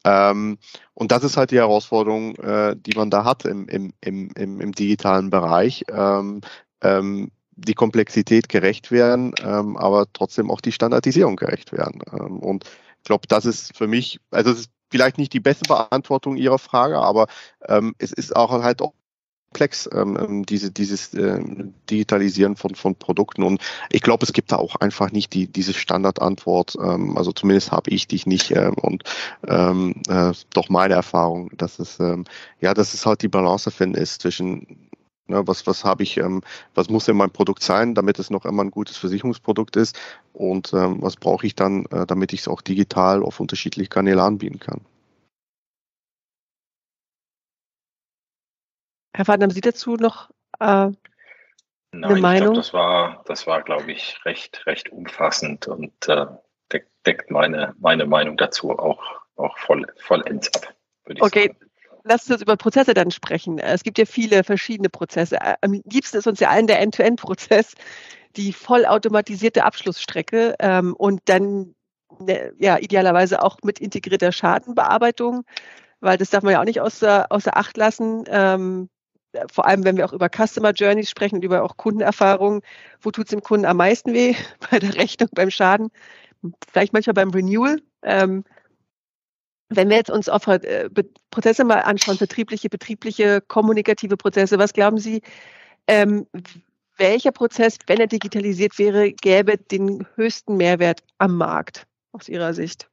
Ähm, 0.05 0.57
und 0.93 1.11
das 1.11 1.23
ist 1.23 1.38
halt 1.38 1.51
die 1.51 1.57
Herausforderung, 1.57 2.35
äh, 2.35 2.75
die 2.77 2.95
man 2.95 3.09
da 3.09 3.25
hat 3.25 3.45
im, 3.45 3.67
im, 3.67 3.93
im, 4.01 4.29
im, 4.35 4.71
digitalen 4.71 5.29
Bereich. 5.29 5.83
Ähm, 5.91 6.41
ähm, 6.81 7.31
die 7.55 7.73
Komplexität 7.73 8.49
gerecht 8.49 8.91
werden, 8.91 9.33
ähm, 9.41 9.77
aber 9.77 10.05
trotzdem 10.13 10.51
auch 10.51 10.61
die 10.61 10.73
Standardisierung 10.73 11.38
gerecht 11.38 11.71
werden. 11.71 12.01
Ähm, 12.11 12.39
und 12.39 12.65
ich 12.65 13.03
glaube, 13.03 13.27
das 13.27 13.45
ist 13.45 13.75
für 13.75 13.88
mich, 13.88 14.19
also 14.31 14.51
es 14.51 14.61
ist 14.61 14.69
vielleicht 14.91 15.17
nicht 15.17 15.33
die 15.33 15.39
beste 15.39 15.67
Beantwortung 15.67 16.35
Ihrer 16.35 16.59
Frage, 16.59 16.99
aber 16.99 17.27
ähm, 17.67 17.95
es 17.97 18.11
ist 18.11 18.35
auch 18.35 18.51
halt 18.51 18.81
auch 18.81 18.93
komplex, 19.56 19.89
ähm, 19.94 20.18
ähm, 20.20 20.46
diese, 20.46 20.70
dieses 20.70 21.13
äh, 21.13 21.39
Digitalisieren 21.89 22.58
von, 22.58 22.76
von 22.76 22.96
Produkten. 22.96 23.41
Und 23.44 23.62
ich 23.89 24.02
glaube, 24.02 24.26
es 24.26 24.34
gibt 24.34 24.52
da 24.52 24.58
auch 24.58 24.76
einfach 24.76 25.12
nicht 25.12 25.34
die, 25.34 25.48
diese 25.48 25.74
Standardantwort. 25.74 26.76
Ähm, 26.82 27.18
also 27.18 27.32
zumindest 27.32 27.72
habe 27.72 27.89
ich 27.91 28.08
dich 28.08 28.26
nicht. 28.26 28.52
Ähm, 28.52 28.74
und 28.74 29.04
ähm, 29.48 29.96
äh, 30.10 30.34
doch 30.54 30.68
meine 30.68 30.96
Erfahrung, 30.96 31.52
dass 31.56 31.80
es 31.80 32.00
ähm, 32.02 32.26
ja, 32.60 32.74
dass 32.74 32.94
es 32.94 33.06
halt 33.06 33.22
die 33.22 33.30
Balance 33.30 33.72
finden 33.72 33.98
ist 33.98 34.22
zwischen 34.22 34.89
Ne, 35.28 35.41
was 35.48 35.65
was 35.65 35.84
habe 35.84 36.04
ich, 36.04 36.18
ähm, 36.18 36.41
was 36.76 36.88
muss 36.88 37.08
in 37.08 37.18
meinem 37.18 37.32
Produkt 37.32 37.63
sein, 37.63 37.96
damit 37.96 38.20
es 38.20 38.30
noch 38.30 38.46
immer 38.46 38.63
ein 38.63 38.70
gutes 38.70 38.98
Versicherungsprodukt 38.98 39.76
ist 39.76 39.98
und 40.34 40.72
ähm, 40.74 40.98
was 41.02 41.15
brauche 41.15 41.48
ich 41.48 41.56
dann, 41.56 41.86
äh, 41.88 42.06
damit 42.06 42.32
ich 42.32 42.41
es 42.41 42.48
auch 42.48 42.62
digital 42.62 43.24
auf 43.24 43.39
unterschiedliche 43.39 43.89
Kanäle 43.89 44.22
anbieten 44.22 44.60
kann. 44.60 44.82
Herr 49.15 49.23
Faden, 49.23 49.43
haben 49.43 49.51
Sie 49.51 49.62
dazu 49.62 49.95
noch 49.95 50.30
äh, 50.60 50.65
Nein, 50.65 50.95
eine 51.93 52.19
Meinung? 52.19 52.25
Ich 52.36 52.39
glaube, 52.41 52.56
das 52.58 52.73
war, 52.73 53.23
das 53.28 53.47
war, 53.47 53.63
glaube 53.63 53.89
ich, 53.93 54.19
recht, 54.25 54.65
recht 54.65 54.89
umfassend 54.89 55.67
und 55.67 55.93
äh, 56.10 56.25
deckt, 56.73 56.89
deckt 57.06 57.32
meine, 57.32 57.73
meine 57.80 58.06
Meinung 58.06 58.36
dazu 58.36 58.71
auch, 58.71 59.01
auch 59.38 59.58
voll, 59.58 59.86
vollends 59.99 60.54
ab. 60.54 60.73
okay. 61.19 61.47
Sagen. 61.47 61.60
Lass 62.08 62.30
uns 62.30 62.41
über 62.41 62.58
Prozesse 62.58 62.93
dann 62.93 63.10
sprechen. 63.10 63.58
Es 63.58 63.84
gibt 63.84 63.97
ja 63.97 64.06
viele 64.06 64.43
verschiedene 64.43 64.89
Prozesse. 64.89 65.39
Am 65.63 65.82
liebsten 65.86 66.17
ist 66.17 66.28
uns 66.28 66.39
ja 66.39 66.49
allen 66.49 66.67
der 66.67 66.80
End-to-End-Prozess, 66.80 67.73
die 68.36 68.54
vollautomatisierte 68.54 69.63
Abschlussstrecke 69.63 70.56
ähm, 70.60 70.93
und 70.93 71.21
dann 71.25 71.73
ne, 72.19 72.54
ja 72.60 72.78
idealerweise 72.78 73.41
auch 73.41 73.58
mit 73.63 73.80
integrierter 73.80 74.32
Schadenbearbeitung, 74.32 75.45
weil 75.99 76.17
das 76.17 76.30
darf 76.30 76.43
man 76.43 76.54
ja 76.54 76.60
auch 76.60 76.65
nicht 76.65 76.82
außer, 76.82 77.32
außer 77.32 77.58
Acht 77.58 77.75
lassen. 77.75 78.25
Ähm, 78.28 78.89
vor 79.52 79.65
allem 79.65 79.84
wenn 79.84 79.98
wir 79.98 80.06
auch 80.06 80.13
über 80.13 80.30
Customer 80.30 80.71
Journeys 80.71 81.10
sprechen 81.10 81.36
und 81.36 81.43
über 81.43 81.63
auch 81.63 81.78
Kundenerfahrungen, 81.78 82.62
wo 83.02 83.12
tut 83.12 83.26
es 83.26 83.32
dem 83.32 83.41
Kunden 83.41 83.65
am 83.65 83.78
meisten 83.78 84.13
weh? 84.13 84.36
Bei 84.71 84.80
der 84.80 84.95
Rechnung, 84.95 85.30
beim 85.34 85.52
Schaden, 85.52 85.89
vielleicht 86.67 86.93
manchmal 86.93 87.13
beim 87.13 87.32
Renewal. 87.32 87.82
Ähm, 88.04 88.43
wenn 89.69 89.89
wir 89.89 89.98
jetzt 89.98 90.12
uns 90.12 90.30
auf 90.30 90.48
äh, 90.48 90.89
Prozesse 91.32 91.63
mal 91.63 91.80
anschauen, 91.80 92.17
vertriebliche, 92.17 92.69
betriebliche, 92.69 93.41
kommunikative 93.41 94.15
Prozesse, 94.15 94.60
was 94.60 94.74
glauben 94.74 95.00
Sie, 95.00 95.21
ähm, 95.88 96.28
welcher 96.98 97.32
Prozess, 97.32 97.78
wenn 97.88 98.00
er 98.00 98.08
digitalisiert 98.08 98.78
wäre, 98.80 99.12
gäbe 99.12 99.58
den 99.58 100.06
höchsten 100.15 100.56
Mehrwert 100.58 101.04
am 101.17 101.36
Markt 101.38 101.88
aus 102.12 102.30
Ihrer 102.30 102.54
Sicht? 102.54 102.89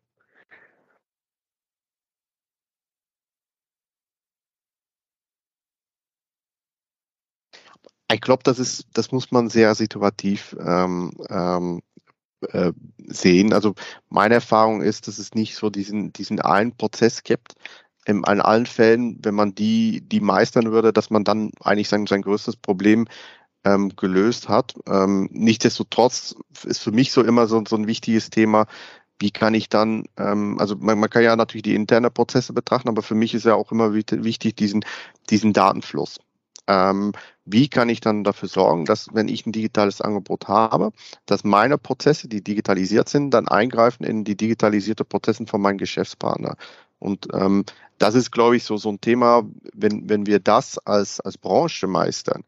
Ich 8.12 8.20
glaube, 8.20 8.42
das 8.44 8.58
ist, 8.58 8.86
das 8.92 9.12
muss 9.12 9.30
man 9.30 9.48
sehr 9.48 9.74
situativ 9.74 10.56
ähm, 10.60 11.12
ähm, 11.30 11.82
äh, 12.48 12.72
sehen. 13.06 13.52
Also 13.52 13.74
meine 14.08 14.34
Erfahrung 14.34 14.82
ist, 14.82 15.08
dass 15.08 15.18
es 15.18 15.34
nicht 15.34 15.54
so 15.56 15.70
diesen, 15.70 16.12
diesen 16.12 16.40
einen 16.40 16.76
Prozess 16.76 17.22
gibt. 17.22 17.54
In, 18.04 18.18
in 18.18 18.40
allen 18.40 18.66
Fällen, 18.66 19.18
wenn 19.22 19.34
man 19.34 19.54
die, 19.54 20.00
die 20.02 20.20
meistern 20.20 20.72
würde, 20.72 20.92
dass 20.92 21.10
man 21.10 21.24
dann 21.24 21.52
eigentlich 21.60 21.88
sein, 21.88 22.06
sein 22.06 22.22
größtes 22.22 22.56
Problem 22.56 23.06
ähm, 23.64 23.94
gelöst 23.96 24.48
hat. 24.48 24.74
Ähm, 24.86 25.28
nichtsdestotrotz 25.32 26.34
ist 26.64 26.82
für 26.82 26.90
mich 26.90 27.12
so 27.12 27.22
immer 27.22 27.46
so, 27.46 27.62
so 27.66 27.76
ein 27.76 27.86
wichtiges 27.86 28.30
Thema, 28.30 28.66
wie 29.20 29.30
kann 29.30 29.54
ich 29.54 29.68
dann, 29.68 30.06
ähm, 30.16 30.58
also 30.58 30.74
man, 30.76 30.98
man 30.98 31.10
kann 31.10 31.22
ja 31.22 31.36
natürlich 31.36 31.62
die 31.62 31.76
interne 31.76 32.10
Prozesse 32.10 32.52
betrachten, 32.52 32.88
aber 32.88 33.02
für 33.02 33.14
mich 33.14 33.34
ist 33.34 33.44
ja 33.46 33.54
auch 33.54 33.70
immer 33.70 33.94
wichtig, 33.94 34.56
diesen, 34.56 34.84
diesen 35.30 35.52
Datenfluss. 35.52 36.18
Ähm, 36.72 37.12
wie 37.44 37.68
kann 37.68 37.90
ich 37.90 38.00
dann 38.00 38.24
dafür 38.24 38.48
sorgen, 38.48 38.86
dass 38.86 39.08
wenn 39.12 39.28
ich 39.28 39.44
ein 39.44 39.52
digitales 39.52 40.00
Angebot 40.00 40.48
habe, 40.48 40.92
dass 41.26 41.44
meine 41.44 41.76
Prozesse, 41.76 42.28
die 42.28 42.42
digitalisiert 42.42 43.10
sind, 43.10 43.32
dann 43.32 43.46
eingreifen 43.46 44.04
in 44.04 44.24
die 44.24 44.36
digitalisierte 44.36 45.04
Prozesse 45.04 45.44
von 45.46 45.60
meinem 45.60 45.76
Geschäftspartner. 45.76 46.56
Und 46.98 47.28
ähm, 47.34 47.64
das 47.98 48.14
ist, 48.14 48.30
glaube 48.30 48.56
ich, 48.56 48.64
so, 48.64 48.78
so 48.78 48.88
ein 48.88 49.02
Thema, 49.02 49.42
wenn, 49.74 50.08
wenn 50.08 50.24
wir 50.24 50.40
das 50.40 50.78
als, 50.78 51.20
als 51.20 51.36
Branche 51.36 51.86
meistern, 51.88 52.42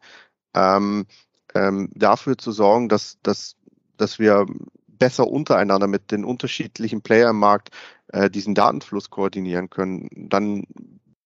ähm, 0.55 1.07
ähm, 1.55 1.91
dafür 1.95 2.39
zu 2.39 2.51
sorgen, 2.51 2.89
dass, 2.89 3.19
dass, 3.23 3.57
dass 3.99 4.19
wir 4.19 4.47
besser 4.89 5.29
untereinander 5.29 5.87
mit 5.87 6.11
den 6.13 6.25
unterschiedlichen 6.25 7.03
Player 7.03 7.31
im 7.31 7.41
Markt 7.41 7.71
äh, 8.09 8.31
diesen 8.31 8.55
Datenfluss 8.55 9.11
koordinieren 9.11 9.69
können, 9.69 10.09
dann 10.31 10.65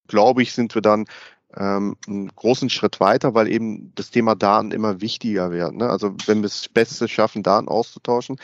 glaube 0.09 0.43
ich, 0.43 0.53
sind 0.53 0.75
wir 0.75 0.83
dann 0.83 1.05
ähm, 1.57 1.97
einen 2.07 2.29
großen 2.35 2.71
Schritt 2.71 3.01
weiter, 3.01 3.35
weil 3.35 3.49
eben 3.51 3.93
das 3.95 4.11
Thema 4.11 4.35
Daten 4.35 4.71
immer 4.71 5.01
wichtiger 5.01 5.51
wird. 5.51 5.75
Ne? 5.75 5.89
Also 5.89 6.15
wenn 6.27 6.41
wir 6.41 6.47
es 6.47 6.69
Beste 6.69 7.09
schaffen, 7.09 7.43
Daten 7.43 7.69
auszutauschen, 7.69 8.37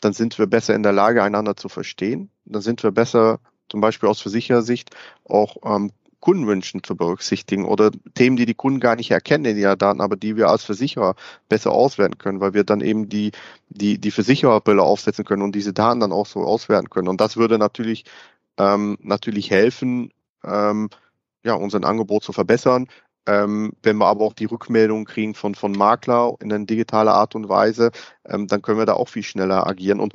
dann 0.00 0.12
sind 0.12 0.38
wir 0.38 0.46
besser 0.46 0.74
in 0.74 0.82
der 0.82 0.92
Lage, 0.92 1.22
einander 1.22 1.56
zu 1.56 1.68
verstehen. 1.68 2.30
Dann 2.44 2.62
sind 2.62 2.82
wir 2.82 2.92
besser, 2.92 3.40
zum 3.68 3.80
Beispiel 3.80 4.08
aus 4.08 4.20
Versicherersicht, 4.20 4.94
auch 5.24 5.56
ähm, 5.64 5.90
Kundenwünschen 6.20 6.82
zu 6.82 6.96
berücksichtigen 6.96 7.64
oder 7.64 7.90
Themen, 8.14 8.36
die 8.36 8.46
die 8.46 8.54
Kunden 8.54 8.80
gar 8.80 8.96
nicht 8.96 9.10
erkennen 9.10 9.44
in 9.44 9.56
ihren 9.56 9.78
Daten, 9.78 10.00
aber 10.00 10.16
die 10.16 10.36
wir 10.36 10.48
als 10.48 10.64
Versicherer 10.64 11.14
besser 11.48 11.72
auswerten 11.72 12.18
können, 12.18 12.40
weil 12.40 12.54
wir 12.54 12.64
dann 12.64 12.80
eben 12.80 13.08
die, 13.08 13.32
die, 13.68 13.98
die 13.98 14.10
Versichererbrille 14.10 14.82
aufsetzen 14.82 15.24
können 15.24 15.42
und 15.42 15.54
diese 15.54 15.72
Daten 15.72 16.00
dann 16.00 16.12
auch 16.12 16.26
so 16.26 16.40
auswerten 16.40 16.90
können. 16.90 17.08
Und 17.08 17.20
das 17.20 17.36
würde 17.36 17.58
natürlich, 17.58 18.04
ähm, 18.58 18.96
natürlich 19.02 19.50
helfen, 19.50 20.10
ähm, 20.42 20.88
ja, 21.46 21.54
unser 21.54 21.82
Angebot 21.84 22.24
zu 22.24 22.32
verbessern. 22.32 22.88
Ähm, 23.28 23.72
wenn 23.82 23.96
wir 23.96 24.06
aber 24.06 24.24
auch 24.24 24.34
die 24.34 24.44
Rückmeldungen 24.44 25.04
kriegen 25.04 25.34
von, 25.34 25.54
von 25.54 25.72
Makler 25.72 26.34
in 26.40 26.52
einer 26.52 26.64
digitalen 26.64 27.08
Art 27.08 27.34
und 27.34 27.48
Weise, 27.48 27.90
ähm, 28.26 28.46
dann 28.46 28.62
können 28.62 28.78
wir 28.78 28.86
da 28.86 28.94
auch 28.94 29.08
viel 29.08 29.22
schneller 29.22 29.66
agieren. 29.66 30.00
Und 30.00 30.14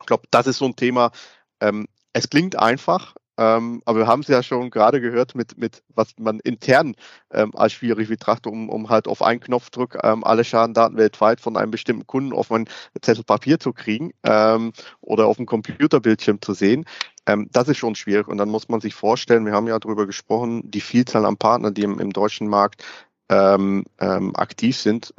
ich 0.00 0.06
glaube, 0.06 0.24
das 0.30 0.46
ist 0.46 0.58
so 0.58 0.66
ein 0.66 0.76
Thema. 0.76 1.12
Ähm, 1.60 1.86
es 2.12 2.28
klingt 2.28 2.58
einfach, 2.58 3.14
ähm, 3.38 3.82
aber 3.84 4.00
wir 4.00 4.06
haben 4.06 4.20
es 4.20 4.28
ja 4.28 4.42
schon 4.42 4.70
gerade 4.70 5.00
gehört 5.00 5.34
mit, 5.34 5.58
mit 5.58 5.82
was 5.94 6.14
man 6.18 6.40
intern 6.40 6.94
ähm, 7.30 7.54
als 7.54 7.72
schwierig 7.72 8.08
betrachtet, 8.08 8.46
um, 8.46 8.68
um 8.68 8.88
halt 8.88 9.08
auf 9.08 9.22
einen 9.22 9.40
Knopfdruck 9.40 9.98
ähm, 10.02 10.24
alle 10.24 10.44
Schadendaten 10.44 10.96
weltweit 10.96 11.40
von 11.40 11.56
einem 11.56 11.70
bestimmten 11.70 12.06
Kunden 12.06 12.32
auf 12.32 12.50
ein 12.50 12.68
Zettel 13.02 13.24
Papier 13.24 13.60
zu 13.60 13.72
kriegen 13.72 14.12
ähm, 14.22 14.72
oder 15.00 15.26
auf 15.26 15.36
dem 15.36 15.46
Computerbildschirm 15.46 16.40
zu 16.40 16.54
sehen. 16.54 16.86
Ähm, 17.26 17.48
das 17.52 17.68
ist 17.68 17.78
schon 17.78 17.94
schwierig. 17.94 18.28
Und 18.28 18.38
dann 18.38 18.48
muss 18.48 18.68
man 18.68 18.80
sich 18.80 18.94
vorstellen, 18.94 19.44
wir 19.44 19.52
haben 19.52 19.66
ja 19.66 19.78
darüber 19.78 20.06
gesprochen, 20.06 20.70
die 20.70 20.80
Vielzahl 20.80 21.26
an 21.26 21.36
Partnern, 21.36 21.74
die 21.74 21.82
im, 21.82 21.98
im 21.98 22.12
deutschen 22.12 22.48
Markt 22.48 22.84
ähm, 23.28 23.84
aktiv 23.98 24.76
sind. 24.76 25.12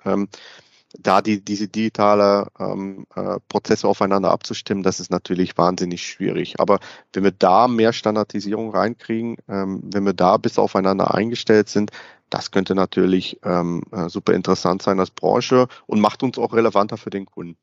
Da 0.94 1.22
die, 1.22 1.44
diese 1.44 1.68
digitale 1.68 2.48
ähm, 2.60 3.06
äh, 3.16 3.40
Prozesse 3.50 3.88
aufeinander 3.88 4.32
abzustimmen, 4.32 4.84
das 4.84 5.00
ist 5.00 5.12
natürlich 5.12 5.58
wahnsinnig 5.58 6.08
schwierig. 6.08 6.60
Aber 6.60 6.80
wenn 7.12 7.26
wir 7.26 7.32
da 7.32 7.68
mehr 7.68 7.92
Standardisierung 7.92 8.72
reinkriegen, 8.72 9.36
ähm, 9.50 9.82
wenn 9.84 10.06
wir 10.06 10.14
da 10.14 10.38
bis 10.38 10.58
aufeinander 10.58 11.14
eingestellt 11.14 11.68
sind, 11.68 11.92
das 12.30 12.52
könnte 12.52 12.74
natürlich 12.76 13.40
ähm, 13.44 13.84
äh, 13.92 14.10
super 14.10 14.34
interessant 14.34 14.82
sein 14.82 15.00
als 15.00 15.12
Branche 15.12 15.68
und 15.86 16.00
macht 16.00 16.24
uns 16.24 16.38
auch 16.38 16.54
relevanter 16.54 16.98
für 16.98 17.10
den 17.10 17.26
Kunden. 17.26 17.58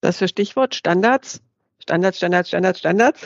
Das 0.00 0.18
für 0.18 0.28
Stichwort 0.28 0.74
Standards, 0.74 1.40
Standards, 1.80 2.18
Standards, 2.18 2.48
Standards, 2.48 2.78
Standards. 2.78 3.20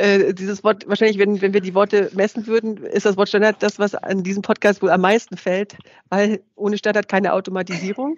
Äh, 0.00 0.32
dieses 0.32 0.64
Wort, 0.64 0.88
wahrscheinlich, 0.88 1.18
wenn, 1.18 1.42
wenn 1.42 1.52
wir 1.52 1.60
die 1.60 1.74
Worte 1.74 2.10
messen 2.14 2.46
würden, 2.46 2.78
ist 2.78 3.04
das 3.04 3.18
Wort 3.18 3.28
Standard 3.28 3.62
das, 3.62 3.78
was 3.78 3.94
an 3.94 4.22
diesem 4.22 4.40
Podcast 4.40 4.80
wohl 4.80 4.88
am 4.88 5.02
meisten 5.02 5.36
fällt, 5.36 5.76
weil 6.08 6.42
ohne 6.56 6.78
Standard 6.78 7.06
keine 7.06 7.34
Automatisierung. 7.34 8.16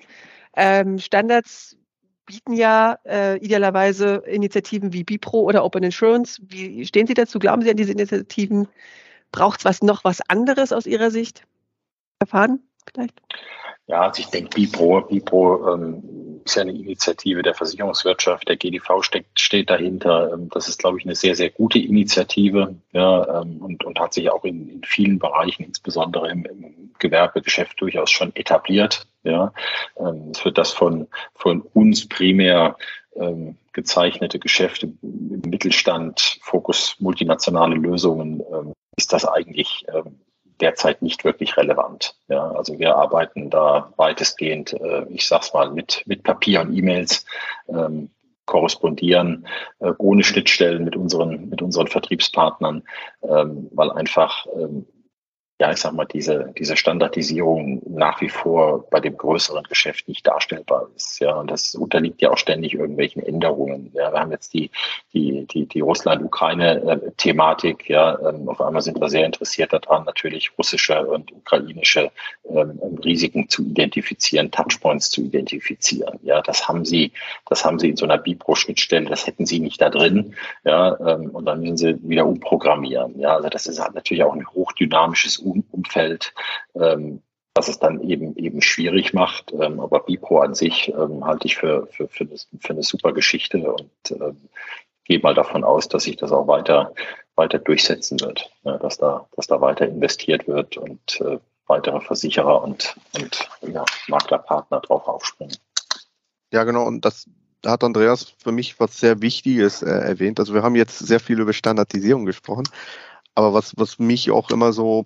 Ähm, 0.54 1.00
Standards 1.00 1.76
bieten 2.24 2.52
ja 2.52 2.98
äh, 3.04 3.36
idealerweise 3.38 4.22
Initiativen 4.26 4.92
wie 4.92 5.02
Bipro 5.02 5.40
oder 5.40 5.64
Open 5.64 5.82
Insurance. 5.82 6.40
Wie 6.46 6.86
stehen 6.86 7.08
Sie 7.08 7.14
dazu? 7.14 7.40
Glauben 7.40 7.62
Sie 7.62 7.70
an 7.70 7.76
diese 7.76 7.90
Initiativen? 7.90 8.68
Braucht 9.32 9.58
es 9.58 9.64
was 9.64 9.82
noch 9.82 10.04
was 10.04 10.20
anderes 10.28 10.72
aus 10.72 10.86
Ihrer 10.86 11.10
Sicht? 11.10 11.42
Erfahren 12.20 12.60
vielleicht? 12.92 13.20
Ja, 13.88 14.02
also 14.02 14.20
ich 14.20 14.28
denke, 14.28 14.50
Bipro, 14.54 15.00
Bipro 15.00 15.74
ähm, 15.74 16.31
ist 16.46 16.56
ja 16.56 16.62
eine 16.62 16.72
Initiative 16.72 17.42
der 17.42 17.54
Versicherungswirtschaft, 17.54 18.48
der 18.48 18.56
GDV 18.56 19.02
steckt, 19.02 19.38
steht 19.40 19.70
dahinter. 19.70 20.32
Ähm, 20.32 20.48
das 20.50 20.68
ist, 20.68 20.78
glaube 20.78 20.98
ich, 20.98 21.04
eine 21.04 21.14
sehr, 21.14 21.34
sehr 21.34 21.50
gute 21.50 21.78
Initiative 21.78 22.74
ja, 22.92 23.40
ähm, 23.40 23.58
und, 23.58 23.84
und 23.84 24.00
hat 24.00 24.14
sich 24.14 24.30
auch 24.30 24.44
in, 24.44 24.68
in 24.68 24.82
vielen 24.84 25.18
Bereichen, 25.18 25.64
insbesondere 25.64 26.30
im, 26.30 26.44
im 26.44 26.90
Gewerbegeschäft, 26.98 27.80
durchaus 27.80 28.10
schon 28.10 28.34
etabliert. 28.34 29.06
Ja. 29.24 29.52
Ähm, 29.98 30.32
es 30.34 30.44
wird 30.44 30.58
das 30.58 30.72
von, 30.72 31.08
von 31.34 31.60
uns 31.60 32.08
primär 32.08 32.76
ähm, 33.16 33.56
gezeichnete 33.72 34.38
Geschäfte 34.38 34.92
im 35.02 35.42
Mittelstand, 35.46 36.38
Fokus 36.42 36.96
multinationale 36.98 37.76
Lösungen, 37.76 38.42
ähm, 38.52 38.72
ist 38.96 39.12
das 39.12 39.24
eigentlich 39.24 39.84
ähm, 39.92 40.20
derzeit 40.62 41.02
nicht 41.02 41.24
wirklich 41.24 41.56
relevant. 41.56 42.14
Ja, 42.28 42.52
also 42.52 42.78
wir 42.78 42.96
arbeiten 42.96 43.50
da 43.50 43.92
weitestgehend, 43.96 44.72
äh, 44.72 45.04
ich 45.10 45.26
sag's 45.26 45.52
mal, 45.52 45.70
mit, 45.70 46.02
mit 46.06 46.22
Papier 46.22 46.62
und 46.62 46.72
E-Mails, 46.74 47.26
ähm, 47.68 48.10
korrespondieren 48.46 49.46
äh, 49.80 49.92
ohne 49.98 50.24
Schnittstellen 50.24 50.84
mit 50.84 50.96
unseren, 50.96 51.48
mit 51.48 51.62
unseren 51.62 51.88
Vertriebspartnern, 51.88 52.82
ähm, 53.22 53.68
weil 53.72 53.90
einfach 53.90 54.46
ähm, 54.56 54.86
ja, 55.62 55.70
ich 55.70 55.78
sag 55.78 55.92
mal, 55.92 56.06
diese, 56.06 56.52
diese 56.58 56.76
Standardisierung 56.76 57.82
nach 57.86 58.20
wie 58.20 58.30
vor 58.30 58.84
bei 58.90 58.98
dem 58.98 59.16
größeren 59.16 59.62
Geschäft 59.62 60.08
nicht 60.08 60.26
darstellbar 60.26 60.88
ist. 60.96 61.20
Ja, 61.20 61.36
und 61.36 61.52
das 61.52 61.76
unterliegt 61.76 62.20
ja 62.20 62.32
auch 62.32 62.36
ständig 62.36 62.74
irgendwelchen 62.74 63.22
Änderungen. 63.22 63.92
Ja, 63.94 64.12
wir 64.12 64.18
haben 64.18 64.32
jetzt 64.32 64.54
die, 64.54 64.72
die, 65.14 65.46
die, 65.46 65.66
die 65.66 65.78
Russland-Ukraine-Thematik. 65.78 67.88
Ja, 67.88 68.18
ähm, 68.28 68.48
auf 68.48 68.60
einmal 68.60 68.82
sind 68.82 69.00
wir 69.00 69.08
sehr 69.08 69.24
interessiert 69.24 69.72
daran, 69.72 70.04
natürlich 70.04 70.50
russische 70.58 71.06
und 71.06 71.30
ukrainische 71.30 72.10
ähm, 72.50 72.80
Risiken 73.04 73.48
zu 73.48 73.62
identifizieren, 73.62 74.50
Touchpoints 74.50 75.10
zu 75.10 75.20
identifizieren. 75.20 76.18
Ja, 76.24 76.42
das 76.42 76.66
haben 76.66 76.84
sie, 76.84 77.12
das 77.48 77.64
haben 77.64 77.78
sie 77.78 77.90
in 77.90 77.96
so 77.96 78.04
einer 78.04 78.18
Bipro-Schnittstelle, 78.18 79.08
das 79.08 79.28
hätten 79.28 79.46
sie 79.46 79.60
nicht 79.60 79.80
da 79.80 79.90
drin. 79.90 80.34
Ja, 80.64 80.98
ähm, 81.06 81.30
und 81.30 81.44
dann 81.44 81.60
müssen 81.60 81.76
sie 81.76 81.98
wieder 82.02 82.26
umprogrammieren. 82.26 83.20
Ja, 83.20 83.36
also 83.36 83.48
das 83.48 83.66
ist 83.66 83.78
halt 83.78 83.94
natürlich 83.94 84.24
auch 84.24 84.34
ein 84.34 84.44
hochdynamisches 84.44 85.38
Umfeld, 85.70 86.34
ähm, 86.74 87.22
was 87.54 87.68
es 87.68 87.78
dann 87.78 88.00
eben 88.02 88.36
eben 88.36 88.62
schwierig 88.62 89.12
macht. 89.12 89.52
Ähm, 89.52 89.80
aber 89.80 90.00
Bipro 90.00 90.40
an 90.40 90.54
sich 90.54 90.88
ähm, 90.88 91.24
halte 91.24 91.46
ich 91.46 91.56
für, 91.56 91.86
für, 91.88 92.08
für, 92.08 92.24
eine, 92.24 92.36
für 92.60 92.70
eine 92.70 92.82
super 92.82 93.12
Geschichte 93.12 93.58
und 93.72 94.10
ähm, 94.10 94.48
gehe 95.04 95.20
mal 95.20 95.34
davon 95.34 95.64
aus, 95.64 95.88
dass 95.88 96.04
sich 96.04 96.16
das 96.16 96.32
auch 96.32 96.46
weiter, 96.46 96.94
weiter 97.34 97.58
durchsetzen 97.58 98.20
wird, 98.20 98.50
ja, 98.64 98.78
dass, 98.78 98.98
da, 98.98 99.28
dass 99.36 99.46
da 99.46 99.60
weiter 99.60 99.86
investiert 99.86 100.46
wird 100.46 100.76
und 100.76 101.20
äh, 101.20 101.38
weitere 101.66 102.00
Versicherer 102.00 102.62
und, 102.62 102.96
und 103.14 103.48
ja, 103.62 103.84
Maklerpartner 104.08 104.80
drauf 104.80 105.06
aufspringen. 105.06 105.56
Ja, 106.52 106.64
genau. 106.64 106.84
Und 106.84 107.04
das 107.04 107.26
da 107.62 107.70
hat 107.70 107.84
Andreas 107.84 108.34
für 108.38 108.52
mich 108.52 108.78
was 108.80 108.98
sehr 108.98 109.22
Wichtiges 109.22 109.82
äh, 109.82 109.88
erwähnt. 109.88 110.40
Also 110.40 110.52
wir 110.52 110.62
haben 110.62 110.74
jetzt 110.74 110.98
sehr 110.98 111.20
viel 111.20 111.40
über 111.40 111.52
Standardisierung 111.52 112.26
gesprochen, 112.26 112.64
aber 113.34 113.54
was, 113.54 113.72
was 113.76 113.98
mich 113.98 114.30
auch 114.30 114.50
immer 114.50 114.72
so, 114.72 115.04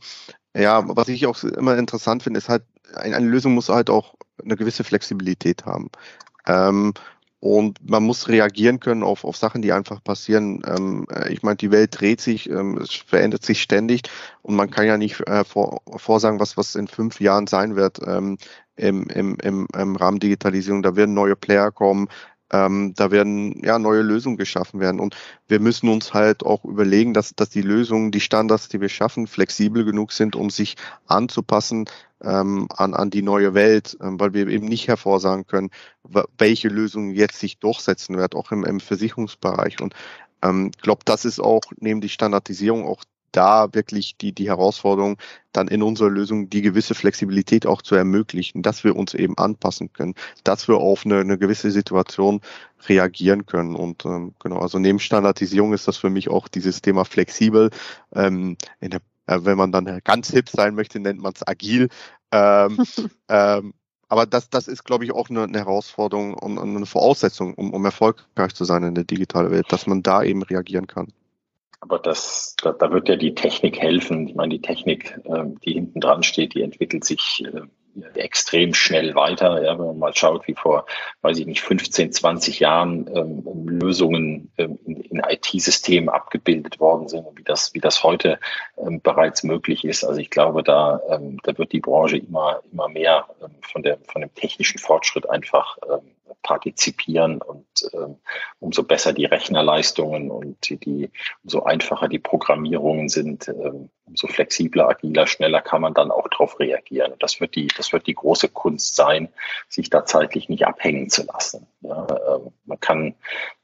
ja, 0.57 0.83
was 0.87 1.09
ich 1.09 1.27
auch 1.27 1.43
immer 1.45 1.77
interessant 1.79 2.22
finde, 2.22 2.39
ist 2.39 2.49
halt, 2.49 2.64
eine 2.95 3.27
Lösung 3.27 3.55
muss 3.55 3.68
halt 3.68 3.91
auch 3.91 4.14
eine 4.43 4.57
gewisse 4.57 4.85
Flexibilität 4.85 5.66
haben. 5.66 5.91
Ähm, 6.47 6.95
und 7.41 7.79
man 7.89 8.03
muss 8.03 8.29
reagieren 8.29 8.81
können 8.81 9.03
auf, 9.03 9.24
auf 9.24 9.37
Sachen, 9.37 9.62
die 9.62 9.72
einfach 9.72 10.03
passieren. 10.03 10.62
Ähm, 10.66 11.07
äh, 11.14 11.33
ich 11.33 11.43
meine, 11.43 11.57
die 11.57 11.70
Welt 11.70 12.01
dreht 12.01 12.20
sich, 12.20 12.49
ähm, 12.51 12.79
es 12.79 12.95
verändert 12.95 13.45
sich 13.45 13.62
ständig 13.62 14.03
und 14.43 14.57
man 14.57 14.70
kann 14.70 14.87
ja 14.87 14.97
nicht 14.97 15.20
äh, 15.29 15.45
vor, 15.45 15.83
vorsagen, 15.97 16.41
was, 16.41 16.57
was 16.57 16.74
in 16.74 16.89
fünf 16.89 17.20
Jahren 17.20 17.47
sein 17.47 17.77
wird 17.77 18.01
ähm, 18.07 18.39
im, 18.77 19.05
im, 19.09 19.37
im, 19.43 19.68
im 19.77 19.97
Rahmen 19.97 20.18
Digitalisierung. 20.18 20.83
Da 20.83 20.97
werden 20.97 21.14
neue 21.14 21.37
Player 21.37 21.70
kommen, 21.70 22.09
ähm, 22.53 22.95
da 22.97 23.11
werden 23.11 23.61
ja 23.65 23.79
neue 23.79 24.03
Lösungen 24.03 24.37
geschaffen 24.37 24.81
werden. 24.81 25.01
Und 25.01 25.17
wir 25.49 25.61
müssen 25.61 25.89
uns 25.89 26.15
halt 26.15 26.45
auch 26.45 26.65
überlegen, 26.65 27.15
dass, 27.15 27.35
dass 27.35 27.51
die 27.51 27.63
Lösungen, 27.63 28.13
die 28.13 28.21
Standards, 28.21 28.69
die 28.69 28.81
wir 28.81 28.89
schaffen, 28.89 29.27
flexibel 29.27 29.85
genug 29.85 30.13
sind, 30.13 30.37
um 30.37 30.51
sich 30.51 30.77
anzupassen 31.07 31.87
ähm, 32.23 32.69
an, 32.75 32.95
an 32.95 33.11
die 33.11 33.23
neue 33.23 33.55
Welt, 33.55 33.97
ähm, 34.01 34.21
weil 34.21 34.33
wir 34.33 34.47
eben 34.49 34.67
nicht 34.67 34.89
hervorsagen 34.89 35.47
können, 35.47 35.71
welche 36.39 36.69
Lösung 36.69 37.11
jetzt 37.11 37.41
sich 37.41 37.59
durchsetzen 37.59 38.17
wird, 38.17 38.35
auch 38.35 38.53
im, 38.53 38.65
im 38.65 38.81
Versicherungsbereich. 38.81 39.81
Und 39.81 39.95
ähm, 40.43 40.71
ich 40.75 40.83
glaube, 40.83 41.03
das 41.05 41.25
ist 41.25 41.41
auch 41.41 41.63
neben 41.79 42.01
die 42.01 42.09
Standardisierung 42.09 42.87
auch 42.87 43.03
da 43.37 43.72
wirklich 43.72 44.16
die, 44.16 44.32
die 44.32 44.49
Herausforderung, 44.49 45.18
dann 45.53 45.68
in 45.68 45.82
unserer 45.82 46.11
Lösung 46.11 46.51
die 46.51 46.62
gewisse 46.62 46.95
Flexibilität 46.95 47.66
auch 47.66 47.82
zu 47.82 47.95
ermöglichen, 47.95 48.62
dass 48.62 48.84
wir 48.84 48.97
uns 48.97 49.14
eben 49.14 49.37
anpassen 49.39 49.93
können, 49.93 50.14
dass 50.45 50.68
wir 50.68 50.76
auf 50.76 51.05
eine, 51.05 51.20
eine 51.20 51.39
gewisse 51.39 51.70
Situation 51.70 52.41
reagieren 52.89 53.47
können. 53.47 53.74
Und 53.74 54.05
ähm, 54.05 54.34
genau, 54.41 54.59
also 54.59 54.78
neben 54.78 54.99
Standardisierung 54.99 55.72
ist 55.72 55.89
das 55.89 55.97
für 55.97 56.11
mich 56.11 56.28
auch 56.28 56.49
dieses 56.49 56.82
Thema 56.82 57.05
flexibel. 57.05 57.70
Ähm, 58.14 58.57
der, 58.80 59.01
äh, 59.26 59.41
wenn 59.43 59.59
man 59.59 59.72
dann 59.72 60.01
ganz 60.05 60.30
hip 60.30 60.49
sein 60.49 60.74
möchte, 60.74 61.01
nennt 61.01 61.20
man 61.20 61.32
es 61.34 61.47
agil. 61.47 61.89
Ähm, 62.32 62.78
ähm, 63.28 63.74
aber 64.09 64.24
das, 64.26 64.51
das 64.51 64.68
ist, 64.68 64.84
glaube 64.84 65.05
ich, 65.05 65.12
auch 65.12 65.30
eine, 65.30 65.43
eine 65.43 65.59
Herausforderung 65.59 66.34
und 66.34 66.59
eine 66.59 66.87
Voraussetzung, 66.87 67.55
um, 67.55 67.72
um 67.72 67.84
erfolgreich 67.84 68.55
zu 68.55 68.64
sein 68.64 68.84
in 68.84 68.95
der 68.95 69.05
digitalen 69.05 69.51
Welt, 69.51 69.66
dass 69.70 69.87
man 69.87 70.03
da 70.03 70.22
eben 70.22 70.43
reagieren 70.43 70.87
kann. 70.87 71.12
Aber 71.81 71.99
das, 71.99 72.57
da, 72.62 72.72
da 72.72 72.91
wird 72.91 73.09
ja 73.09 73.16
die 73.16 73.35
Technik 73.35 73.81
helfen. 73.81 74.29
Ich 74.29 74.35
meine, 74.35 74.55
die 74.55 74.62
Technik, 74.62 75.18
äh, 75.24 75.45
die 75.64 75.74
hinten 75.74 76.01
dran 76.01 76.22
steht, 76.22 76.55
die 76.55 76.62
entwickelt 76.62 77.05
sich 77.05 77.45
äh, 77.45 77.61
extrem 78.14 78.74
schnell 78.74 79.14
weiter. 79.14 79.62
Ja, 79.62 79.79
wenn 79.79 79.87
man 79.87 79.99
mal 79.99 80.14
schaut, 80.14 80.47
wie 80.49 80.55
vor, 80.55 80.87
weiß 81.22 81.39
ich 81.39 81.47
nicht, 81.47 81.61
15, 81.61 82.12
20 82.12 82.61
Jahren 82.61 83.11
ähm, 83.14 83.68
Lösungen 83.68 84.51
ähm, 84.59 84.79
in, 84.85 85.01
in 85.03 85.22
IT-Systemen 85.27 86.09
abgebildet 86.09 86.81
worden 86.81 87.09
sind 87.09 87.27
und 87.27 87.39
wie 87.39 87.45
das, 87.45 87.74
wie 87.74 87.81
das 87.81 88.03
heute 88.03 88.39
ähm, 88.79 89.01
bereits 89.01 89.43
möglich 89.43 89.85
ist. 89.85 90.05
Also 90.05 90.20
ich 90.20 90.31
glaube, 90.31 90.62
da, 90.62 91.01
ähm, 91.09 91.39
da 91.43 91.57
wird 91.57 91.72
die 91.72 91.81
Branche 91.81 92.18
immer, 92.18 92.61
immer 92.72 92.89
mehr 92.89 93.27
ähm, 93.43 93.55
von, 93.62 93.83
der, 93.83 93.99
von 94.11 94.20
dem 94.20 94.35
technischen 94.35 94.79
Fortschritt 94.79 95.29
einfach 95.29 95.79
ähm, 95.91 96.16
partizipieren 96.43 97.41
und 97.41 97.66
ähm, 97.93 98.16
umso 98.59 98.83
besser 98.83 99.12
die 99.12 99.24
Rechnerleistungen 99.24 100.31
und 100.31 100.68
die, 100.68 100.77
die, 100.77 101.11
umso 101.45 101.62
einfacher 101.62 102.09
die 102.09 102.18
Programmierungen 102.18 103.09
sind, 103.09 103.49
ähm, 103.49 103.91
umso 104.07 104.29
flexibler, 104.29 104.89
agiler, 104.89 105.27
schneller 105.27 105.61
kann 105.61 105.81
man 105.81 105.93
dann 105.93 106.11
auch 106.11 106.29
darauf 106.29 106.61
reagieren. 106.61 107.13
Und 107.13 107.23
das 107.23 107.41
wird 107.41 107.57
die, 107.57 107.67
das 107.67 107.93
wird 107.93 108.07
die 108.07 108.15
große 108.15 108.49
Kunst 108.49 108.95
sein, 108.95 109.29
sich 109.69 109.91
da 109.91 110.05
zeitlich 110.05 110.49
nicht 110.49 110.67
abhängen 110.67 111.11
zu 111.11 111.25
lassen. 111.27 111.67
Ja, 111.81 112.07
ähm, 112.29 112.53
man 112.65 112.81
kann, 112.81 113.15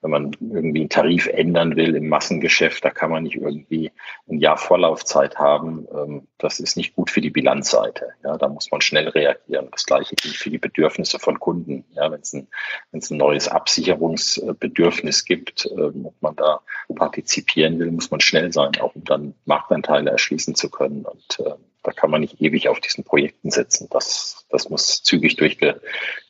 wenn 0.01 0.11
man 0.11 0.37
irgendwie 0.41 0.81
einen 0.81 0.89
Tarif 0.89 1.27
ändern 1.29 1.77
will 1.77 1.95
im 1.95 2.09
Massengeschäft, 2.09 2.85
da 2.85 2.91
kann 2.91 3.11
man 3.11 3.23
nicht 3.23 3.37
irgendwie 3.37 3.93
ein 4.29 4.39
Jahr 4.39 4.57
Vorlaufzeit 4.57 5.39
haben. 5.39 5.87
Ähm, 5.95 6.29
das 6.39 6.59
ist 6.59 6.77
nicht 6.77 6.97
gut 6.97 7.11
für 7.11 7.21
die 7.21 7.31
Bilanzseite. 7.31 8.11
Ja, 8.25 8.37
da 8.37 8.49
muss 8.49 8.71
man 8.71 8.81
schnell 8.81 9.09
reagieren. 9.09 9.69
Das 9.71 9.87
gleiche 9.87 10.17
gilt 10.17 10.35
für 10.35 10.51
die 10.51 10.59
Bedürfnisse 10.59 11.21
von 11.21 11.39
Kunden. 11.39 11.85
Ja, 11.93 12.11
wenn 12.11 12.21
es 12.21 12.33
ein, 12.33 12.49
wenn 12.91 13.01
es 13.01 13.11
ein 13.11 13.17
neues 13.17 13.49
Absicherungsbedürfnis 13.49 15.25
gibt 15.25 15.69
ähm, 15.71 16.07
und 16.07 16.21
man 16.21 16.35
da 16.37 16.61
partizipieren 16.95 17.79
will, 17.79 17.93
muss 17.93 18.11
man 18.11 18.21
schnell 18.21 18.53
sein, 18.53 18.73
auch 18.81 18.95
um 18.95 19.05
dann 19.05 19.35
Marktanteile 19.45 20.11
erschließen 20.11 20.32
zu 20.39 20.71
können. 20.71 21.05
Und 21.05 21.41
äh, 21.41 21.55
da 21.83 21.93
kann 21.93 22.11
man 22.11 22.21
nicht 22.21 22.41
ewig 22.41 22.69
auf 22.69 22.81
diesen 22.81 23.05
Projekten 23.05 23.51
sitzen. 23.51 23.89
Das, 23.91 24.47
das 24.51 24.69
muss 24.69 25.03
zügig 25.03 25.37
durchge, 25.37 25.81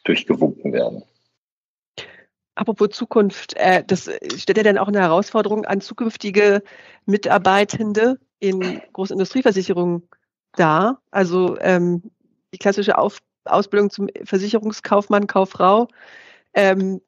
durchgewunken 0.04 0.72
werden. 0.72 1.02
Apropos 2.54 2.90
Zukunft, 2.90 3.54
äh, 3.56 3.82
das 3.86 4.10
stellt 4.36 4.58
ja 4.58 4.62
dann 4.62 4.78
auch 4.78 4.88
eine 4.88 5.00
Herausforderung 5.00 5.64
an 5.64 5.80
zukünftige 5.80 6.62
Mitarbeitende 7.06 8.18
in 8.38 8.82
Großindustrieversicherungen 8.92 10.08
dar. 10.52 11.00
Also 11.10 11.58
ähm, 11.60 12.02
die 12.52 12.58
klassische 12.58 12.98
Auf 12.98 13.18
Ausbildung 13.44 13.90
zum 13.90 14.08
Versicherungskaufmann, 14.22 15.26
Kauffrau, 15.26 15.88
ähm, 16.54 17.00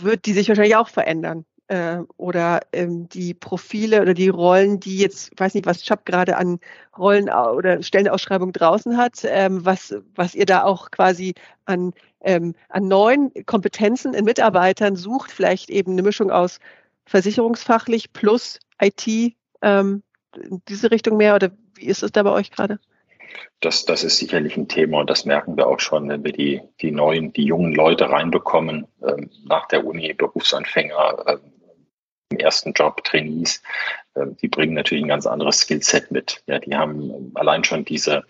wird 0.00 0.26
die 0.26 0.32
sich 0.32 0.48
wahrscheinlich 0.48 0.76
auch 0.76 0.88
verändern 0.88 1.44
äh, 1.68 1.98
oder 2.16 2.60
ähm, 2.72 3.08
die 3.08 3.34
Profile 3.34 4.02
oder 4.02 4.14
die 4.14 4.28
Rollen, 4.28 4.80
die 4.80 4.98
jetzt, 4.98 5.32
ich 5.32 5.40
weiß 5.40 5.54
nicht, 5.54 5.66
was 5.66 5.82
Chap 5.82 6.06
gerade 6.06 6.36
an 6.36 6.60
Rollen 6.96 7.28
oder 7.28 7.82
Stellenausschreibung 7.82 8.52
draußen 8.52 8.96
hat, 8.96 9.24
ähm, 9.24 9.64
was, 9.64 9.94
was 10.14 10.34
ihr 10.34 10.46
da 10.46 10.62
auch 10.64 10.90
quasi 10.90 11.34
an, 11.64 11.92
ähm, 12.20 12.54
an 12.68 12.88
neuen 12.88 13.32
Kompetenzen 13.46 14.14
in 14.14 14.24
Mitarbeitern 14.24 14.96
sucht, 14.96 15.30
vielleicht 15.32 15.70
eben 15.70 15.92
eine 15.92 16.02
Mischung 16.02 16.30
aus 16.30 16.58
versicherungsfachlich 17.04 18.12
plus 18.12 18.60
IT, 18.80 19.34
ähm, 19.62 20.02
in 20.36 20.62
diese 20.68 20.90
Richtung 20.90 21.16
mehr 21.16 21.34
oder 21.34 21.50
wie 21.74 21.86
ist 21.86 22.02
es 22.02 22.12
da 22.12 22.22
bei 22.22 22.30
euch 22.30 22.50
gerade? 22.50 22.78
Das, 23.60 23.84
das 23.84 24.04
ist 24.04 24.18
sicherlich 24.18 24.56
ein 24.56 24.68
Thema 24.68 25.00
und 25.00 25.10
das 25.10 25.24
merken 25.24 25.56
wir 25.56 25.66
auch 25.66 25.80
schon, 25.80 26.08
wenn 26.08 26.24
wir 26.24 26.32
die, 26.32 26.62
die 26.80 26.90
neuen, 26.90 27.32
die 27.32 27.44
jungen 27.44 27.74
Leute 27.74 28.08
reinbekommen, 28.08 28.86
ähm, 29.02 29.30
nach 29.44 29.66
der 29.66 29.84
Uni, 29.84 30.12
Berufsanfänger, 30.12 31.24
ähm, 31.26 31.52
im 32.30 32.38
ersten 32.38 32.72
Job, 32.72 33.04
Trainees, 33.04 33.62
äh, 34.14 34.26
die 34.40 34.48
bringen 34.48 34.74
natürlich 34.74 35.04
ein 35.04 35.08
ganz 35.08 35.26
anderes 35.26 35.60
Skillset 35.60 36.10
mit. 36.10 36.42
Ja, 36.46 36.58
die 36.58 36.74
haben 36.74 37.32
allein 37.34 37.64
schon 37.64 37.84
diese, 37.84 38.24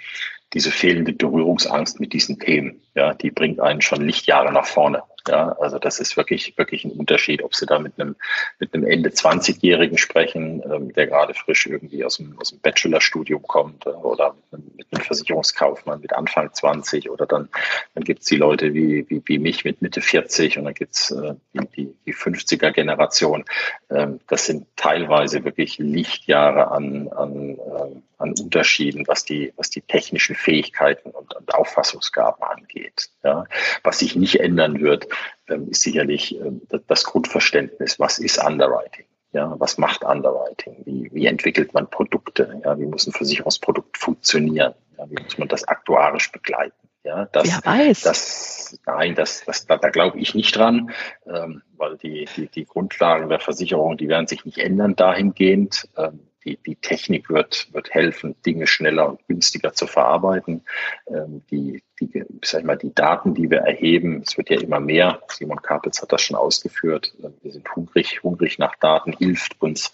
diese 0.53 0.71
fehlende 0.71 1.13
Berührungsangst 1.13 2.01
mit 2.01 2.13
diesen 2.13 2.39
Themen. 2.39 2.83
Ja, 2.97 3.13
die 3.13 3.31
bringt 3.31 3.61
einen 3.61 3.83
schon 3.83 4.01
Lichtjahre 4.07 4.51
nach 4.53 4.67
vorne. 4.67 5.03
Ja, 5.29 5.57
also 5.59 5.79
das 5.79 5.99
ist 5.99 6.17
wirklich, 6.17 6.57
wirklich 6.57 6.85
ein 6.85 6.93
Unterschied, 6.93 7.43
ob 7.43 7.55
Sie 7.55 7.67
da 7.67 7.79
mit 7.79 7.99
einem, 7.99 8.17
mit 8.61 8.73
einem 8.73 8.87
Ende 8.87 9.11
20-Jährigen 9.11 9.99
sprechen, 9.99 10.63
ähm, 10.65 10.93
der 10.93 11.09
gerade 11.09 11.35
frisch 11.35 11.67
irgendwie 11.67 12.05
aus 12.05 12.19
dem, 12.19 12.39
aus 12.39 12.51
dem 12.51 12.61
Bachelorstudium 12.61 13.43
kommt 13.43 13.87
äh, 13.87 13.91
oder 13.91 14.35
mit 14.35 14.61
einem, 14.61 14.73
mit 14.77 14.87
einem 14.93 15.05
Versicherungskaufmann 15.05 16.01
mit 16.01 16.13
Anfang 16.13 16.53
20 16.55 17.11
oder 17.11 17.27
dann, 17.27 17.49
dann 17.95 18.05
gibt's 18.05 18.27
die 18.27 18.37
Leute 18.37 18.73
wie, 18.73 19.05
wie, 19.09 19.21
wie 19.25 19.39
mich 19.39 19.65
mit 19.65 19.83
Mitte 19.83 20.01
40 20.01 20.59
und 20.59 20.65
dann 20.65 20.75
gibt's 20.75 21.11
äh, 21.11 21.35
die, 21.53 21.67
die, 21.77 21.95
die 22.07 22.15
50er-Generation. 22.15 23.45
Ähm, 23.91 24.21
das 24.29 24.47
sind 24.47 24.69
teilweise 24.77 25.45
wirklich 25.45 25.79
Lichtjahre 25.79 26.71
an, 26.71 27.09
an, 27.09 27.59
äh, 27.59 28.01
an 28.19 28.35
Unterschieden, 28.41 29.09
was 29.09 29.25
die, 29.25 29.53
was 29.57 29.71
die 29.71 29.81
technischen 29.81 30.37
Fähigkeiten 30.37 31.11
und, 31.11 31.35
und 31.35 31.55
Auffassungsgaben 31.55 32.45
angeht. 32.45 32.86
Ja. 33.23 33.45
Was 33.83 33.99
sich 33.99 34.17
nicht 34.17 34.41
ändern 34.41 34.81
wird, 34.81 35.07
ähm, 35.49 35.71
ist 35.71 35.83
sicherlich 35.83 36.39
ähm, 36.41 36.63
das 36.87 37.05
Grundverständnis, 37.05 37.99
was 37.99 38.19
ist 38.19 38.43
Underwriting? 38.43 39.07
Ja, 39.33 39.55
was 39.59 39.77
macht 39.77 40.03
Underwriting? 40.03 40.77
Wie, 40.85 41.11
wie 41.13 41.27
entwickelt 41.27 41.75
man 41.75 41.91
Produkte? 41.91 42.61
Ja, 42.65 42.79
wie 42.79 42.87
muss 42.87 43.07
ein 43.07 43.13
Versicherungsprodukt 43.13 43.99
funktionieren? 43.99 44.75
Ja, 44.97 45.11
wie 45.11 45.23
muss 45.23 45.37
man 45.37 45.49
das 45.49 45.65
aktuarisch 45.69 46.33
begleiten? 46.33 46.89
Ja, 47.05 47.27
das, 47.27 47.47
Wer 47.47 47.61
weiß. 47.65 48.01
Das, 48.01 48.81
nein, 48.85 49.15
das, 49.15 49.45
das, 49.45 49.67
da, 49.67 49.77
da 49.77 49.91
glaube 49.91 50.19
ich 50.19 50.35
nicht 50.35 50.57
dran, 50.57 50.91
ähm, 51.27 51.63
weil 51.77 51.97
die, 51.99 52.29
die, 52.37 52.49
die 52.49 52.65
Grundlagen 52.65 53.29
der 53.29 53.39
Versicherung, 53.39 53.97
die 53.97 54.09
werden 54.09 54.27
sich 54.27 54.45
nicht 54.45 54.59
ändern 54.59 54.97
dahingehend. 54.97 55.89
Ähm, 55.97 56.21
die, 56.47 56.57
die 56.57 56.77
Technik 56.77 57.29
wird, 57.29 57.69
wird 57.73 57.93
helfen, 57.93 58.41
Dinge 58.47 58.67
schneller 58.67 59.09
und 59.09 59.27
günstiger 59.27 59.75
zu 59.75 59.87
verarbeiten. 59.87 60.63
Ähm, 61.09 61.43
die, 61.51 61.83
die, 62.01 62.25
sag 62.43 62.61
ich 62.61 62.67
mal, 62.67 62.79
die 62.79 62.95
Daten, 62.95 63.35
die 63.35 63.51
wir 63.51 63.59
erheben, 63.59 64.23
es 64.25 64.39
wird 64.39 64.51
ja 64.51 64.61
immer 64.61 64.81
mehr. 64.81 65.21
Simon 65.29 65.61
Kapitz 65.61 66.01
hat 66.01 66.13
das 66.13 66.23
schon 66.23 66.37
ausgeführt. 66.37 67.15
Ähm, 67.23 67.35
wir 67.43 67.53
sind 67.53 67.75
hungrig, 67.75 68.23
hungrig 68.23 68.59
nach 68.59 68.77
Daten, 68.77 69.13
hilft 69.13 69.61
uns, 69.61 69.93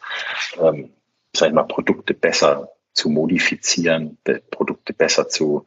ähm, 0.60 0.90
sag 1.34 1.48
ich 1.48 1.54
mal, 1.54 1.64
Produkte 1.64 2.14
besser 2.14 2.70
zu 2.92 3.08
modifizieren, 3.08 4.18
Produkte 4.50 4.92
besser 4.92 5.26
zu, 5.26 5.64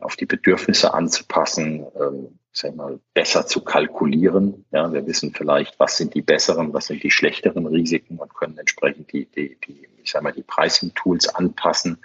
auf 0.00 0.16
die 0.16 0.26
Bedürfnisse 0.26 0.94
anzupassen, 0.94 1.86
ähm, 2.00 2.38
sag 2.52 2.74
mal, 2.76 2.98
besser 3.14 3.46
zu 3.46 3.62
kalkulieren. 3.62 4.64
Ja, 4.70 4.92
wir 4.92 5.06
wissen 5.06 5.32
vielleicht, 5.32 5.78
was 5.78 5.96
sind 5.96 6.14
die 6.14 6.22
besseren, 6.22 6.72
was 6.72 6.86
sind 6.86 7.02
die 7.02 7.10
schlechteren 7.10 7.66
Risiken 7.66 8.18
und 8.18 8.34
können 8.34 8.58
entsprechend 8.58 9.12
die, 9.12 9.26
die, 9.26 9.56
die 9.66 9.88
ich 10.08 10.12
sag 10.12 10.22
mal, 10.22 10.32
die 10.32 10.42
Pricing-Tools 10.42 11.34
anpassen 11.34 11.98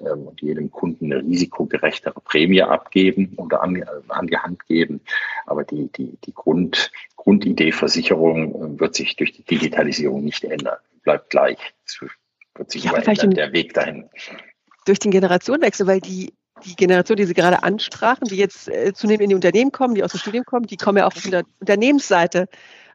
ähm, 0.00 0.26
und 0.26 0.42
jedem 0.42 0.70
Kunden 0.70 1.10
eine 1.10 1.22
risikogerechtere 1.22 2.20
Prämie 2.20 2.62
abgeben 2.62 3.32
oder 3.36 3.62
an, 3.62 3.82
an 4.08 4.26
die 4.26 4.36
Hand 4.36 4.66
geben. 4.66 5.00
Aber 5.46 5.64
die, 5.64 5.90
die, 5.92 6.18
die 6.24 6.34
Grund, 6.34 6.90
Grundidee 7.16 7.72
Versicherung 7.72 8.76
äh, 8.76 8.80
wird 8.80 8.94
sich 8.94 9.16
durch 9.16 9.32
die 9.32 9.42
Digitalisierung 9.42 10.22
nicht 10.22 10.44
ändern, 10.44 10.76
bleibt 11.02 11.30
gleich. 11.30 11.58
Es 11.86 11.98
wird 12.54 12.70
sich 12.70 12.84
ja, 12.84 12.90
immer 12.90 13.08
ändern, 13.08 13.30
der 13.30 13.52
Weg 13.52 13.72
dahin. 13.72 14.10
Durch 14.84 14.98
den 14.98 15.10
Generationenwechsel, 15.10 15.86
weil 15.86 16.00
die 16.02 16.34
die 16.64 16.76
Generation, 16.76 17.16
die 17.16 17.24
Sie 17.24 17.34
gerade 17.34 17.62
ansprachen, 17.62 18.28
die 18.28 18.36
jetzt 18.36 18.68
äh, 18.68 18.92
zunehmend 18.94 19.22
in 19.22 19.28
die 19.30 19.34
Unternehmen 19.34 19.72
kommen, 19.72 19.94
die 19.94 20.02
aus 20.02 20.12
dem 20.12 20.20
Studium 20.20 20.44
kommen, 20.44 20.66
die 20.66 20.76
kommen 20.76 20.98
ja 20.98 21.06
auch 21.06 21.12
von 21.12 21.30
der 21.30 21.44
Unternehmensseite 21.60 22.48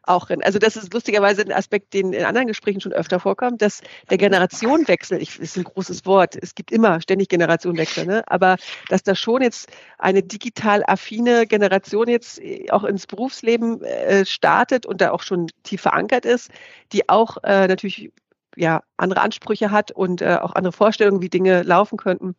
auch 0.04 0.28
hin. 0.28 0.42
Also 0.42 0.58
das 0.58 0.76
ist 0.76 0.92
lustigerweise 0.92 1.42
ein 1.42 1.52
Aspekt, 1.52 1.94
den 1.94 2.12
in 2.12 2.24
anderen 2.24 2.48
Gesprächen 2.48 2.80
schon 2.80 2.92
öfter 2.92 3.20
vorkommt, 3.20 3.62
dass 3.62 3.82
der 4.10 4.18
Generationenwechsel, 4.18 5.22
ich, 5.22 5.38
ist 5.38 5.56
ein 5.56 5.64
großes 5.64 6.04
Wort, 6.06 6.36
es 6.40 6.54
gibt 6.54 6.72
immer 6.72 7.00
ständig 7.00 7.28
Generationenwechsel, 7.28 8.06
ne? 8.06 8.24
aber 8.26 8.56
dass 8.88 9.02
da 9.02 9.14
schon 9.14 9.42
jetzt 9.42 9.70
eine 9.98 10.22
digital 10.22 10.82
affine 10.86 11.46
Generation 11.46 12.08
jetzt 12.08 12.40
äh, 12.40 12.66
auch 12.70 12.84
ins 12.84 13.06
Berufsleben 13.06 13.82
äh, 13.82 14.26
startet 14.26 14.86
und 14.86 15.00
da 15.00 15.12
auch 15.12 15.22
schon 15.22 15.48
tief 15.62 15.82
verankert 15.82 16.24
ist, 16.24 16.50
die 16.92 17.08
auch 17.08 17.38
äh, 17.44 17.68
natürlich 17.68 18.10
ja 18.56 18.82
andere 18.96 19.20
Ansprüche 19.20 19.70
hat 19.70 19.92
und 19.92 20.20
äh, 20.20 20.38
auch 20.40 20.54
andere 20.54 20.72
Vorstellungen, 20.72 21.22
wie 21.22 21.30
Dinge 21.30 21.62
laufen 21.62 21.96
könnten, 21.96 22.34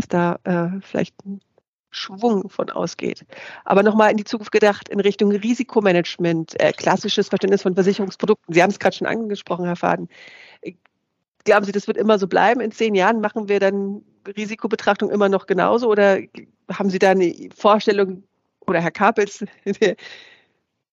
dass 0.00 0.08
da 0.08 0.38
äh, 0.44 0.80
vielleicht 0.82 1.14
ein 1.24 1.40
Schwung 1.90 2.48
von 2.48 2.70
ausgeht. 2.70 3.26
Aber 3.64 3.82
nochmal 3.82 4.10
in 4.10 4.16
die 4.16 4.24
Zukunft 4.24 4.52
gedacht, 4.52 4.88
in 4.88 5.00
Richtung 5.00 5.32
Risikomanagement, 5.32 6.60
äh, 6.60 6.72
klassisches 6.72 7.28
Verständnis 7.28 7.62
von 7.62 7.74
Versicherungsprodukten. 7.74 8.54
Sie 8.54 8.62
haben 8.62 8.70
es 8.70 8.78
gerade 8.78 8.96
schon 8.96 9.06
angesprochen, 9.06 9.64
Herr 9.64 9.76
Faden. 9.76 10.08
glauben 11.44 11.64
Sie, 11.64 11.72
das 11.72 11.86
wird 11.86 11.96
immer 11.96 12.18
so 12.18 12.28
bleiben? 12.28 12.60
In 12.60 12.70
zehn 12.70 12.94
Jahren 12.94 13.20
machen 13.20 13.48
wir 13.48 13.60
dann 13.60 14.02
Risikobetrachtung 14.26 15.10
immer 15.10 15.28
noch 15.28 15.46
genauso 15.46 15.88
oder 15.88 16.20
haben 16.72 16.90
Sie 16.90 16.98
da 16.98 17.10
eine 17.10 17.34
Vorstellung 17.56 18.22
oder 18.66 18.80
Herr 18.80 18.92
Kapels 18.92 19.44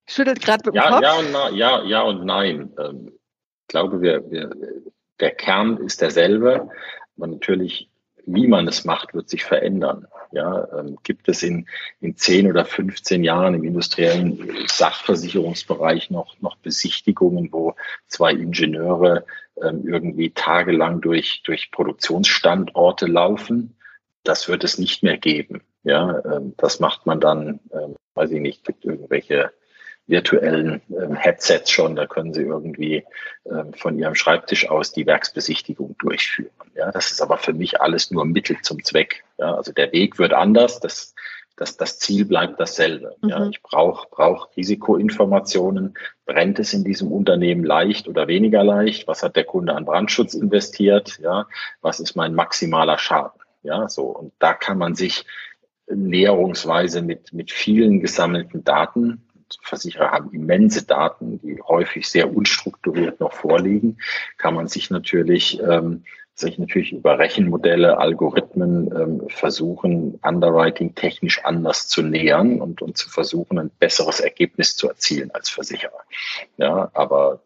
schüttelt 0.07 0.41
gerade 0.41 0.63
mit 0.65 0.73
dem 0.73 0.75
ja, 0.75 0.89
Kopf? 0.89 1.01
Ja 1.03 1.13
und, 1.19 1.31
na, 1.31 1.49
ja, 1.51 1.83
ja 1.83 2.01
und 2.01 2.25
nein. 2.25 2.73
Ähm, 2.79 3.11
ich 3.61 3.67
glaube, 3.67 4.01
wir, 4.01 4.31
wir, 4.31 4.49
der 5.19 5.31
Kern 5.31 5.77
ist 5.77 6.01
derselbe, 6.01 6.69
aber 7.17 7.27
natürlich, 7.27 7.89
wie 8.27 8.47
man 8.47 8.67
es 8.67 8.83
macht, 8.83 9.13
wird 9.13 9.29
sich 9.29 9.43
verändern. 9.43 10.05
Ja, 10.31 10.67
ähm, 10.77 10.97
gibt 11.03 11.29
es 11.29 11.41
in, 11.43 11.67
in 12.01 12.17
10 12.17 12.49
oder 12.49 12.65
15 12.65 13.23
Jahren 13.23 13.53
im 13.53 13.63
industriellen 13.63 14.67
Sachversicherungsbereich 14.67 16.11
noch, 16.11 16.39
noch 16.41 16.57
Besichtigungen, 16.57 17.49
wo 17.51 17.75
zwei 18.07 18.33
Ingenieure 18.33 19.25
ähm, 19.63 19.87
irgendwie 19.87 20.31
tagelang 20.31 20.99
durch, 20.99 21.41
durch 21.45 21.71
Produktionsstandorte 21.71 23.07
laufen? 23.07 23.77
Das 24.23 24.49
wird 24.49 24.65
es 24.65 24.77
nicht 24.77 25.03
mehr 25.03 25.17
geben. 25.17 25.61
Ja, 25.83 26.21
ähm, 26.25 26.53
das 26.57 26.81
macht 26.81 27.05
man 27.05 27.21
dann, 27.21 27.61
ähm, 27.71 27.95
weiß 28.13 28.31
ich 28.31 28.41
nicht, 28.41 28.65
gibt 28.65 28.83
irgendwelche 28.83 29.53
virtuellen 30.07 30.81
ähm, 30.89 31.15
Headsets 31.15 31.69
schon. 31.69 31.95
Da 31.95 32.07
können 32.07 32.33
Sie 32.33 32.41
irgendwie 32.41 33.03
ähm, 33.45 33.73
von 33.73 33.99
Ihrem 33.99 34.15
Schreibtisch 34.15 34.69
aus 34.69 34.91
die 34.93 35.05
Werksbesichtigung 35.05 35.95
durchführen. 35.99 36.51
Ja, 36.75 36.91
das 36.91 37.11
ist 37.11 37.21
aber 37.21 37.37
für 37.37 37.53
mich 37.53 37.81
alles 37.81 38.09
nur 38.09 38.25
Mittel 38.25 38.57
zum 38.61 38.83
Zweck. 38.83 39.23
Ja, 39.37 39.55
also 39.55 39.73
der 39.73 39.91
Weg 39.91 40.17
wird 40.17 40.33
anders. 40.33 40.79
Das, 40.79 41.13
das, 41.57 41.75
das 41.75 41.99
Ziel 41.99 42.25
bleibt 42.25 42.59
dasselbe. 42.59 43.15
Mhm. 43.21 43.29
Ja, 43.29 43.49
ich 43.49 43.61
brauche 43.61 44.07
brauch 44.09 44.49
Risikoinformationen. 44.55 45.97
Brennt 46.25 46.59
es 46.59 46.73
in 46.73 46.83
diesem 46.83 47.11
Unternehmen 47.11 47.63
leicht 47.63 48.07
oder 48.07 48.27
weniger 48.27 48.63
leicht? 48.63 49.07
Was 49.07 49.23
hat 49.23 49.35
der 49.35 49.43
Kunde 49.43 49.75
an 49.75 49.85
Brandschutz 49.85 50.33
investiert? 50.33 51.19
Ja, 51.21 51.47
was 51.81 51.99
ist 51.99 52.15
mein 52.15 52.33
maximaler 52.33 52.97
Schaden? 52.97 53.41
Ja, 53.63 53.89
so. 53.89 54.03
Und 54.03 54.31
da 54.39 54.53
kann 54.53 54.77
man 54.77 54.95
sich 54.95 55.25
näherungsweise 55.89 57.01
mit, 57.01 57.33
mit 57.33 57.51
vielen 57.51 58.01
gesammelten 58.01 58.63
Daten 58.63 59.26
Versicherer 59.61 60.11
haben 60.11 60.31
immense 60.33 60.85
Daten, 60.85 61.39
die 61.41 61.61
häufig 61.61 62.07
sehr 62.07 62.35
unstrukturiert 62.35 63.19
noch 63.19 63.33
vorliegen, 63.33 63.97
kann 64.37 64.53
man 64.53 64.67
sich 64.67 64.89
natürlich 64.89 65.59
ähm, 65.61 66.03
sich 66.39 66.59
natürlich 66.59 66.93
über 66.93 67.17
Rechenmodelle, 67.17 67.97
Algorithmen 67.97 68.91
ähm, 68.95 69.29
versuchen, 69.29 70.19
Underwriting 70.21 70.93
technisch 70.93 71.43
anders 71.43 71.87
zu 71.87 72.03
nähern 72.03 72.61
und, 72.61 72.81
und 72.81 72.95
zu 72.95 73.09
versuchen, 73.09 73.57
ein 73.57 73.71
besseres 73.79 74.19
Ergebnis 74.19 74.75
zu 74.75 74.87
erzielen 74.87 75.31
als 75.31 75.49
Versicherer. 75.49 76.01
Ja, 76.57 76.91
aber 76.93 77.41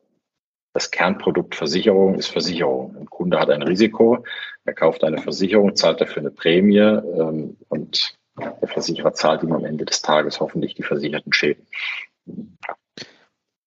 das 0.74 0.91
Kernprodukt 0.91 1.56
Versicherung 1.56 2.16
ist 2.16 2.28
Versicherung. 2.28 2.95
Ein 2.97 3.10
Kunde 3.10 3.39
hat 3.39 3.49
ein 3.49 3.62
Risiko, 3.62 4.26
er 4.66 4.74
kauft 4.74 5.04
eine 5.04 5.20
Versicherung, 5.20 5.76
zahlt 5.76 6.02
dafür 6.02 6.22
eine 6.22 6.32
Prämie 6.32 6.80
ähm, 6.80 7.58
und 7.70 8.18
der 8.42 8.68
Versicherer 8.68 9.14
zahlt 9.14 9.44
ihm 9.44 9.54
am 9.54 9.66
Ende 9.66 9.86
des 9.86 10.02
Tages 10.02 10.39
hoffentlich 10.39 10.76
die 10.76 10.84
versicherten 10.84 11.34
Schäden. 11.34 11.68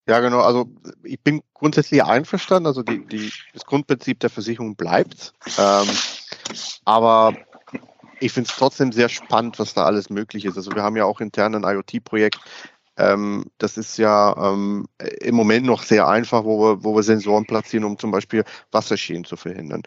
Ja, 0.07 0.19
genau. 0.19 0.41
Also 0.41 0.69
ich 1.03 1.19
bin 1.19 1.41
grundsätzlich 1.53 2.03
einverstanden. 2.03 2.67
Also 2.67 2.83
die, 2.83 3.05
die, 3.05 3.31
das 3.53 3.65
Grundprinzip 3.65 4.19
der 4.19 4.29
Versicherung 4.29 4.75
bleibt. 4.75 5.33
Ähm, 5.57 5.87
aber 6.85 7.33
ich 8.19 8.31
finde 8.31 8.49
es 8.49 8.55
trotzdem 8.55 8.91
sehr 8.91 9.09
spannend, 9.09 9.59
was 9.59 9.73
da 9.73 9.85
alles 9.85 10.09
möglich 10.09 10.45
ist. 10.45 10.57
Also 10.57 10.71
wir 10.73 10.83
haben 10.83 10.95
ja 10.95 11.05
auch 11.05 11.21
intern 11.21 11.55
ein 11.55 11.63
IoT-Projekt. 11.63 12.39
Ähm, 12.97 13.45
das 13.57 13.77
ist 13.77 13.97
ja 13.97 14.35
ähm, 14.37 14.87
im 15.19 15.35
Moment 15.35 15.65
noch 15.65 15.83
sehr 15.83 16.07
einfach, 16.07 16.45
wo 16.45 16.61
wir, 16.61 16.83
wo 16.83 16.95
wir 16.95 17.03
Sensoren 17.03 17.45
platzieren, 17.45 17.83
um 17.83 17.97
zum 17.97 18.11
Beispiel 18.11 18.45
Wasserschäden 18.71 19.25
zu 19.25 19.35
verhindern. 19.35 19.83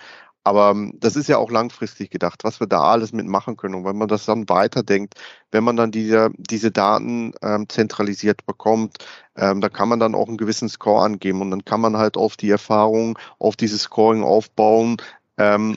Aber 0.49 0.71
ähm, 0.71 0.95
das 0.99 1.15
ist 1.15 1.29
ja 1.29 1.37
auch 1.37 1.51
langfristig 1.51 2.11
gedacht, 2.11 2.43
was 2.43 2.59
wir 2.59 2.67
da 2.67 2.81
alles 2.81 3.13
mitmachen 3.13 3.59
können. 3.59 3.75
Und 3.75 3.85
wenn 3.85 3.99
man 3.99 4.09
das 4.09 4.25
dann 4.25 4.49
weiterdenkt, 4.49 5.15
wenn 5.51 5.63
man 5.63 5.77
dann 5.77 5.91
diese, 5.91 6.31
diese 6.39 6.71
Daten 6.71 7.35
ähm, 7.43 7.69
zentralisiert 7.69 8.47
bekommt, 8.47 8.97
ähm, 9.37 9.61
da 9.61 9.69
kann 9.69 9.91
man 9.91 10.01
dann 10.01 10.15
auch 10.15 10.27
einen 10.27 10.39
gewissen 10.39 10.71
Score 10.71 11.05
angeben 11.05 11.43
und 11.43 11.51
dann 11.51 11.67
kann 11.67 11.83
man 11.83 11.99
halt 11.99 12.17
auf 12.17 12.39
die 12.39 12.49
Erfahrung, 12.49 13.19
auf 13.39 13.57
dieses 13.57 13.83
Scoring 13.83 14.23
aufbauen, 14.23 14.97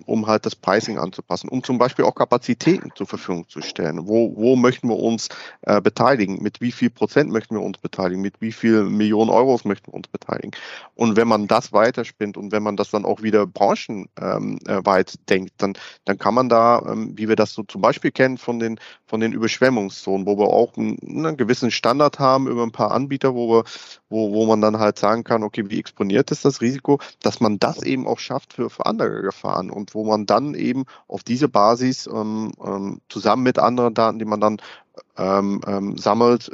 um 0.05 0.27
halt 0.27 0.45
das 0.45 0.55
Pricing 0.55 0.97
anzupassen, 0.97 1.49
um 1.49 1.63
zum 1.63 1.77
Beispiel 1.77 2.05
auch 2.05 2.15
Kapazitäten 2.15 2.91
zur 2.95 3.07
Verfügung 3.07 3.47
zu 3.47 3.61
stellen. 3.61 4.07
Wo, 4.07 4.35
wo 4.35 4.55
möchten 4.55 4.89
wir 4.89 4.97
uns 4.97 5.29
äh, 5.61 5.79
beteiligen? 5.81 6.41
Mit 6.41 6.61
wie 6.61 6.71
viel 6.71 6.89
Prozent 6.89 7.31
möchten 7.31 7.55
wir 7.55 7.61
uns 7.61 7.77
beteiligen? 7.77 8.21
Mit 8.21 8.41
wie 8.41 8.51
viel 8.51 8.83
Millionen 8.83 9.29
Euros 9.29 9.65
möchten 9.65 9.91
wir 9.91 9.95
uns 9.95 10.07
beteiligen? 10.07 10.51
Und 10.95 11.15
wenn 11.15 11.27
man 11.27 11.47
das 11.47 11.73
weiterspinnt 11.73 12.37
und 12.37 12.51
wenn 12.51 12.63
man 12.63 12.75
das 12.75 12.91
dann 12.91 13.05
auch 13.05 13.21
wieder 13.21 13.45
branchenweit 13.45 14.09
ähm, 14.19 14.59
äh, 14.67 15.03
denkt, 15.29 15.53
dann, 15.57 15.73
dann 16.05 16.17
kann 16.17 16.33
man 16.33 16.49
da, 16.49 16.83
ähm, 16.87 17.17
wie 17.17 17.29
wir 17.29 17.35
das 17.35 17.53
so 17.53 17.63
zum 17.63 17.81
Beispiel 17.81 18.11
kennen 18.11 18.37
von 18.37 18.59
den, 18.59 18.79
von 19.11 19.19
den 19.19 19.33
Überschwemmungszonen, 19.33 20.25
wo 20.25 20.39
wir 20.39 20.47
auch 20.47 20.75
einen, 20.75 20.97
einen 21.03 21.37
gewissen 21.37 21.69
Standard 21.69 22.17
haben 22.17 22.47
über 22.47 22.63
ein 22.63 22.71
paar 22.71 22.91
Anbieter, 22.91 23.35
wo 23.35 23.47
wir, 23.49 23.63
wo, 24.09 24.33
wo 24.33 24.47
man 24.47 24.61
dann 24.61 24.79
halt 24.79 24.97
sagen 24.97 25.23
kann, 25.23 25.43
okay, 25.43 25.69
wie 25.69 25.79
exponiert 25.79 26.31
ist 26.31 26.45
das 26.45 26.61
Risiko, 26.61 26.99
dass 27.21 27.39
man 27.39 27.59
das 27.59 27.83
eben 27.83 28.07
auch 28.07 28.17
schafft 28.17 28.53
für, 28.53 28.71
für 28.71 28.87
andere 28.87 29.21
Gefahren 29.21 29.51
fahren 29.51 29.69
und 29.69 29.93
wo 29.93 30.05
man 30.05 30.25
dann 30.25 30.53
eben 30.53 30.85
auf 31.07 31.23
diese 31.23 31.49
Basis 31.49 32.07
ähm, 32.07 32.53
ähm, 32.63 33.01
zusammen 33.09 33.43
mit 33.43 33.59
anderen 33.59 33.93
Daten, 33.93 34.19
die 34.19 34.25
man 34.25 34.39
dann 34.39 34.57
ähm, 35.17 35.61
ähm 35.67 35.97
sammelt, 35.97 36.49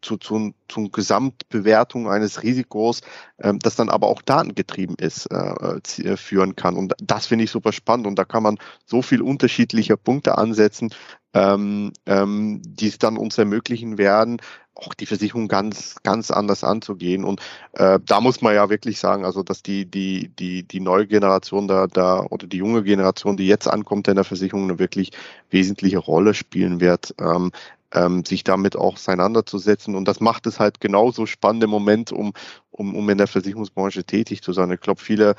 zu, 0.00 0.16
zu, 0.16 0.52
zu 0.68 0.90
Gesamtbewertung 0.90 2.08
eines 2.08 2.42
Risikos, 2.42 3.00
ähm, 3.40 3.58
das 3.58 3.76
dann 3.76 3.88
aber 3.88 4.06
auch 4.08 4.22
datengetrieben 4.22 4.96
ist, 4.96 5.26
äh, 5.26 5.80
äh, 6.02 6.16
führen 6.16 6.56
kann. 6.56 6.76
Und 6.76 6.94
das 7.02 7.26
finde 7.26 7.44
ich 7.44 7.50
super 7.50 7.72
spannend 7.72 8.06
und 8.06 8.18
da 8.18 8.24
kann 8.24 8.42
man 8.42 8.58
so 8.84 9.02
viel 9.02 9.22
unterschiedliche 9.22 9.96
Punkte 9.96 10.38
ansetzen, 10.38 10.90
ähm, 11.34 11.92
ähm, 12.06 12.62
die 12.64 12.88
es 12.88 12.98
dann 12.98 13.16
uns 13.16 13.38
ermöglichen 13.38 13.98
werden, 13.98 14.40
auch 14.78 14.94
die 14.94 15.06
Versicherung 15.06 15.48
ganz, 15.48 15.96
ganz 16.02 16.30
anders 16.30 16.64
anzugehen. 16.64 17.24
Und 17.24 17.40
äh, 17.72 17.98
da 18.04 18.20
muss 18.20 18.40
man 18.40 18.54
ja 18.54 18.70
wirklich 18.70 18.98
sagen, 18.98 19.24
also 19.24 19.42
dass 19.42 19.62
die, 19.62 19.86
die, 19.86 20.30
die, 20.38 20.62
die 20.62 20.80
neue 20.80 21.06
Generation 21.06 21.68
da, 21.68 21.86
da 21.86 22.20
oder 22.30 22.46
die 22.46 22.58
junge 22.58 22.82
Generation, 22.84 23.36
die 23.36 23.46
jetzt 23.46 23.66
ankommt 23.66 24.08
in 24.08 24.14
der 24.14 24.24
Versicherung, 24.24 24.64
eine 24.64 24.78
wirklich 24.78 25.10
wesentliche 25.50 25.98
Rolle 25.98 26.34
spielen 26.34 26.80
wird. 26.80 27.14
Ähm, 27.20 27.50
ähm, 27.92 28.24
sich 28.24 28.44
damit 28.44 28.76
auch 28.76 28.94
auseinanderzusetzen. 28.94 29.94
Und 29.94 30.06
das 30.06 30.20
macht 30.20 30.46
es 30.46 30.60
halt 30.60 30.80
genauso 30.80 31.26
spannend 31.26 31.64
im 31.64 31.70
Moment, 31.70 32.12
um, 32.12 32.32
um, 32.70 32.94
um 32.94 33.08
in 33.08 33.18
der 33.18 33.26
Versicherungsbranche 33.26 34.04
tätig 34.04 34.42
zu 34.42 34.52
sein. 34.52 34.70
Ich 34.72 34.80
glaube, 34.80 35.00
viele, 35.00 35.34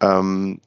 ähm, 0.00 0.60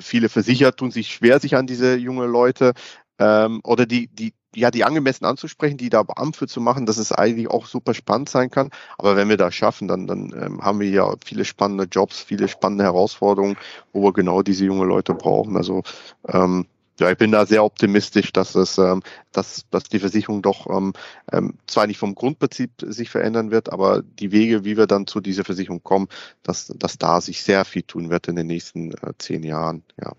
viele 0.00 0.28
Versicherer 0.28 0.74
tun 0.74 0.90
sich 0.90 1.08
schwer, 1.08 1.40
sich 1.40 1.56
an 1.56 1.66
diese 1.66 1.96
junge 1.96 2.26
Leute 2.26 2.74
ähm, 3.18 3.60
oder 3.64 3.86
die, 3.86 4.08
die, 4.08 4.34
ja, 4.54 4.70
die 4.70 4.84
angemessen 4.84 5.24
anzusprechen, 5.24 5.78
die 5.78 5.88
da 5.88 6.04
Amt 6.16 6.36
für 6.36 6.46
zu 6.46 6.60
machen, 6.60 6.84
dass 6.84 6.98
es 6.98 7.10
eigentlich 7.10 7.48
auch 7.48 7.66
super 7.66 7.94
spannend 7.94 8.28
sein 8.28 8.50
kann. 8.50 8.70
Aber 8.98 9.16
wenn 9.16 9.28
wir 9.28 9.38
das 9.38 9.54
schaffen, 9.54 9.88
dann, 9.88 10.06
dann 10.06 10.32
ähm, 10.38 10.62
haben 10.62 10.80
wir 10.80 10.90
ja 10.90 11.14
viele 11.24 11.44
spannende 11.44 11.84
Jobs, 11.84 12.20
viele 12.20 12.48
spannende 12.48 12.84
Herausforderungen, 12.84 13.56
wo 13.92 14.02
wir 14.02 14.12
genau 14.12 14.42
diese 14.42 14.66
junge 14.66 14.84
Leute 14.84 15.14
brauchen. 15.14 15.56
Also 15.56 15.82
ähm, 16.28 16.66
ja, 17.02 17.10
ich 17.10 17.18
bin 17.18 17.32
da 17.32 17.44
sehr 17.46 17.64
optimistisch, 17.64 18.32
dass 18.32 18.54
es, 18.54 18.78
ähm, 18.78 19.02
dass, 19.32 19.68
dass 19.70 19.84
die 19.84 19.98
Versicherung 19.98 20.40
doch 20.40 20.68
ähm, 20.70 20.92
ähm, 21.32 21.54
zwar 21.66 21.86
nicht 21.86 21.98
vom 21.98 22.14
Grundprinzip 22.14 22.70
sich 22.78 23.10
verändern 23.10 23.50
wird, 23.50 23.72
aber 23.72 24.02
die 24.02 24.32
Wege, 24.32 24.64
wie 24.64 24.76
wir 24.76 24.86
dann 24.86 25.06
zu 25.06 25.20
dieser 25.20 25.44
Versicherung 25.44 25.82
kommen, 25.82 26.08
dass, 26.42 26.68
dass 26.68 26.98
da 26.98 27.20
sich 27.20 27.42
sehr 27.42 27.64
viel 27.64 27.82
tun 27.82 28.08
wird 28.08 28.28
in 28.28 28.36
den 28.36 28.46
nächsten 28.46 28.92
äh, 28.92 29.12
zehn 29.18 29.42
Jahren. 29.42 29.82
Ja. 30.00 30.12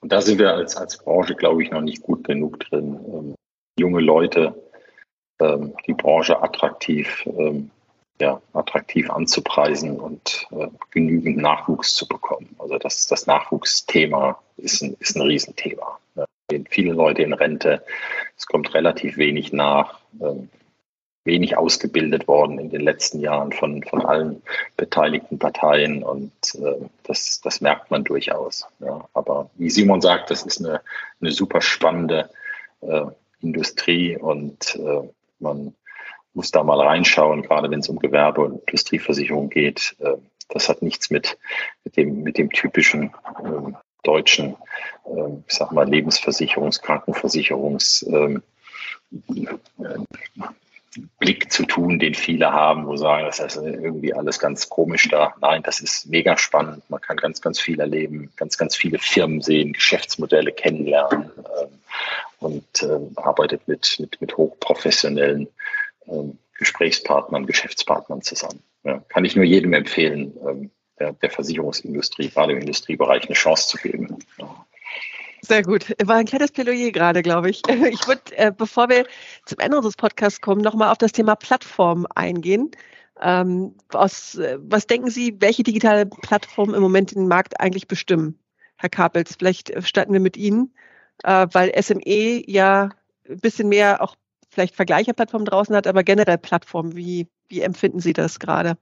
Und 0.00 0.12
da 0.12 0.20
sind 0.20 0.38
wir 0.38 0.52
als, 0.52 0.76
als 0.76 0.98
Branche, 0.98 1.36
glaube 1.36 1.62
ich, 1.62 1.70
noch 1.70 1.80
nicht 1.80 2.02
gut 2.02 2.24
genug 2.24 2.58
drin. 2.60 2.98
Ähm, 3.06 3.34
junge 3.78 4.00
Leute, 4.00 4.54
ähm, 5.40 5.74
die 5.86 5.94
Branche 5.94 6.42
attraktiv, 6.42 7.26
ja, 8.20 8.40
attraktiv 8.52 9.10
anzupreisen 9.10 9.98
und 9.98 10.46
äh, 10.52 10.68
genügend 10.90 11.38
Nachwuchs 11.38 11.94
zu 11.94 12.06
bekommen. 12.06 12.54
Also 12.58 12.78
das, 12.78 13.06
das 13.06 13.26
Nachwuchsthema 13.26 14.40
ist 14.56 14.82
ein, 14.82 14.96
ist 15.00 15.16
ein 15.16 15.22
Riesenthema. 15.22 15.98
Ja, 16.14 16.24
gehen 16.48 16.66
viele 16.68 16.92
Leute 16.92 17.22
in 17.22 17.32
Rente, 17.32 17.84
es 18.36 18.46
kommt 18.46 18.74
relativ 18.74 19.16
wenig 19.16 19.52
nach. 19.52 19.98
Ähm, 20.20 20.48
wenig 21.24 21.56
ausgebildet 21.56 22.26
worden 22.26 22.58
in 22.58 22.70
den 22.70 22.80
letzten 22.80 23.20
Jahren 23.20 23.52
von, 23.52 23.82
von 23.84 24.04
allen 24.04 24.42
beteiligten 24.76 25.38
Parteien 25.38 26.02
und 26.02 26.32
äh, 26.56 26.88
das, 27.04 27.40
das 27.42 27.60
merkt 27.60 27.90
man 27.90 28.04
durchaus. 28.04 28.66
Ja. 28.80 29.08
Aber 29.14 29.50
wie 29.54 29.70
Simon 29.70 30.00
sagt, 30.00 30.30
das 30.30 30.42
ist 30.42 30.58
eine, 30.58 30.80
eine 31.20 31.30
super 31.30 31.60
spannende 31.60 32.28
äh, 32.80 33.04
Industrie 33.40 34.16
und 34.16 34.76
äh, 34.76 35.08
man 35.38 35.74
muss 36.34 36.50
da 36.50 36.62
mal 36.62 36.80
reinschauen, 36.80 37.42
gerade 37.42 37.70
wenn 37.70 37.80
es 37.80 37.88
um 37.88 37.98
Gewerbe- 37.98 38.42
und 38.42 38.60
Industrieversicherung 38.60 39.50
geht. 39.50 39.96
Äh, 40.00 40.14
das 40.48 40.68
hat 40.68 40.82
nichts 40.82 41.10
mit, 41.10 41.38
mit, 41.84 41.96
dem, 41.96 42.22
mit 42.22 42.38
dem 42.38 42.50
typischen 42.50 43.14
äh, 43.42 43.72
deutschen, 44.02 44.56
äh, 45.06 45.28
ich 45.46 45.54
sag 45.54 45.72
mal, 45.72 45.86
Lebensversicherungs-, 45.86 46.82
Krankenversicherungs- 46.82 48.06
ähm, 48.06 48.42
Blick 51.18 51.50
zu 51.50 51.64
tun, 51.64 51.98
den 51.98 52.14
viele 52.14 52.52
haben, 52.52 52.86
wo 52.86 52.96
sagen, 52.96 53.24
das 53.24 53.40
ist 53.40 53.56
irgendwie 53.56 54.12
alles 54.12 54.38
ganz 54.38 54.68
komisch 54.68 55.08
da. 55.08 55.34
Nein, 55.40 55.62
das 55.62 55.80
ist 55.80 56.06
mega 56.06 56.36
spannend. 56.36 56.88
Man 56.90 57.00
kann 57.00 57.16
ganz, 57.16 57.40
ganz 57.40 57.58
viel 57.58 57.80
erleben, 57.80 58.30
ganz, 58.36 58.58
ganz 58.58 58.76
viele 58.76 58.98
Firmen 58.98 59.40
sehen, 59.40 59.72
Geschäftsmodelle 59.72 60.52
kennenlernen 60.52 61.30
ähm, 61.60 61.68
und 62.40 62.82
äh, 62.82 62.98
arbeitet 63.16 63.66
mit, 63.68 63.96
mit, 64.00 64.20
mit 64.20 64.36
hochprofessionellen 64.36 65.48
ähm, 66.06 66.38
Gesprächspartnern, 66.58 67.46
Geschäftspartnern 67.46 68.22
zusammen. 68.22 68.62
Ja, 68.84 69.02
kann 69.08 69.24
ich 69.24 69.36
nur 69.36 69.44
jedem 69.44 69.72
empfehlen, 69.72 70.36
ähm, 70.46 70.70
der, 70.98 71.12
der 71.12 71.30
Versicherungsindustrie, 71.30 72.28
gerade 72.28 72.52
im 72.52 72.60
Industriebereich, 72.60 73.24
eine 73.24 73.34
Chance 73.34 73.68
zu 73.68 73.78
geben. 73.78 74.18
Sehr 75.40 75.62
gut. 75.62 75.92
War 76.04 76.16
ein 76.16 76.26
kleines 76.26 76.52
Plädoyer 76.52 76.92
gerade, 76.92 77.22
glaube 77.22 77.50
ich. 77.50 77.62
Ich 77.68 78.06
würde, 78.06 78.36
äh, 78.36 78.52
bevor 78.56 78.88
wir 78.88 79.06
zum 79.44 79.58
Ende 79.58 79.76
unseres 79.76 79.96
Podcasts 79.96 80.40
kommen, 80.40 80.60
nochmal 80.60 80.90
auf 80.90 80.98
das 80.98 81.12
Thema 81.12 81.34
Plattform 81.34 82.06
eingehen. 82.14 82.70
Ähm, 83.20 83.74
aus, 83.92 84.36
äh, 84.36 84.58
was 84.60 84.86
denken 84.86 85.10
Sie, 85.10 85.40
welche 85.40 85.64
digitale 85.64 86.06
Plattformen 86.06 86.74
im 86.74 86.82
Moment 86.82 87.14
den 87.14 87.26
Markt 87.26 87.60
eigentlich 87.60 87.88
bestimmen? 87.88 88.38
Herr 88.76 88.88
Kapels, 88.88 89.36
vielleicht 89.36 89.70
äh, 89.70 89.82
starten 89.82 90.12
wir 90.12 90.20
mit 90.20 90.36
Ihnen, 90.36 90.74
weil 91.24 91.70
SME 91.80 92.42
ja 92.50 92.88
ein 93.28 93.38
bisschen 93.38 93.68
mehr 93.68 94.02
auch 94.02 94.16
vielleicht 94.52 94.76
Vergleicherplattformen 94.76 95.46
draußen 95.46 95.74
hat, 95.74 95.86
aber 95.86 96.04
generell 96.04 96.38
Plattformen. 96.38 96.94
Wie, 96.94 97.26
wie 97.48 97.62
empfinden 97.62 98.00
Sie 98.00 98.12
das 98.12 98.38
gerade? 98.38 98.76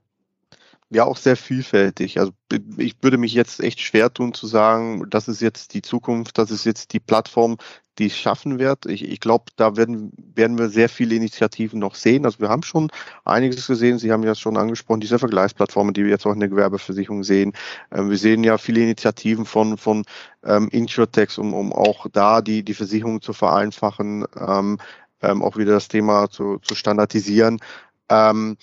ja 0.90 1.04
auch 1.04 1.16
sehr 1.16 1.36
vielfältig. 1.36 2.18
Also 2.18 2.32
ich 2.76 2.96
würde 3.00 3.16
mich 3.16 3.32
jetzt 3.32 3.60
echt 3.60 3.80
schwer 3.80 4.12
tun 4.12 4.34
zu 4.34 4.46
sagen, 4.46 5.08
das 5.08 5.28
ist 5.28 5.40
jetzt 5.40 5.72
die 5.72 5.82
Zukunft, 5.82 6.36
das 6.36 6.50
ist 6.50 6.64
jetzt 6.64 6.92
die 6.92 6.98
Plattform, 6.98 7.58
die 7.98 8.06
es 8.06 8.16
schaffen 8.16 8.58
wird. 8.58 8.86
Ich, 8.86 9.04
ich 9.04 9.20
glaube, 9.20 9.44
da 9.56 9.76
werden, 9.76 10.10
werden 10.34 10.58
wir 10.58 10.68
sehr 10.68 10.88
viele 10.88 11.14
Initiativen 11.14 11.78
noch 11.78 11.94
sehen. 11.94 12.24
Also 12.24 12.40
wir 12.40 12.48
haben 12.48 12.62
schon 12.62 12.90
einiges 13.24 13.66
gesehen. 13.66 13.98
Sie 13.98 14.10
haben 14.10 14.24
ja 14.24 14.34
schon 14.34 14.56
angesprochen, 14.56 15.00
diese 15.00 15.18
Vergleichsplattformen, 15.18 15.94
die 15.94 16.04
wir 16.04 16.10
jetzt 16.10 16.26
auch 16.26 16.32
in 16.32 16.40
der 16.40 16.48
Gewerbeversicherung 16.48 17.22
sehen. 17.22 17.52
Ähm, 17.92 18.10
wir 18.10 18.18
sehen 18.18 18.42
ja 18.42 18.58
viele 18.58 18.80
Initiativen 18.80 19.44
von, 19.44 19.76
von 19.76 20.04
ähm, 20.44 20.68
Insurtechs, 20.70 21.38
um, 21.38 21.54
um 21.54 21.72
auch 21.72 22.06
da 22.10 22.40
die, 22.40 22.64
die 22.64 22.74
Versicherung 22.74 23.20
zu 23.20 23.32
vereinfachen, 23.32 24.24
ähm, 24.36 24.78
ähm, 25.22 25.42
auch 25.42 25.56
wieder 25.56 25.72
das 25.72 25.88
Thema 25.88 26.30
zu, 26.30 26.58
zu 26.58 26.74
standardisieren. 26.74 27.60
Ähm, 28.08 28.56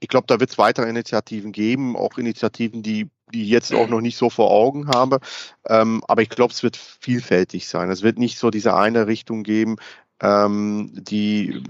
ich 0.00 0.08
glaube, 0.08 0.26
da 0.26 0.38
wird 0.40 0.50
es 0.50 0.58
weitere 0.58 0.88
Initiativen 0.88 1.52
geben, 1.52 1.96
auch 1.96 2.18
Initiativen, 2.18 2.82
die 2.82 3.08
die 3.32 3.48
jetzt 3.48 3.74
auch 3.74 3.88
noch 3.88 4.00
nicht 4.00 4.16
so 4.16 4.30
vor 4.30 4.50
Augen 4.50 4.88
habe. 4.88 5.20
Ähm, 5.66 6.02
aber 6.08 6.22
ich 6.22 6.28
glaube, 6.28 6.52
es 6.52 6.62
wird 6.62 6.76
vielfältig 6.76 7.68
sein. 7.68 7.90
Es 7.90 8.02
wird 8.02 8.18
nicht 8.18 8.38
so 8.38 8.50
diese 8.50 8.74
eine 8.74 9.06
Richtung 9.06 9.42
geben, 9.42 9.76
ähm, 10.20 10.90
die, 10.94 11.62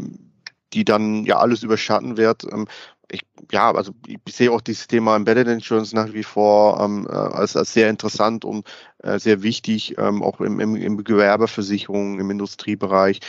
die 0.72 0.84
dann 0.84 1.24
ja 1.24 1.38
alles 1.38 1.62
überschatten 1.62 2.16
wird. 2.16 2.44
Ähm, 2.44 2.66
ich, 3.10 3.22
ja, 3.50 3.72
also 3.72 3.92
ich 4.06 4.18
sehe 4.28 4.52
auch 4.52 4.60
dieses 4.60 4.86
Thema 4.86 5.16
Embedded 5.16 5.48
Insurance 5.48 5.96
nach 5.96 6.12
wie 6.12 6.22
vor 6.22 6.78
ähm, 6.80 7.06
äh, 7.08 7.14
als, 7.14 7.56
als 7.56 7.72
sehr 7.72 7.88
interessant 7.88 8.44
und 8.44 8.66
äh, 9.02 9.18
sehr 9.18 9.42
wichtig, 9.42 9.96
ähm, 9.96 10.22
auch 10.22 10.40
im, 10.40 10.60
im, 10.60 10.76
im 10.76 11.02
Gewerbeversicherung, 11.04 12.20
im 12.20 12.30
Industriebereich. 12.30 13.20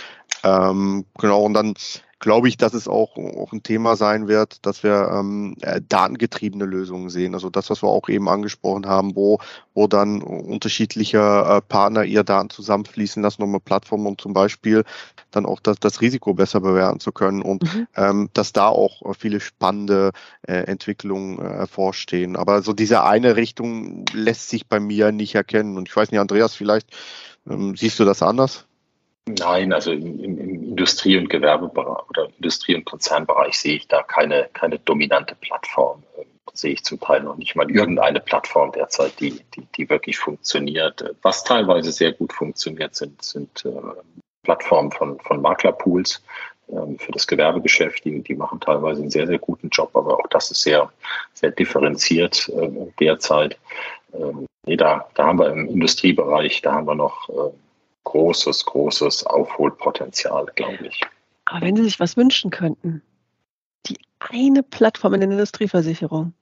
Ähm, 0.43 1.05
genau, 1.17 1.43
und 1.43 1.53
dann 1.53 1.73
glaube 2.19 2.49
ich, 2.49 2.57
dass 2.57 2.73
es 2.73 2.87
auch, 2.87 3.17
auch 3.17 3.53
ein 3.53 3.63
Thema 3.63 3.95
sein 3.95 4.27
wird, 4.27 4.65
dass 4.65 4.83
wir 4.83 5.09
ähm, 5.11 5.55
äh, 5.61 5.81
datengetriebene 5.87 6.65
Lösungen 6.65 7.09
sehen. 7.09 7.33
Also 7.33 7.49
das, 7.49 7.69
was 7.69 7.81
wir 7.81 7.87
auch 7.87 8.09
eben 8.09 8.27
angesprochen 8.27 8.85
haben, 8.85 9.15
wo, 9.15 9.39
wo 9.73 9.87
dann 9.87 10.21
unterschiedliche 10.21 11.17
äh, 11.17 11.61
Partner 11.61 12.03
ihre 12.03 12.25
Daten 12.25 12.49
zusammenfließen 12.49 13.23
lassen, 13.23 13.41
um 13.41 13.49
eine 13.49 13.61
Plattform, 13.61 14.05
um 14.05 14.17
zum 14.17 14.33
Beispiel 14.33 14.83
dann 15.31 15.45
auch 15.45 15.59
das, 15.61 15.79
das 15.79 16.01
Risiko 16.01 16.33
besser 16.33 16.59
bewerten 16.59 16.99
zu 16.99 17.11
können 17.11 17.41
und 17.41 17.63
mhm. 17.63 17.87
ähm, 17.95 18.29
dass 18.33 18.51
da 18.51 18.67
auch 18.67 19.01
viele 19.17 19.39
spannende 19.39 20.11
äh, 20.41 20.53
Entwicklungen 20.63 21.39
äh, 21.39 21.67
vorstehen. 21.67 22.35
Aber 22.35 22.61
so 22.61 22.73
diese 22.73 23.03
eine 23.03 23.37
Richtung 23.37 24.05
lässt 24.13 24.49
sich 24.49 24.67
bei 24.67 24.79
mir 24.79 25.11
nicht 25.11 25.35
erkennen. 25.35 25.77
Und 25.77 25.87
ich 25.87 25.95
weiß 25.95 26.11
nicht, 26.11 26.19
Andreas, 26.19 26.53
vielleicht 26.53 26.89
ähm, 27.49 27.75
siehst 27.77 27.99
du 27.99 28.05
das 28.05 28.21
anders? 28.21 28.65
Nein, 29.38 29.73
also 29.73 29.91
im, 29.91 30.23
im, 30.23 30.39
Industrie- 30.69 31.17
und 31.17 31.30
Gewerbebereich 31.30 32.09
oder 32.09 32.30
Industrie- 32.38 32.75
und 32.75 32.86
Konzernbereich 32.86 33.59
sehe 33.59 33.75
ich 33.75 33.88
da 33.88 34.01
keine, 34.01 34.49
keine 34.53 34.80
dominante 34.80 35.36
Plattform. 35.36 36.03
Da 36.15 36.21
ähm, 36.21 36.27
sehe 36.53 36.73
ich 36.73 36.84
zum 36.84 36.99
Teil 36.99 37.21
noch 37.21 37.38
nicht 37.38 37.55
mal 37.55 37.69
irgendeine 37.69 38.19
Plattform 38.19 38.71
derzeit, 38.71 39.19
die, 39.19 39.41
die, 39.55 39.67
die 39.75 39.89
wirklich 39.89 40.17
funktioniert. 40.17 41.15
Was 41.21 41.43
teilweise 41.43 41.91
sehr 41.91 42.13
gut 42.13 42.34
funktioniert, 42.34 42.95
sind, 42.95 43.21
sind 43.23 43.65
äh, 43.65 43.71
Plattformen 44.43 44.91
von, 44.91 45.19
von 45.19 45.41
Maklerpools 45.41 46.23
äh, 46.69 46.97
für 46.97 47.11
das 47.11 47.27
Gewerbegeschäft. 47.27 48.05
Die, 48.05 48.21
die 48.21 48.36
machen 48.36 48.59
teilweise 48.59 49.01
einen 49.01 49.11
sehr, 49.11 49.27
sehr 49.27 49.39
guten 49.39 49.69
Job, 49.69 49.95
aber 49.95 50.17
auch 50.17 50.27
das 50.27 50.49
ist 50.49 50.61
sehr, 50.61 50.91
sehr 51.34 51.51
differenziert 51.51 52.49
äh, 52.49 52.69
derzeit. 52.99 53.57
Ähm, 54.13 54.47
nee, 54.65 54.77
da, 54.77 55.07
da 55.13 55.25
haben 55.27 55.39
wir 55.39 55.51
im 55.51 55.67
Industriebereich, 55.67 56.61
da 56.61 56.73
haben 56.73 56.88
wir 56.88 56.95
noch 56.95 57.30
äh, 57.30 57.51
großes, 58.04 58.66
großes 58.66 59.26
Aufholpotenzial, 59.26 60.47
glaube 60.56 60.88
ich. 60.88 61.02
Aber 61.45 61.66
wenn 61.66 61.76
Sie 61.76 61.84
sich 61.84 62.00
was 62.00 62.18
wünschen 62.18 62.52
könnten, 62.52 63.02
die 63.88 63.97
eine 64.20 64.64
Plattform 64.64 65.14
in 65.16 65.22
der 65.22 65.32
Industrieversicherung, 65.32 66.34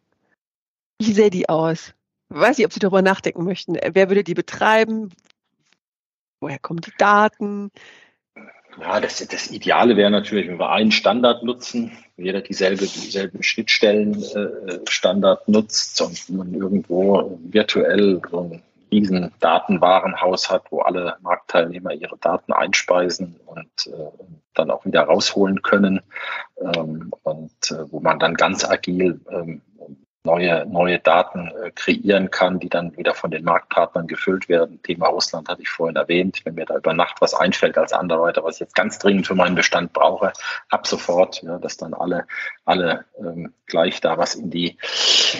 wie 1.00 1.14
sähe 1.14 1.30
die 1.30 1.50
aus? 1.50 1.94
Ich 2.30 2.40
weiß 2.40 2.58
nicht, 2.58 2.66
ob 2.66 2.74
Sie 2.74 2.80
darüber 2.80 3.02
nachdenken 3.02 3.44
möchten. 3.44 3.76
Wer 3.76 4.10
würde 4.10 4.24
die 4.24 4.34
betreiben? 4.34 5.12
Woher 6.40 6.60
kommen 6.60 6.82
die 6.82 6.94
Daten? 6.98 7.72
Ja, 8.80 9.00
das, 9.00 9.26
das 9.26 9.50
Ideale 9.50 9.98
wäre 9.98 10.12
natürlich, 10.12 10.48
wenn 10.48 10.60
wir 10.60 10.70
einen 10.70 10.92
Standard 10.92 11.44
nutzen, 11.44 11.98
jeder 12.16 12.42
dieselbe, 12.42 12.86
dieselben 12.86 13.42
Schnittstellen 13.42 14.22
äh, 14.24 14.80
Standard 14.88 15.48
nutzt 15.48 16.00
und 16.02 16.30
man 16.30 16.54
irgendwo 16.54 17.40
virtuell 17.44 18.22
so 18.30 18.42
ein 18.42 18.62
riesen 18.92 19.34
Datenwarenhaus 19.40 20.50
hat, 20.50 20.72
wo 20.72 20.82
alle 20.82 21.18
Marktteilnehmer 21.22 21.94
ihre 21.94 22.18
Daten 22.18 22.54
einspeisen 22.54 23.40
und 23.46 23.88
äh, 23.88 24.24
dann 24.54 24.72
auch 24.72 24.86
wieder 24.86 25.04
rausholen 25.04 25.62
können 25.62 26.02
ähm, 26.60 27.12
und 27.24 27.72
äh, 27.72 27.92
wo 27.92 28.00
man 28.00 28.20
dann 28.20 28.36
ganz 28.36 28.64
agil 28.66 29.20
ähm, 29.30 29.62
neue, 30.28 30.66
neue 30.68 31.00
Daten 31.00 31.48
äh, 31.48 31.72
kreieren 31.72 32.30
kann, 32.30 32.60
die 32.60 32.70
dann 32.70 32.96
wieder 32.98 33.16
von 33.16 33.32
den 33.32 33.44
Marktpartnern 33.44 34.08
gefüllt 34.08 34.50
werden. 34.50 34.82
Thema 34.84 35.08
Russland 35.08 35.48
hatte 35.50 35.62
ich 35.62 35.70
vorhin 35.70 35.96
erwähnt. 35.96 36.42
Wenn 36.44 36.56
mir 36.56 36.66
da 36.66 36.76
über 36.76 36.94
Nacht 36.94 37.22
was 37.22 37.34
einfällt 37.34 37.78
als 37.78 37.94
Underwriter, 37.94 38.44
was 38.44 38.56
ich 38.56 38.60
jetzt 38.60 38.76
ganz 38.76 39.00
dringend 39.00 39.26
für 39.26 39.36
meinen 39.36 39.56
Bestand 39.56 39.94
brauche, 39.94 40.34
ab 40.70 40.86
sofort, 40.86 41.42
ja, 41.42 41.58
dass 41.58 41.78
dann 41.78 41.94
alle, 41.94 42.28
alle 42.66 43.06
ähm, 43.20 43.54
gleich 43.66 44.02
da 44.02 44.18
was 44.18 44.36
in 44.36 44.52
die, 44.52 44.78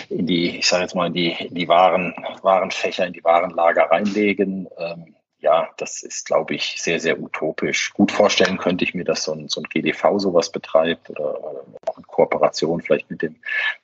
in 0.08 0.26
die, 0.26 0.58
ich 0.58 0.66
sage 0.66 0.82
jetzt 0.82 0.94
mal, 0.94 1.08
in 1.08 1.12
die, 1.12 1.32
in 1.32 1.54
die 1.54 1.68
Waren, 1.68 2.14
Warenfächer, 2.42 3.06
in 3.06 3.12
die 3.12 3.24
Warenlager 3.24 3.90
reinlegen. 3.90 4.68
Ähm, 4.78 5.14
ja, 5.40 5.68
das 5.76 6.02
ist, 6.02 6.26
glaube 6.26 6.54
ich, 6.54 6.82
sehr, 6.82 6.98
sehr 6.98 7.20
utopisch. 7.20 7.92
Gut 7.94 8.10
vorstellen 8.10 8.58
könnte 8.58 8.84
ich 8.84 8.94
mir, 8.94 9.04
dass 9.04 9.24
so 9.24 9.32
ein, 9.32 9.48
so 9.48 9.60
ein 9.60 9.68
GDV 9.68 10.18
sowas 10.18 10.50
betreibt 10.50 11.10
oder 11.10 11.38
auch 11.86 11.96
in 11.96 12.06
Kooperation 12.06 12.82
vielleicht 12.82 13.08
mit 13.10 13.22
dem, 13.22 13.36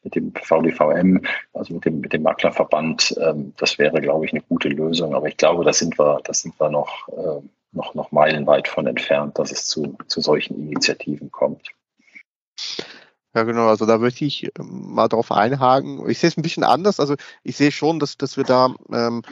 mit 0.02 0.16
dem 0.16 0.32
VDVM, 0.34 1.24
also 1.52 1.74
mit 1.74 1.84
dem, 1.84 2.00
mit 2.00 2.12
dem 2.12 2.22
Maklerverband. 2.22 3.14
Ähm, 3.20 3.54
das 3.56 3.78
wäre, 3.78 4.00
glaube 4.00 4.24
ich, 4.24 4.32
eine 4.32 4.42
gute 4.42 4.68
Lösung. 4.68 5.14
Aber 5.14 5.28
ich 5.28 5.36
glaube, 5.36 5.64
da 5.64 5.72
sind 5.72 5.98
wir, 5.98 6.20
da 6.24 6.34
sind 6.34 6.58
wir 6.58 6.70
noch, 6.70 7.08
äh, 7.08 7.40
noch, 7.72 7.94
noch 7.94 8.10
meilenweit 8.10 8.66
von 8.66 8.86
entfernt, 8.88 9.38
dass 9.38 9.52
es 9.52 9.66
zu, 9.66 9.96
zu 10.08 10.20
solchen 10.20 10.54
Initiativen 10.54 11.30
kommt. 11.30 11.68
Ja, 13.34 13.42
genau. 13.42 13.66
Also 13.66 13.84
da 13.84 13.98
möchte 13.98 14.24
ich 14.24 14.44
ähm, 14.58 14.94
mal 14.94 15.08
drauf 15.08 15.32
einhaken. 15.32 16.08
Ich 16.08 16.20
sehe 16.20 16.28
es 16.28 16.36
ein 16.36 16.42
bisschen 16.42 16.62
anders. 16.62 17.00
Also 17.00 17.16
ich 17.42 17.56
sehe 17.56 17.72
schon, 17.72 17.98
dass, 17.98 18.16
dass 18.16 18.36
wir 18.36 18.44
da, 18.44 18.74
ähm, 18.92 19.22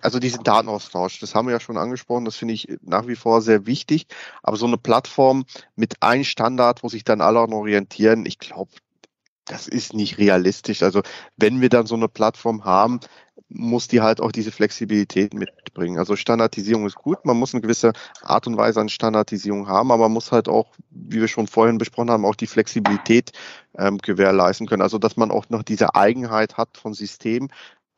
also 0.00 0.18
diesen 0.18 0.42
Datenaustausch, 0.44 1.20
das 1.20 1.34
haben 1.34 1.46
wir 1.46 1.52
ja 1.52 1.60
schon 1.60 1.76
angesprochen, 1.76 2.24
das 2.24 2.36
finde 2.36 2.54
ich 2.54 2.68
nach 2.82 3.06
wie 3.06 3.16
vor 3.16 3.42
sehr 3.42 3.66
wichtig. 3.66 4.06
Aber 4.42 4.56
so 4.56 4.66
eine 4.66 4.78
Plattform 4.78 5.44
mit 5.76 6.02
einem 6.02 6.24
Standard, 6.24 6.82
wo 6.82 6.88
sich 6.88 7.04
dann 7.04 7.20
alle 7.20 7.40
orientieren, 7.40 8.24
ich 8.24 8.38
glaube, 8.38 8.70
das 9.50 9.66
ist 9.66 9.94
nicht 9.94 10.18
realistisch. 10.18 10.82
Also 10.82 11.02
wenn 11.36 11.60
wir 11.60 11.68
dann 11.68 11.86
so 11.86 11.96
eine 11.96 12.08
Plattform 12.08 12.64
haben, 12.64 13.00
muss 13.48 13.88
die 13.88 14.00
halt 14.00 14.20
auch 14.20 14.30
diese 14.30 14.52
Flexibilität 14.52 15.34
mitbringen. 15.34 15.98
Also 15.98 16.14
Standardisierung 16.14 16.86
ist 16.86 16.94
gut, 16.94 17.24
man 17.24 17.36
muss 17.36 17.52
eine 17.52 17.60
gewisse 17.60 17.92
Art 18.22 18.46
und 18.46 18.56
Weise 18.56 18.80
an 18.80 18.88
Standardisierung 18.88 19.66
haben, 19.66 19.90
aber 19.90 20.04
man 20.04 20.12
muss 20.12 20.30
halt 20.30 20.48
auch, 20.48 20.68
wie 20.90 21.20
wir 21.20 21.26
schon 21.26 21.48
vorhin 21.48 21.78
besprochen 21.78 22.10
haben, 22.10 22.24
auch 22.24 22.36
die 22.36 22.46
Flexibilität 22.46 23.32
ähm, 23.76 23.98
gewährleisten 23.98 24.68
können. 24.68 24.82
Also 24.82 24.98
dass 24.98 25.16
man 25.16 25.32
auch 25.32 25.48
noch 25.48 25.64
diese 25.64 25.96
Eigenheit 25.96 26.56
hat 26.56 26.78
von 26.78 26.94
System, 26.94 27.48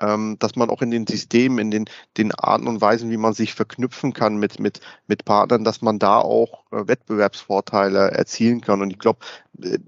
ähm, 0.00 0.36
dass 0.38 0.56
man 0.56 0.70
auch 0.70 0.80
in 0.80 0.90
den 0.90 1.06
Systemen, 1.06 1.58
in 1.58 1.70
den, 1.70 1.84
den 2.16 2.32
Arten 2.34 2.66
und 2.66 2.80
Weisen, 2.80 3.10
wie 3.10 3.18
man 3.18 3.34
sich 3.34 3.52
verknüpfen 3.52 4.14
kann 4.14 4.36
mit, 4.36 4.58
mit, 4.58 4.80
mit 5.06 5.26
Partnern, 5.26 5.64
dass 5.64 5.82
man 5.82 5.98
da 5.98 6.18
auch 6.18 6.64
äh, 6.72 6.88
Wettbewerbsvorteile 6.88 8.10
erzielen 8.10 8.62
kann. 8.62 8.80
Und 8.80 8.90
ich 8.90 8.98
glaube, 8.98 9.20
äh, 9.62 9.78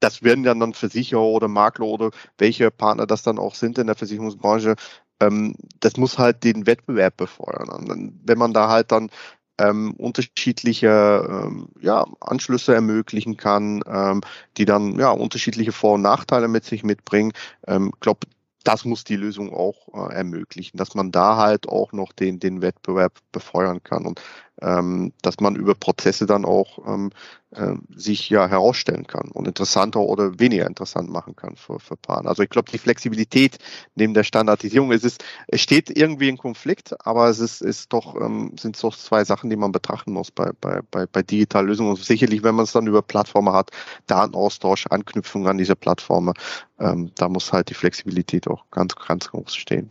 das 0.00 0.22
werden 0.22 0.44
dann, 0.44 0.60
dann 0.60 0.74
Versicherer 0.74 1.22
oder 1.22 1.48
Makler 1.48 1.86
oder 1.86 2.10
welche 2.38 2.70
Partner 2.70 3.06
das 3.06 3.22
dann 3.22 3.38
auch 3.38 3.54
sind 3.54 3.78
in 3.78 3.86
der 3.86 3.96
Versicherungsbranche, 3.96 4.76
ähm, 5.20 5.54
das 5.80 5.96
muss 5.96 6.18
halt 6.18 6.44
den 6.44 6.66
Wettbewerb 6.66 7.16
befeuern. 7.16 7.68
Und 7.68 8.20
wenn 8.24 8.38
man 8.38 8.52
da 8.52 8.68
halt 8.68 8.92
dann 8.92 9.10
ähm, 9.58 9.94
unterschiedliche 9.96 11.26
ähm, 11.28 11.68
ja, 11.80 12.06
Anschlüsse 12.20 12.74
ermöglichen 12.74 13.36
kann, 13.36 13.82
ähm, 13.86 14.20
die 14.56 14.64
dann 14.64 14.98
ja 14.98 15.10
unterschiedliche 15.10 15.72
Vor- 15.72 15.94
und 15.94 16.02
Nachteile 16.02 16.48
mit 16.48 16.64
sich 16.64 16.84
mitbringen. 16.84 17.32
Ähm, 17.66 17.92
glaube, 18.00 18.20
das 18.64 18.84
muss 18.84 19.04
die 19.04 19.16
Lösung 19.16 19.52
auch 19.52 20.10
äh, 20.10 20.14
ermöglichen, 20.14 20.76
dass 20.76 20.94
man 20.94 21.10
da 21.10 21.36
halt 21.36 21.68
auch 21.68 21.92
noch 21.92 22.12
den, 22.12 22.38
den 22.38 22.62
Wettbewerb 22.62 23.18
befeuern 23.32 23.82
kann. 23.82 24.06
Und 24.06 24.20
ähm, 24.60 25.12
dass 25.22 25.40
man 25.40 25.56
über 25.56 25.74
Prozesse 25.74 26.26
dann 26.26 26.44
auch 26.44 26.78
ähm, 26.86 27.10
äh, 27.50 27.74
sich 27.96 28.28
ja 28.28 28.46
herausstellen 28.46 29.06
kann 29.06 29.30
und 29.30 29.46
interessanter 29.46 30.00
oder 30.00 30.38
weniger 30.38 30.66
interessant 30.66 31.10
machen 31.10 31.34
kann 31.36 31.56
für, 31.56 31.80
für 31.80 31.96
Partner. 31.96 32.30
Also 32.30 32.42
ich 32.42 32.50
glaube, 32.50 32.70
die 32.70 32.78
Flexibilität 32.78 33.58
neben 33.94 34.14
der 34.14 34.24
Standardisierung, 34.24 34.92
es 34.92 35.04
ist, 35.04 35.24
es 35.46 35.60
steht 35.60 35.96
irgendwie 35.96 36.28
in 36.28 36.36
Konflikt, 36.36 36.94
aber 37.06 37.28
es 37.28 37.38
ist, 37.38 37.62
ist 37.62 37.92
doch, 37.92 38.16
ähm, 38.20 38.52
sind 38.58 38.82
doch 38.82 38.96
zwei 38.96 39.24
Sachen, 39.24 39.50
die 39.50 39.56
man 39.56 39.72
betrachten 39.72 40.12
muss 40.12 40.30
bei, 40.30 40.50
bei, 40.60 40.80
bei, 40.90 41.06
bei 41.06 41.22
digitalen 41.22 41.68
Lösungen. 41.68 41.90
Und 41.90 42.04
sicherlich, 42.04 42.42
wenn 42.42 42.54
man 42.54 42.64
es 42.64 42.72
dann 42.72 42.86
über 42.86 43.02
Plattformen 43.02 43.54
hat, 43.54 43.70
Datenaustausch, 44.06 44.86
Anknüpfung 44.88 45.46
an 45.46 45.58
diese 45.58 45.76
Plattformen, 45.76 46.34
ähm, 46.78 47.12
da 47.16 47.28
muss 47.28 47.52
halt 47.52 47.70
die 47.70 47.74
Flexibilität 47.74 48.48
auch 48.48 48.64
ganz, 48.70 48.94
ganz 48.96 49.30
groß 49.30 49.54
stehen. 49.54 49.90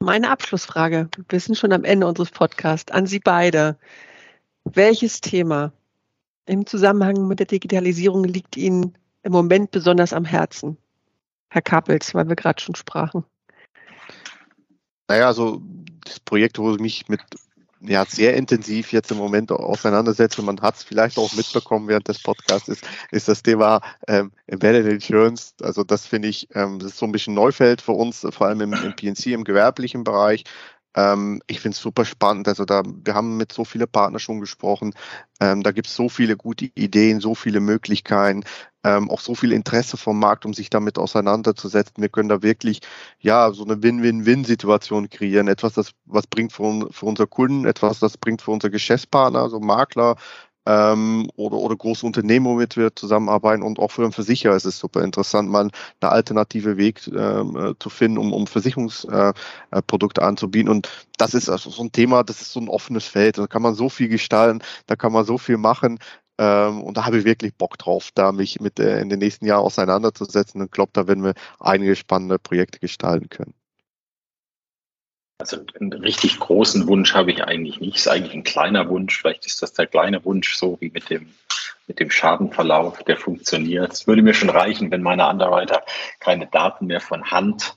Meine 0.00 0.30
Abschlussfrage, 0.30 1.08
wir 1.28 1.40
sind 1.40 1.56
schon 1.56 1.72
am 1.72 1.84
Ende 1.84 2.06
unseres 2.06 2.30
Podcasts, 2.30 2.92
an 2.92 3.06
Sie 3.06 3.18
beide. 3.18 3.76
Welches 4.64 5.20
Thema 5.20 5.72
im 6.46 6.66
Zusammenhang 6.66 7.26
mit 7.26 7.40
der 7.40 7.46
Digitalisierung 7.46 8.24
liegt 8.24 8.56
Ihnen 8.56 8.96
im 9.24 9.32
Moment 9.32 9.72
besonders 9.72 10.12
am 10.12 10.24
Herzen? 10.24 10.76
Herr 11.50 11.62
Kappels, 11.62 12.14
weil 12.14 12.28
wir 12.28 12.36
gerade 12.36 12.60
schon 12.60 12.76
sprachen. 12.76 13.24
Naja, 15.08 15.26
also 15.26 15.62
das 16.04 16.20
Projekt, 16.20 16.58
wo 16.58 16.72
ich 16.74 16.80
mich 16.80 17.08
mit 17.08 17.20
ja, 17.80 18.04
sehr 18.04 18.36
intensiv 18.36 18.92
jetzt 18.92 19.10
im 19.10 19.18
Moment 19.18 19.52
auseinandersetze. 19.52 20.42
Man 20.42 20.60
hat 20.60 20.76
es 20.76 20.82
vielleicht 20.82 21.18
auch 21.18 21.32
mitbekommen 21.34 21.88
während 21.88 22.08
des 22.08 22.22
Podcasts, 22.22 22.68
ist, 22.68 22.86
ist 23.10 23.28
das 23.28 23.42
Thema 23.42 23.80
ähm, 24.06 24.32
Embedded 24.46 24.86
Insurance. 24.86 25.54
Also 25.62 25.84
das 25.84 26.06
finde 26.06 26.28
ich, 26.28 26.48
ähm, 26.54 26.78
das 26.78 26.92
ist 26.92 26.98
so 26.98 27.06
ein 27.06 27.12
bisschen 27.12 27.34
Neufeld 27.34 27.80
für 27.80 27.92
uns, 27.92 28.26
vor 28.30 28.46
allem 28.46 28.60
im, 28.60 28.72
im 28.72 28.96
PNC, 28.96 29.26
im 29.26 29.44
gewerblichen 29.44 30.04
Bereich. 30.04 30.44
Ähm, 30.94 31.40
ich 31.46 31.60
finde 31.60 31.76
es 31.76 31.82
super 31.82 32.04
spannend. 32.04 32.48
Also 32.48 32.64
da, 32.64 32.82
wir 32.84 33.14
haben 33.14 33.36
mit 33.36 33.52
so 33.52 33.64
vielen 33.64 33.88
Partnern 33.88 34.20
schon 34.20 34.40
gesprochen. 34.40 34.94
Ähm, 35.40 35.62
da 35.62 35.72
gibt 35.72 35.86
es 35.86 35.94
so 35.94 36.08
viele 36.08 36.36
gute 36.36 36.70
Ideen, 36.74 37.20
so 37.20 37.34
viele 37.34 37.60
Möglichkeiten, 37.60 38.44
ähm, 38.96 39.10
auch 39.10 39.20
so 39.20 39.34
viel 39.34 39.52
Interesse 39.52 39.96
vom 39.96 40.18
Markt, 40.18 40.46
um 40.46 40.54
sich 40.54 40.70
damit 40.70 40.98
auseinanderzusetzen. 40.98 42.02
Wir 42.02 42.08
können 42.08 42.28
da 42.28 42.42
wirklich 42.42 42.80
ja 43.20 43.52
so 43.52 43.64
eine 43.64 43.82
Win-Win-Win-Situation 43.82 45.10
kreieren. 45.10 45.48
Etwas, 45.48 45.74
das 45.74 45.92
was 46.06 46.26
bringt 46.26 46.52
für, 46.52 46.88
für 46.90 47.06
unsere 47.06 47.28
Kunden, 47.28 47.66
etwas, 47.66 47.98
das 48.00 48.16
bringt 48.16 48.42
für 48.42 48.50
unsere 48.50 48.70
Geschäftspartner, 48.70 49.40
also 49.40 49.60
Makler, 49.60 50.16
ähm, 50.68 51.30
oder, 51.36 51.56
oder 51.56 51.76
große 51.76 52.04
Unternehmen, 52.04 52.46
womit 52.46 52.76
wir 52.76 52.94
zusammenarbeiten. 52.94 53.62
Und 53.62 53.78
auch 53.78 53.90
für 53.90 54.02
den 54.02 54.12
Versicherer 54.12 54.54
ist 54.54 54.66
es 54.66 54.78
super 54.78 55.02
interessant, 55.02 55.50
mal 55.50 55.70
eine 56.00 56.10
alternative 56.12 56.76
Weg 56.76 57.06
ähm, 57.08 57.56
äh, 57.56 57.74
zu 57.78 57.88
finden, 57.90 58.18
um, 58.18 58.32
um 58.34 58.46
Versicherungsprodukte 58.46 60.20
äh, 60.20 60.24
anzubieten. 60.24 60.68
Und 60.70 60.88
das 61.16 61.34
ist 61.34 61.48
also 61.48 61.70
so 61.70 61.82
ein 61.82 61.92
Thema, 61.92 62.22
das 62.22 62.42
ist 62.42 62.52
so 62.52 62.60
ein 62.60 62.68
offenes 62.68 63.06
Feld. 63.06 63.38
Da 63.38 63.46
kann 63.46 63.62
man 63.62 63.74
so 63.74 63.88
viel 63.88 64.08
gestalten, 64.08 64.62
da 64.86 64.96
kann 64.96 65.12
man 65.12 65.24
so 65.24 65.38
viel 65.38 65.56
machen. 65.56 65.98
Ähm, 66.38 66.82
und 66.82 66.96
da 66.96 67.04
habe 67.04 67.18
ich 67.18 67.24
wirklich 67.24 67.54
Bock 67.54 67.78
drauf, 67.78 68.10
da 68.14 68.32
mich 68.32 68.60
mit 68.60 68.78
äh, 68.78 69.00
in 69.00 69.08
den 69.08 69.18
nächsten 69.18 69.46
Jahren 69.46 69.64
auseinanderzusetzen 69.64 70.60
und 70.60 70.72
glaube, 70.72 70.90
da 70.94 71.08
werden 71.08 71.24
wir 71.24 71.34
einige 71.58 71.96
spannende 71.96 72.38
Projekte 72.38 72.78
gestalten 72.78 73.28
können. 73.28 73.54
Also 75.40 75.58
einen 75.78 75.92
richtig 75.92 76.40
großen 76.40 76.86
Wunsch 76.88 77.14
habe 77.14 77.30
ich 77.30 77.44
eigentlich 77.44 77.80
nicht. 77.80 77.96
Ist 77.96 78.08
eigentlich 78.08 78.34
ein 78.34 78.42
kleiner 78.42 78.88
Wunsch. 78.88 79.20
Vielleicht 79.20 79.46
ist 79.46 79.62
das 79.62 79.72
der 79.72 79.86
kleine 79.86 80.24
Wunsch, 80.24 80.56
so 80.56 80.76
wie 80.80 80.90
mit 80.90 81.10
dem, 81.10 81.32
mit 81.86 82.00
dem 82.00 82.10
Schadenverlauf, 82.10 83.04
der 83.04 83.16
funktioniert. 83.16 83.92
Es 83.92 84.06
würde 84.08 84.22
mir 84.22 84.34
schon 84.34 84.50
reichen, 84.50 84.90
wenn 84.90 85.02
meine 85.02 85.28
Underwriter 85.28 85.84
keine 86.18 86.48
Daten 86.48 86.86
mehr 86.86 87.00
von 87.00 87.30
Hand, 87.30 87.76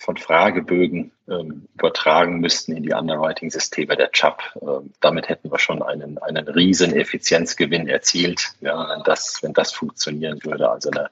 von 0.00 0.16
Fragebögen 0.16 1.12
ähm, 1.28 1.68
übertragen 1.74 2.40
müssten 2.40 2.74
in 2.74 2.82
die 2.82 2.94
Underwriting-Systeme 2.94 3.96
der 3.96 4.08
CHAP. 4.08 4.42
Ähm, 4.62 4.94
damit 5.00 5.28
hätten 5.28 5.52
wir 5.52 5.58
schon 5.58 5.82
einen, 5.82 6.16
einen 6.16 6.48
riesen 6.48 6.96
Effizienzgewinn 6.96 7.86
erzielt, 7.86 8.48
ja, 8.62 8.88
wenn 8.88 9.02
das, 9.04 9.40
wenn 9.42 9.52
das 9.52 9.72
funktionieren 9.72 10.42
würde. 10.42 10.70
Also 10.70 10.90
eine, 10.90 11.10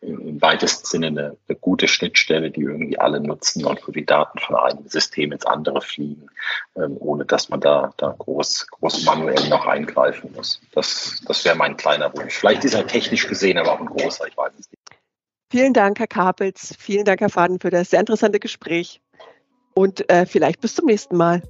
im 0.00 0.42
weitesten 0.42 0.84
Sinne 0.84 1.06
eine, 1.06 1.36
eine, 1.48 1.58
gute 1.58 1.86
Schnittstelle, 1.86 2.50
die 2.50 2.62
irgendwie 2.62 2.98
alle 2.98 3.20
nutzen 3.20 3.64
und 3.64 3.86
wo 3.86 3.92
die 3.92 4.04
Daten 4.04 4.40
von 4.40 4.56
einem 4.56 4.88
System 4.88 5.30
ins 5.30 5.46
andere 5.46 5.80
fliegen, 5.80 6.26
ähm, 6.76 6.96
ohne 6.98 7.24
dass 7.26 7.50
man 7.50 7.60
da, 7.60 7.92
da 7.98 8.16
groß, 8.18 8.66
groß 8.68 9.04
manuell 9.04 9.48
noch 9.48 9.64
eingreifen 9.64 10.32
muss. 10.34 10.60
Das, 10.72 11.22
das 11.24 11.44
wäre 11.44 11.54
mein 11.54 11.76
kleiner 11.76 12.12
Wunsch. 12.12 12.34
Vielleicht 12.34 12.64
ist 12.64 12.74
er 12.74 12.88
technisch 12.88 13.28
gesehen 13.28 13.58
aber 13.58 13.74
auch 13.74 13.80
ein 13.80 13.86
großer, 13.86 14.26
ich 14.26 14.36
weiß 14.36 14.52
es 14.58 14.68
nicht. 14.72 14.83
Vielen 15.54 15.72
Dank, 15.72 16.00
Herr 16.00 16.08
Kapels. 16.08 16.74
Vielen 16.80 17.04
Dank, 17.04 17.20
Herr 17.20 17.28
Faden, 17.28 17.60
für 17.60 17.70
das 17.70 17.90
sehr 17.90 18.00
interessante 18.00 18.40
Gespräch. 18.40 19.00
Und 19.72 20.10
äh, 20.10 20.26
vielleicht 20.26 20.60
bis 20.60 20.74
zum 20.74 20.86
nächsten 20.86 21.16
Mal. 21.16 21.42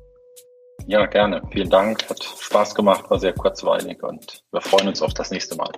Ja, 0.86 1.06
gerne. 1.06 1.40
Vielen 1.50 1.70
Dank. 1.70 2.06
Hat 2.10 2.22
Spaß 2.22 2.74
gemacht, 2.74 3.08
war 3.08 3.18
sehr 3.18 3.32
kurzweilig 3.32 4.02
und 4.02 4.44
wir 4.52 4.60
freuen 4.60 4.88
uns 4.88 5.00
auf 5.00 5.14
das 5.14 5.30
nächste 5.30 5.56
Mal. 5.56 5.72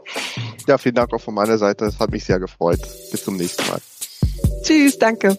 Ja, 0.67 0.77
vielen 0.77 0.97
Dank 0.97 1.15
auch 1.15 1.21
von 1.21 1.35
meiner 1.35 1.57
Seite. 1.57 1.85
Es 1.85 2.01
hat 2.01 2.11
mich 2.11 2.25
sehr 2.25 2.41
gefreut. 2.41 2.81
Bis 3.13 3.23
zum 3.23 3.37
nächsten 3.37 3.65
Mal. 3.69 3.79
Tschüss, 4.65 4.99
danke. 4.99 5.39